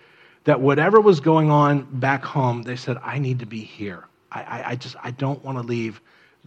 that 0.44 0.60
whatever 0.60 1.00
was 1.00 1.20
going 1.20 1.50
on 1.50 1.86
back 1.98 2.24
home, 2.24 2.62
they 2.62 2.76
said, 2.76 2.98
I 3.02 3.18
need 3.18 3.38
to 3.40 3.46
be 3.46 3.60
here. 3.60 4.04
I, 4.30 4.42
I, 4.42 4.68
I 4.70 4.76
just, 4.76 4.96
I 5.02 5.10
don't 5.12 5.42
want 5.44 5.58
to 5.58 5.62
leave 5.64 6.00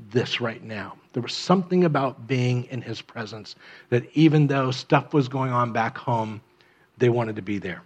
this 0.09 0.41
right 0.41 0.63
now. 0.63 0.97
There 1.13 1.23
was 1.23 1.33
something 1.33 1.83
about 1.83 2.27
being 2.27 2.65
in 2.65 2.81
his 2.81 3.01
presence 3.01 3.55
that 3.89 4.05
even 4.13 4.47
though 4.47 4.71
stuff 4.71 5.13
was 5.13 5.27
going 5.27 5.51
on 5.51 5.71
back 5.71 5.97
home, 5.97 6.41
they 6.97 7.09
wanted 7.09 7.35
to 7.35 7.41
be 7.41 7.57
there. 7.59 7.81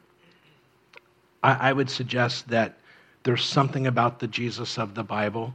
I, 1.44 1.70
I 1.70 1.74
would 1.74 1.90
suggest 1.90 2.48
that 2.50 2.78
there's 3.24 3.44
something 3.44 3.88
about 3.88 4.20
the 4.20 4.28
Jesus 4.28 4.78
of 4.78 4.94
the 4.94 5.04
Bible 5.04 5.54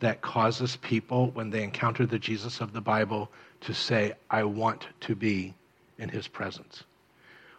that 0.00 0.20
causes 0.20 0.76
people, 0.76 1.30
when 1.30 1.50
they 1.50 1.62
encounter 1.62 2.04
the 2.04 2.18
Jesus 2.18 2.60
of 2.60 2.72
the 2.72 2.80
Bible, 2.80 3.30
to 3.60 3.72
say, 3.72 4.14
I 4.30 4.42
want 4.42 4.88
to 5.02 5.14
be 5.14 5.54
in 5.98 6.08
his 6.08 6.26
presence. 6.26 6.82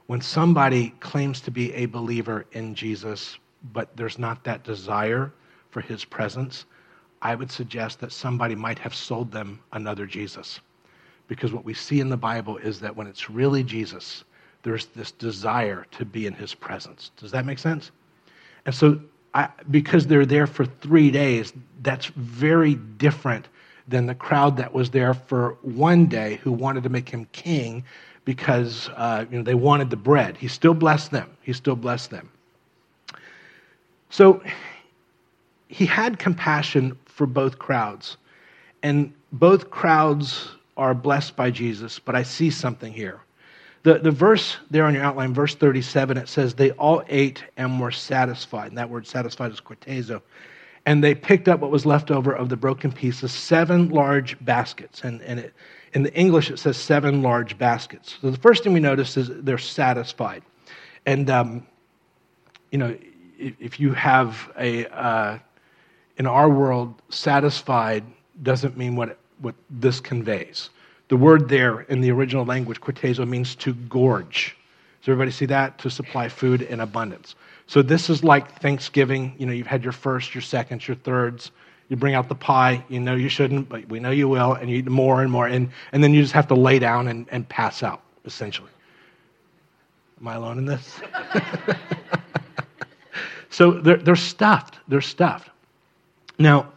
When 0.07 0.19
somebody 0.19 0.89
claims 0.99 1.39
to 1.41 1.51
be 1.51 1.73
a 1.73 1.85
believer 1.85 2.45
in 2.51 2.75
Jesus, 2.75 3.37
but 3.71 3.95
there's 3.95 4.19
not 4.19 4.43
that 4.43 4.65
desire 4.65 5.31
for 5.69 5.79
his 5.79 6.03
presence, 6.03 6.65
I 7.23 7.35
would 7.35 7.49
suggest 7.49 8.01
that 8.01 8.11
somebody 8.11 8.53
might 8.53 8.77
have 8.79 8.93
sold 8.93 9.31
them 9.31 9.59
another 9.71 10.05
Jesus. 10.05 10.59
Because 11.29 11.53
what 11.53 11.63
we 11.63 11.73
see 11.73 12.01
in 12.01 12.09
the 12.09 12.17
Bible 12.17 12.57
is 12.57 12.81
that 12.81 12.93
when 12.95 13.07
it's 13.07 13.29
really 13.29 13.63
Jesus, 13.63 14.25
there's 14.63 14.87
this 14.87 15.11
desire 15.11 15.87
to 15.91 16.03
be 16.03 16.27
in 16.27 16.33
his 16.33 16.53
presence. 16.53 17.11
Does 17.15 17.31
that 17.31 17.45
make 17.45 17.59
sense? 17.59 17.91
And 18.65 18.75
so, 18.75 18.99
I, 19.33 19.47
because 19.71 20.05
they're 20.05 20.25
there 20.25 20.45
for 20.45 20.65
three 20.65 21.11
days, 21.11 21.53
that's 21.81 22.07
very 22.07 22.75
different 22.75 23.47
than 23.87 24.05
the 24.05 24.15
crowd 24.15 24.57
that 24.57 24.73
was 24.73 24.89
there 24.89 25.13
for 25.13 25.57
one 25.61 26.05
day 26.07 26.39
who 26.43 26.51
wanted 26.51 26.83
to 26.83 26.89
make 26.89 27.07
him 27.09 27.25
king 27.31 27.85
because 28.25 28.89
uh, 28.95 29.25
you 29.31 29.37
know, 29.37 29.43
they 29.43 29.55
wanted 29.55 29.89
the 29.89 29.97
bread. 29.97 30.35
He 30.37 30.49
still 30.49 30.73
blessed 30.73 31.11
them. 31.11 31.29
He 31.41 31.53
still 31.53 31.75
blessed 31.75 32.09
them. 32.09 32.29
So 34.09 34.41
he 35.67 35.85
had 35.85 36.19
compassion 36.19 36.97
for 37.13 37.25
both 37.25 37.59
crowds. 37.59 38.17
And 38.81 39.13
both 39.31 39.69
crowds 39.69 40.49
are 40.75 40.93
blessed 40.93 41.35
by 41.35 41.51
Jesus, 41.51 41.99
but 41.99 42.15
I 42.15 42.23
see 42.23 42.49
something 42.49 42.91
here. 42.91 43.21
The, 43.83 43.99
the 43.99 44.11
verse 44.11 44.57
there 44.71 44.85
on 44.85 44.93
your 44.93 45.03
outline, 45.03 45.33
verse 45.33 45.55
37, 45.55 46.17
it 46.17 46.29
says, 46.29 46.53
They 46.53 46.71
all 46.71 47.03
ate 47.09 47.43
and 47.57 47.79
were 47.79 47.91
satisfied. 47.91 48.69
And 48.69 48.77
that 48.77 48.89
word 48.89 49.05
satisfied 49.05 49.51
is 49.51 49.59
chortazo. 49.59 50.21
And 50.85 51.03
they 51.03 51.15
picked 51.15 51.47
up 51.47 51.59
what 51.59 51.71
was 51.71 51.85
left 51.85 52.09
over 52.11 52.33
of 52.33 52.49
the 52.49 52.57
broken 52.57 52.91
pieces, 52.91 53.31
seven 53.31 53.89
large 53.89 54.43
baskets. 54.43 55.03
And, 55.03 55.21
and 55.21 55.39
it, 55.39 55.53
in 55.93 56.03
the 56.03 56.13
English, 56.13 56.49
it 56.49 56.59
says 56.59 56.77
seven 56.77 57.21
large 57.21 57.57
baskets. 57.57 58.17
So 58.21 58.31
the 58.31 58.39
first 58.39 58.63
thing 58.63 58.73
we 58.73 58.79
notice 58.79 59.15
is 59.15 59.29
they're 59.29 59.57
satisfied. 59.57 60.43
And, 61.05 61.29
um, 61.29 61.67
you 62.71 62.77
know, 62.77 62.97
if, 63.37 63.53
if, 63.59 63.79
you 63.79 63.91
have 63.93 64.51
a, 64.57 64.87
uh, 64.87 65.39
in 66.17 66.27
our 66.27 66.49
world, 66.49 67.01
satisfied 67.09 68.03
doesn't 68.41 68.77
mean 68.77 68.95
what, 68.95 69.09
it, 69.09 69.19
what 69.39 69.55
this 69.69 69.99
conveys. 69.99 70.69
The 71.09 71.17
word 71.17 71.49
there 71.49 71.81
in 71.81 72.01
the 72.01 72.11
original 72.11 72.45
language, 72.45 72.79
chortazo, 72.81 73.27
means 73.27 73.55
to 73.55 73.73
gorge. 73.73 74.55
Does 75.01 75.09
everybody 75.09 75.31
see 75.31 75.45
that? 75.47 75.77
To 75.79 75.89
supply 75.89 76.29
food 76.29 76.61
in 76.61 76.79
abundance. 76.79 77.35
So 77.67 77.81
this 77.81 78.09
is 78.09 78.23
like 78.23 78.59
Thanksgiving. 78.61 79.35
You 79.37 79.45
know, 79.45 79.53
you've 79.53 79.67
had 79.67 79.83
your 79.83 79.91
first, 79.91 80.33
your 80.33 80.41
seconds, 80.41 80.87
your 80.87 80.95
thirds. 80.95 81.51
You 81.89 81.97
bring 81.97 82.15
out 82.15 82.29
the 82.29 82.35
pie. 82.35 82.83
You 82.89 82.99
know 82.99 83.15
you 83.15 83.29
shouldn't, 83.29 83.69
but 83.69 83.87
we 83.89 83.99
know 83.99 84.11
you 84.11 84.27
will, 84.27 84.53
and 84.53 84.69
you 84.69 84.77
eat 84.77 84.87
more 84.87 85.21
and 85.21 85.31
more. 85.31 85.47
And, 85.47 85.69
and 85.91 86.03
then 86.03 86.13
you 86.13 86.21
just 86.21 86.33
have 86.33 86.47
to 86.47 86.55
lay 86.55 86.79
down 86.79 87.07
and, 87.07 87.27
and 87.31 87.47
pass 87.47 87.83
out, 87.83 88.01
essentially. 88.25 88.69
Am 90.21 90.27
I 90.27 90.35
alone 90.35 90.57
in 90.57 90.65
this? 90.65 90.99
so 93.49 93.71
they're, 93.71 93.97
they're 93.97 94.15
stuffed. 94.15 94.77
They're 94.87 95.01
stuffed. 95.01 95.49
Now, 96.39 96.71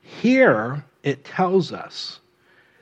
here 0.00 0.84
it 1.02 1.24
tells 1.24 1.72
us 1.72 2.20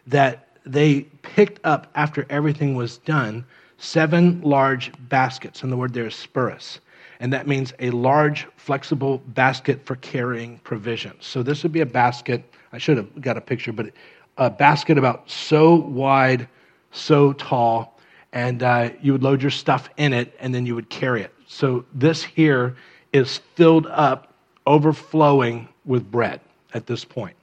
that 0.07 0.49
they 0.66 1.03
picked 1.22 1.61
up, 1.64 1.86
after 1.94 2.26
everything 2.28 2.74
was 2.74 2.99
done, 2.99 3.44
seven 3.78 4.40
large 4.42 4.92
baskets. 5.09 5.62
And 5.62 5.72
the 5.72 5.76
word 5.76 5.94
there 5.94 6.07
is 6.07 6.14
spuris. 6.14 6.80
And 7.20 7.32
that 7.32 7.47
means 7.47 7.72
a 7.80 7.90
large, 7.90 8.47
flexible 8.57 9.18
basket 9.28 9.84
for 9.84 9.97
carrying 9.97 10.59
provisions. 10.59 11.26
So 11.26 11.42
this 11.42 11.62
would 11.62 11.72
be 11.72 11.80
a 11.80 11.86
basket. 11.86 12.44
I 12.72 12.78
should 12.78 12.97
have 12.97 13.20
got 13.20 13.36
a 13.36 13.40
picture, 13.40 13.72
but 13.72 13.90
a 14.36 14.51
basket 14.51 14.97
about 14.97 15.28
so 15.30 15.74
wide, 15.74 16.49
so 16.92 17.32
tall, 17.34 17.99
and 18.32 18.62
uh, 18.62 18.90
you 19.03 19.12
would 19.12 19.22
load 19.22 19.42
your 19.42 19.51
stuff 19.51 19.90
in 19.97 20.12
it, 20.12 20.34
and 20.40 20.55
then 20.55 20.64
you 20.64 20.74
would 20.74 20.88
carry 20.88 21.22
it. 21.22 21.34
So 21.47 21.84
this 21.92 22.22
here 22.22 22.76
is 23.12 23.38
filled 23.55 23.86
up, 23.88 24.32
overflowing 24.66 25.68
with 25.91 26.11
bread 26.11 26.41
at 26.72 26.86
this 26.86 27.05
point. 27.05 27.36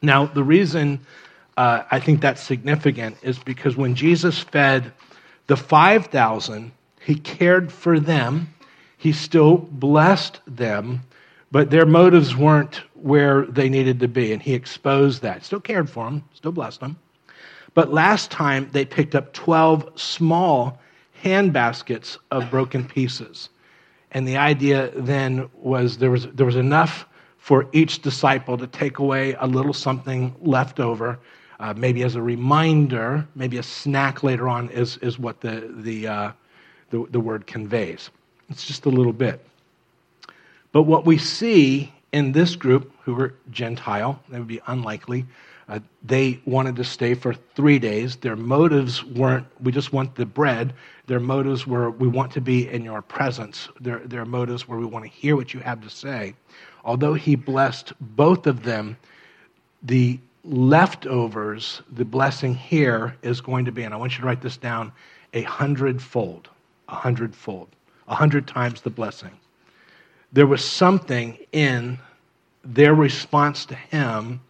Now, 0.00 0.24
the 0.24 0.42
reason 0.42 0.98
uh, 1.58 1.82
I 1.90 2.00
think 2.00 2.20
that's 2.20 2.42
significant 2.42 3.18
is 3.22 3.38
because 3.38 3.76
when 3.76 3.94
Jesus 3.94 4.38
fed 4.38 4.92
the 5.46 5.56
5,000, 5.56 6.72
he 7.00 7.14
cared 7.14 7.70
for 7.70 8.00
them, 8.00 8.48
he 8.96 9.12
still 9.12 9.58
blessed 9.58 10.40
them, 10.46 11.02
but 11.52 11.70
their 11.70 11.86
motives 11.86 12.34
weren't 12.34 12.80
where 12.94 13.44
they 13.44 13.68
needed 13.68 14.00
to 14.00 14.08
be, 14.08 14.32
and 14.32 14.42
he 14.42 14.54
exposed 14.54 15.22
that. 15.22 15.44
Still 15.44 15.60
cared 15.60 15.88
for 15.88 16.06
them, 16.06 16.24
still 16.32 16.52
blessed 16.52 16.80
them, 16.80 16.96
But 17.74 17.92
last 17.92 18.30
time 18.30 18.70
they 18.72 18.86
picked 18.86 19.14
up 19.14 19.34
12 19.34 20.00
small 20.00 20.80
hand 21.22 21.52
baskets 21.52 22.18
of 22.30 22.50
broken 22.50 22.88
pieces. 22.88 23.50
And 24.12 24.26
the 24.26 24.38
idea 24.38 24.90
then 24.96 25.50
was 25.54 25.98
there 25.98 26.10
was, 26.10 26.26
there 26.28 26.46
was 26.46 26.56
enough 26.56 27.06
for 27.46 27.68
each 27.70 28.02
disciple 28.02 28.58
to 28.58 28.66
take 28.66 28.98
away 28.98 29.36
a 29.38 29.46
little 29.46 29.72
something 29.72 30.34
left 30.40 30.80
over, 30.80 31.16
uh, 31.60 31.72
maybe 31.76 32.02
as 32.02 32.16
a 32.16 32.20
reminder, 32.20 33.24
maybe 33.36 33.56
a 33.58 33.62
snack 33.62 34.24
later 34.24 34.48
on, 34.48 34.68
is, 34.70 34.96
is 34.96 35.16
what 35.16 35.40
the, 35.40 35.72
the, 35.76 36.08
uh, 36.08 36.32
the, 36.90 37.06
the 37.10 37.20
word 37.20 37.46
conveys. 37.46 38.10
It's 38.48 38.66
just 38.66 38.84
a 38.84 38.88
little 38.88 39.12
bit. 39.12 39.46
But 40.72 40.82
what 40.82 41.06
we 41.06 41.18
see 41.18 41.92
in 42.12 42.32
this 42.32 42.56
group, 42.56 42.92
who 43.06 43.14
were 43.14 43.32
Gentile, 43.52 44.20
that 44.28 44.38
would 44.40 44.48
be 44.48 44.60
unlikely, 44.66 45.24
uh, 45.68 45.78
they 46.02 46.40
wanted 46.44 46.74
to 46.74 46.82
stay 46.82 47.14
for 47.14 47.34
three 47.54 47.78
days. 47.78 48.16
Their 48.16 48.34
motives 48.34 49.04
weren't, 49.04 49.46
we 49.60 49.70
just 49.70 49.92
want 49.92 50.16
the 50.16 50.26
bread. 50.26 50.74
Their 51.06 51.20
motives 51.20 51.68
were, 51.68 51.90
we 51.92 52.08
want 52.08 52.32
to 52.32 52.40
be 52.40 52.68
in 52.68 52.82
your 52.82 53.02
presence. 53.02 53.68
Their, 53.80 54.00
their 54.00 54.24
motives 54.24 54.66
were, 54.66 54.76
we 54.78 54.86
want 54.86 55.04
to 55.04 55.10
hear 55.10 55.36
what 55.36 55.54
you 55.54 55.60
have 55.60 55.80
to 55.82 55.90
say. 55.90 56.34
Although 56.84 57.14
he 57.14 57.36
blessed 57.36 57.92
both 58.00 58.48
of 58.48 58.64
them, 58.64 58.96
the 59.84 60.18
leftovers, 60.42 61.82
the 61.92 62.04
blessing 62.04 62.54
here 62.56 63.16
is 63.22 63.40
going 63.40 63.64
to 63.66 63.72
be, 63.72 63.84
and 63.84 63.94
I 63.94 63.96
want 63.96 64.14
you 64.14 64.22
to 64.22 64.26
write 64.26 64.42
this 64.42 64.56
down, 64.56 64.90
a 65.32 65.42
hundredfold. 65.42 66.48
A 66.88 66.96
hundredfold. 66.96 67.68
A 68.08 68.16
hundred 68.16 68.48
times 68.48 68.80
the 68.80 68.90
blessing. 68.90 69.32
There 70.32 70.46
was 70.46 70.64
something 70.64 71.38
in 71.52 71.98
their 72.74 72.94
response 72.94 73.66
to 73.66 73.74
him 73.74 74.40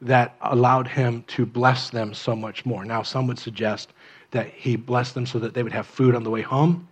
that 0.00 0.36
allowed 0.42 0.88
him 0.88 1.22
to 1.26 1.46
bless 1.46 1.90
them 1.90 2.12
so 2.14 2.36
much 2.36 2.66
more. 2.66 2.84
Now, 2.84 3.02
some 3.02 3.26
would 3.26 3.38
suggest 3.38 3.92
that 4.30 4.48
he 4.48 4.76
blessed 4.76 5.14
them 5.14 5.26
so 5.26 5.38
that 5.38 5.54
they 5.54 5.62
would 5.62 5.72
have 5.72 5.86
food 5.86 6.14
on 6.14 6.24
the 6.24 6.30
way 6.30 6.42
home, 6.42 6.88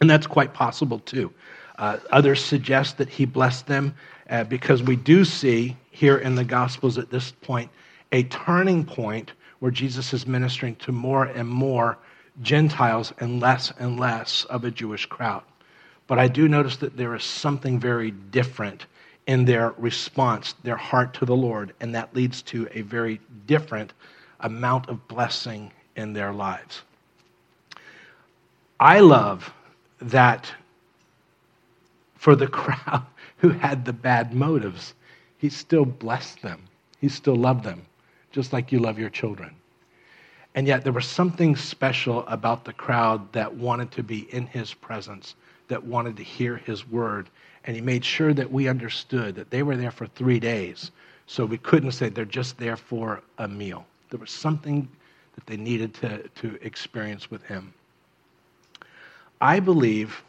and 0.00 0.08
that's 0.08 0.26
quite 0.26 0.54
possible 0.54 1.00
too. 1.00 1.32
Uh, 1.78 1.98
others 2.10 2.42
suggest 2.42 2.96
that 2.98 3.08
he 3.08 3.24
blessed 3.24 3.66
them 3.66 3.94
uh, 4.30 4.44
because 4.44 4.82
we 4.82 4.96
do 4.96 5.24
see 5.24 5.76
here 5.90 6.18
in 6.18 6.34
the 6.34 6.44
Gospels 6.44 6.96
at 6.96 7.10
this 7.10 7.32
point 7.32 7.70
a 8.12 8.22
turning 8.24 8.84
point 8.84 9.32
where 9.58 9.70
Jesus 9.70 10.14
is 10.14 10.26
ministering 10.26 10.76
to 10.76 10.92
more 10.92 11.24
and 11.24 11.48
more 11.48 11.98
Gentiles 12.42 13.12
and 13.18 13.40
less 13.40 13.72
and 13.78 13.98
less 13.98 14.44
of 14.44 14.64
a 14.64 14.70
Jewish 14.70 15.06
crowd. 15.06 15.42
But 16.06 16.18
I 16.18 16.28
do 16.28 16.48
notice 16.48 16.76
that 16.78 16.96
there 16.96 17.14
is 17.14 17.24
something 17.24 17.80
very 17.80 18.10
different 18.10 18.86
in 19.26 19.44
their 19.44 19.74
response, 19.76 20.54
their 20.62 20.76
heart 20.76 21.12
to 21.14 21.24
the 21.24 21.36
Lord, 21.36 21.72
and 21.80 21.94
that 21.94 22.14
leads 22.14 22.42
to 22.42 22.68
a 22.72 22.82
very 22.82 23.20
different 23.46 23.92
amount 24.40 24.88
of 24.88 25.06
blessing 25.08 25.72
in 25.96 26.12
their 26.12 26.32
lives. 26.32 26.82
I 28.78 29.00
love 29.00 29.52
that 30.00 30.52
for 32.14 32.36
the 32.36 32.46
crowd 32.48 33.04
who 33.38 33.50
had 33.50 33.84
the 33.84 33.92
bad 33.92 34.32
motives, 34.32 34.94
he 35.38 35.48
still 35.48 35.84
blessed 35.84 36.42
them. 36.42 36.62
He 37.00 37.08
still 37.08 37.36
loved 37.36 37.64
them, 37.64 37.84
just 38.32 38.52
like 38.52 38.72
you 38.72 38.78
love 38.78 38.98
your 38.98 39.10
children. 39.10 39.54
And 40.54 40.66
yet, 40.66 40.84
there 40.84 40.92
was 40.92 41.06
something 41.06 41.54
special 41.54 42.26
about 42.26 42.64
the 42.64 42.72
crowd 42.72 43.30
that 43.32 43.54
wanted 43.54 43.90
to 43.92 44.02
be 44.02 44.20
in 44.32 44.46
his 44.46 44.72
presence, 44.72 45.34
that 45.68 45.84
wanted 45.84 46.16
to 46.16 46.22
hear 46.22 46.56
his 46.56 46.86
word, 46.88 47.28
and 47.64 47.74
he 47.74 47.82
made 47.82 48.04
sure 48.04 48.32
that 48.34 48.50
we 48.50 48.68
understood 48.68 49.34
that 49.34 49.50
they 49.50 49.62
were 49.62 49.76
there 49.76 49.90
for 49.90 50.06
three 50.06 50.40
days. 50.40 50.90
So 51.26 51.44
we 51.44 51.58
couldn't 51.58 51.92
say 51.92 52.08
they're 52.08 52.24
just 52.24 52.56
there 52.58 52.76
for 52.76 53.22
a 53.38 53.48
meal. 53.48 53.84
There 54.10 54.20
was 54.20 54.30
something 54.30 54.88
that 55.34 55.46
they 55.46 55.56
needed 55.56 55.94
to, 55.94 56.28
to 56.28 56.58
experience 56.62 57.30
with 57.30 57.42
him. 57.42 57.74
I 59.40 59.60
believe 59.60 60.22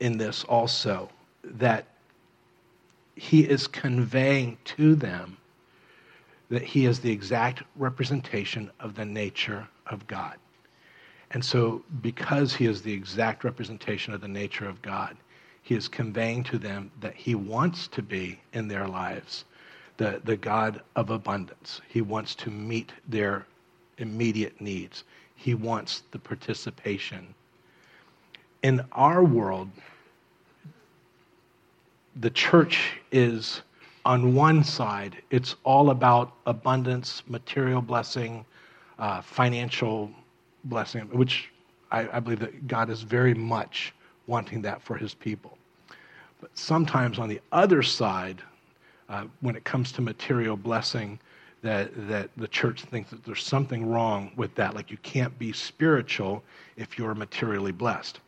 in 0.00 0.18
this 0.18 0.44
also 0.44 1.08
that 1.44 1.86
he 3.16 3.40
is 3.40 3.66
conveying 3.66 4.56
to 4.64 4.94
them 4.94 5.36
that 6.48 6.62
he 6.62 6.84
is 6.84 7.00
the 7.00 7.10
exact 7.10 7.62
representation 7.76 8.70
of 8.78 8.94
the 8.94 9.04
nature 9.04 9.66
of 9.86 10.06
God. 10.06 10.36
And 11.32 11.44
so, 11.44 11.82
because 12.02 12.54
he 12.54 12.66
is 12.66 12.82
the 12.82 12.92
exact 12.92 13.42
representation 13.42 14.12
of 14.12 14.20
the 14.20 14.28
nature 14.28 14.68
of 14.68 14.82
God, 14.82 15.16
he 15.62 15.74
is 15.74 15.88
conveying 15.88 16.44
to 16.44 16.58
them 16.58 16.90
that 17.00 17.14
he 17.14 17.34
wants 17.34 17.88
to 17.88 18.02
be 18.02 18.38
in 18.52 18.68
their 18.68 18.86
lives 18.86 19.44
the, 19.96 20.20
the 20.24 20.36
God 20.36 20.82
of 20.96 21.10
abundance. 21.10 21.80
He 21.88 22.00
wants 22.00 22.34
to 22.36 22.50
meet 22.50 22.92
their 23.08 23.46
immediate 23.98 24.60
needs. 24.60 25.04
He 25.36 25.54
wants 25.54 26.02
the 26.10 26.18
participation. 26.18 27.34
In 28.62 28.84
our 28.92 29.24
world, 29.24 29.70
the 32.16 32.30
church 32.30 33.00
is 33.10 33.62
on 34.04 34.34
one 34.34 34.64
side, 34.64 35.22
it's 35.30 35.54
all 35.64 35.90
about 35.90 36.32
abundance, 36.46 37.22
material 37.28 37.80
blessing, 37.80 38.44
uh, 38.98 39.20
financial 39.20 40.10
blessing, 40.64 41.02
which 41.12 41.50
I, 41.90 42.08
I 42.16 42.20
believe 42.20 42.40
that 42.40 42.66
God 42.66 42.90
is 42.90 43.02
very 43.02 43.34
much 43.34 43.92
wanting 44.26 44.62
that 44.62 44.82
for 44.82 44.96
his 44.96 45.14
people. 45.14 45.58
But 46.40 46.50
sometimes 46.54 47.18
on 47.18 47.28
the 47.28 47.40
other 47.52 47.82
side, 47.82 48.42
uh, 49.08 49.24
when 49.40 49.56
it 49.56 49.64
comes 49.64 49.92
to 49.92 50.02
material 50.02 50.56
blessing, 50.56 51.18
that, 51.62 51.90
that 52.08 52.30
the 52.36 52.48
church 52.48 52.82
thinks 52.82 53.10
that 53.10 53.24
there's 53.24 53.44
something 53.44 53.88
wrong 53.88 54.32
with 54.36 54.54
that. 54.56 54.74
Like 54.74 54.90
you 54.90 54.96
can't 54.98 55.36
be 55.38 55.52
spiritual 55.52 56.42
if 56.76 56.98
you're 56.98 57.14
materially 57.14 57.72
blessed. 57.72 58.20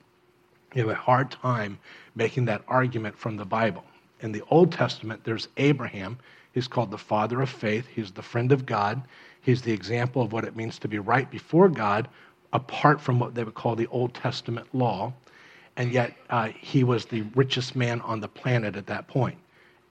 You 0.74 0.82
have 0.82 0.96
a 0.96 1.00
hard 1.00 1.30
time 1.30 1.78
making 2.14 2.44
that 2.46 2.62
argument 2.68 3.16
from 3.16 3.36
the 3.36 3.44
Bible. 3.44 3.84
In 4.20 4.32
the 4.32 4.42
Old 4.50 4.72
Testament, 4.72 5.22
there's 5.24 5.48
Abraham. 5.56 6.18
He's 6.52 6.68
called 6.68 6.90
the 6.90 6.98
father 6.98 7.42
of 7.42 7.50
faith. 7.50 7.86
He's 7.86 8.12
the 8.12 8.22
friend 8.22 8.52
of 8.52 8.64
God. 8.66 9.02
He's 9.44 9.62
the 9.62 9.72
example 9.72 10.22
of 10.22 10.32
what 10.32 10.44
it 10.44 10.56
means 10.56 10.78
to 10.80 10.88
be 10.88 10.98
right 10.98 11.30
before 11.30 11.68
God, 11.68 12.08
apart 12.52 13.00
from 13.00 13.18
what 13.18 13.34
they 13.34 13.44
would 13.44 13.54
call 13.54 13.76
the 13.76 13.86
Old 13.88 14.14
Testament 14.14 14.66
law 14.74 15.12
and 15.76 15.92
yet 15.92 16.14
uh, 16.30 16.48
he 16.58 16.84
was 16.84 17.04
the 17.04 17.22
richest 17.34 17.74
man 17.74 18.00
on 18.02 18.20
the 18.20 18.28
planet 18.28 18.76
at 18.76 18.86
that 18.86 19.08
point. 19.08 19.36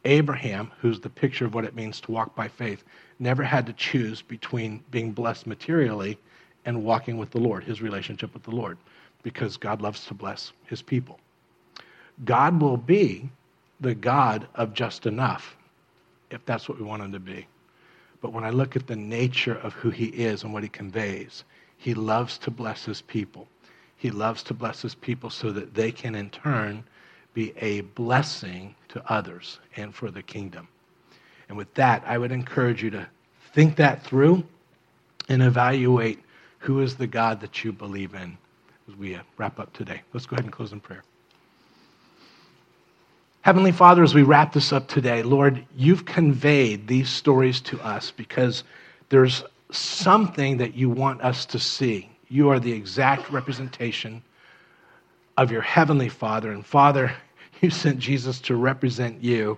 Abraham, 0.05 0.71
who's 0.79 0.99
the 0.99 1.09
picture 1.09 1.45
of 1.45 1.53
what 1.53 1.65
it 1.65 1.75
means 1.75 2.01
to 2.01 2.11
walk 2.11 2.35
by 2.35 2.47
faith, 2.47 2.83
never 3.19 3.43
had 3.43 3.65
to 3.65 3.73
choose 3.73 4.21
between 4.21 4.83
being 4.91 5.11
blessed 5.11 5.47
materially 5.47 6.17
and 6.65 6.83
walking 6.83 7.17
with 7.17 7.31
the 7.31 7.39
Lord, 7.39 7.63
his 7.63 7.81
relationship 7.81 8.33
with 8.33 8.43
the 8.43 8.51
Lord, 8.51 8.77
because 9.23 9.57
God 9.57 9.81
loves 9.81 10.05
to 10.07 10.13
bless 10.13 10.51
his 10.65 10.81
people. 10.81 11.19
God 12.25 12.61
will 12.61 12.77
be 12.77 13.29
the 13.79 13.95
God 13.95 14.47
of 14.55 14.73
just 14.73 15.05
enough, 15.05 15.55
if 16.31 16.45
that's 16.45 16.67
what 16.69 16.77
we 16.77 16.85
want 16.85 17.03
him 17.03 17.11
to 17.11 17.19
be. 17.19 17.47
But 18.23 18.31
when 18.31 18.45
I 18.45 18.51
look 18.51 18.77
at 18.77 18.87
the 18.87 18.95
nature 18.95 19.55
of 19.63 19.73
who 19.73 19.89
he 19.89 20.05
is 20.05 20.43
and 20.43 20.53
what 20.53 20.63
he 20.63 20.69
conveys, 20.69 21.43
he 21.77 21.93
loves 21.93 22.37
to 22.37 22.49
bless 22.49 22.85
his 22.85 23.01
people. 23.01 23.49
He 23.97 24.11
loves 24.11 24.43
to 24.43 24.53
bless 24.53 24.81
his 24.81 24.95
people 24.95 25.29
so 25.29 25.51
that 25.51 25.73
they 25.73 25.91
can, 25.91 26.15
in 26.15 26.29
turn, 26.29 26.85
be 27.33 27.53
a 27.57 27.81
blessing 27.81 28.75
to 28.87 29.03
others 29.11 29.59
and 29.75 29.93
for 29.93 30.09
the 30.09 30.23
kingdom. 30.23 30.69
And 31.49 31.57
with 31.57 31.73
that, 31.73 32.01
I 32.07 32.17
would 32.17 32.31
encourage 32.31 32.81
you 32.81 32.91
to 32.91 33.05
think 33.53 33.75
that 33.75 34.01
through 34.05 34.45
and 35.27 35.43
evaluate 35.43 36.19
who 36.59 36.79
is 36.79 36.95
the 36.95 37.07
God 37.07 37.41
that 37.41 37.65
you 37.65 37.73
believe 37.73 38.13
in 38.13 38.37
as 38.87 38.95
we 38.95 39.15
uh, 39.15 39.23
wrap 39.37 39.59
up 39.59 39.73
today. 39.73 40.01
Let's 40.13 40.25
go 40.25 40.35
ahead 40.35 40.45
and 40.45 40.53
close 40.53 40.71
in 40.71 40.79
prayer. 40.79 41.03
Heavenly 43.43 43.73
Father, 43.73 44.03
as 44.03 44.13
we 44.13 44.23
wrap 44.23 44.53
this 44.53 44.71
up 44.71 44.87
today, 44.87 45.21
Lord, 45.21 45.65
you've 45.75 46.05
conveyed 46.05 46.87
these 46.87 47.09
stories 47.09 47.59
to 47.63 47.77
us 47.81 48.09
because 48.09 48.63
there's 49.09 49.43
something 49.69 50.55
that 50.57 50.75
you 50.75 50.89
want 50.89 51.21
us 51.21 51.45
to 51.47 51.59
see. 51.59 52.09
You 52.29 52.51
are 52.51 52.59
the 52.61 52.71
exact 52.71 53.29
representation 53.29 54.23
of 55.35 55.51
your 55.51 55.61
heavenly 55.61 56.07
Father. 56.07 56.53
And 56.53 56.65
Father, 56.65 57.11
you 57.61 57.69
sent 57.69 57.99
Jesus 57.99 58.39
to 58.39 58.55
represent 58.55 59.21
you. 59.21 59.57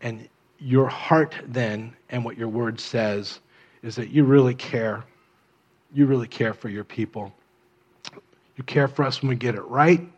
And 0.00 0.28
your 0.60 0.86
heart, 0.86 1.34
then, 1.44 1.92
and 2.10 2.24
what 2.24 2.38
your 2.38 2.48
word 2.48 2.78
says, 2.78 3.40
is 3.82 3.96
that 3.96 4.10
you 4.10 4.22
really 4.22 4.54
care. 4.54 5.02
You 5.92 6.06
really 6.06 6.28
care 6.28 6.54
for 6.54 6.68
your 6.68 6.84
people. 6.84 7.34
You 8.56 8.62
care 8.62 8.86
for 8.86 9.04
us 9.04 9.22
when 9.22 9.28
we 9.28 9.34
get 9.34 9.56
it 9.56 9.64
right, 9.64 10.08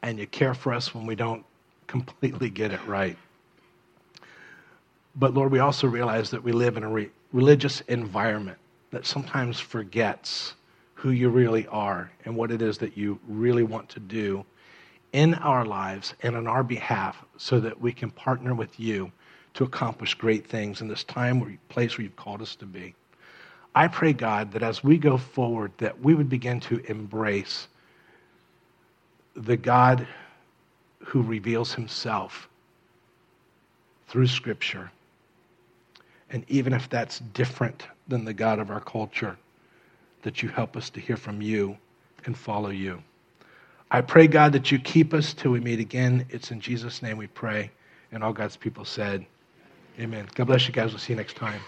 and 0.00 0.18
you 0.18 0.26
care 0.26 0.54
for 0.54 0.72
us 0.72 0.94
when 0.94 1.04
we 1.04 1.14
don't 1.14 1.44
completely 1.86 2.50
get 2.50 2.72
it 2.72 2.84
right. 2.86 3.16
But 5.16 5.34
Lord, 5.34 5.52
we 5.52 5.60
also 5.60 5.86
realize 5.86 6.30
that 6.30 6.42
we 6.42 6.52
live 6.52 6.76
in 6.76 6.82
a 6.82 6.88
re- 6.88 7.10
religious 7.32 7.80
environment 7.82 8.58
that 8.90 9.06
sometimes 9.06 9.60
forgets 9.60 10.54
who 10.94 11.10
you 11.10 11.28
really 11.28 11.66
are 11.68 12.10
and 12.24 12.34
what 12.36 12.50
it 12.50 12.62
is 12.62 12.78
that 12.78 12.96
you 12.96 13.18
really 13.28 13.62
want 13.62 13.88
to 13.90 14.00
do 14.00 14.44
in 15.12 15.34
our 15.34 15.64
lives 15.64 16.14
and 16.22 16.36
on 16.36 16.46
our 16.46 16.64
behalf 16.64 17.24
so 17.36 17.60
that 17.60 17.80
we 17.80 17.92
can 17.92 18.10
partner 18.10 18.54
with 18.54 18.80
you 18.80 19.12
to 19.54 19.64
accomplish 19.64 20.14
great 20.14 20.46
things 20.46 20.80
in 20.80 20.88
this 20.88 21.04
time 21.04 21.40
or 21.40 21.52
place 21.68 21.96
where 21.96 22.02
you've 22.02 22.16
called 22.16 22.42
us 22.42 22.56
to 22.56 22.66
be. 22.66 22.94
I 23.74 23.88
pray, 23.88 24.12
God, 24.12 24.52
that 24.52 24.62
as 24.62 24.82
we 24.82 24.98
go 24.98 25.16
forward, 25.16 25.72
that 25.78 26.00
we 26.00 26.14
would 26.14 26.28
begin 26.28 26.60
to 26.60 26.78
embrace 26.90 27.68
the 29.34 29.56
God 29.56 30.06
who 31.04 31.22
reveals 31.22 31.74
himself 31.74 32.48
through 34.08 34.26
Scripture. 34.26 34.90
And 36.30 36.44
even 36.48 36.72
if 36.72 36.88
that's 36.88 37.20
different 37.20 37.86
than 38.08 38.24
the 38.24 38.34
God 38.34 38.58
of 38.58 38.70
our 38.70 38.80
culture, 38.80 39.36
that 40.22 40.42
you 40.42 40.48
help 40.48 40.76
us 40.76 40.90
to 40.90 41.00
hear 41.00 41.16
from 41.16 41.40
you 41.40 41.76
and 42.24 42.36
follow 42.36 42.70
you. 42.70 43.02
I 43.90 44.00
pray, 44.00 44.26
God, 44.26 44.52
that 44.52 44.72
you 44.72 44.78
keep 44.78 45.14
us 45.14 45.34
till 45.34 45.52
we 45.52 45.60
meet 45.60 45.78
again. 45.78 46.26
It's 46.30 46.50
in 46.50 46.60
Jesus' 46.60 47.02
name 47.02 47.16
we 47.16 47.28
pray. 47.28 47.70
And 48.10 48.24
all 48.24 48.32
God's 48.32 48.56
people 48.56 48.84
said, 48.84 49.24
Amen. 50.00 50.26
God 50.34 50.46
bless 50.48 50.66
you 50.66 50.72
guys. 50.72 50.90
We'll 50.90 50.98
see 50.98 51.12
you 51.12 51.16
next 51.16 51.36
time. 51.36 51.60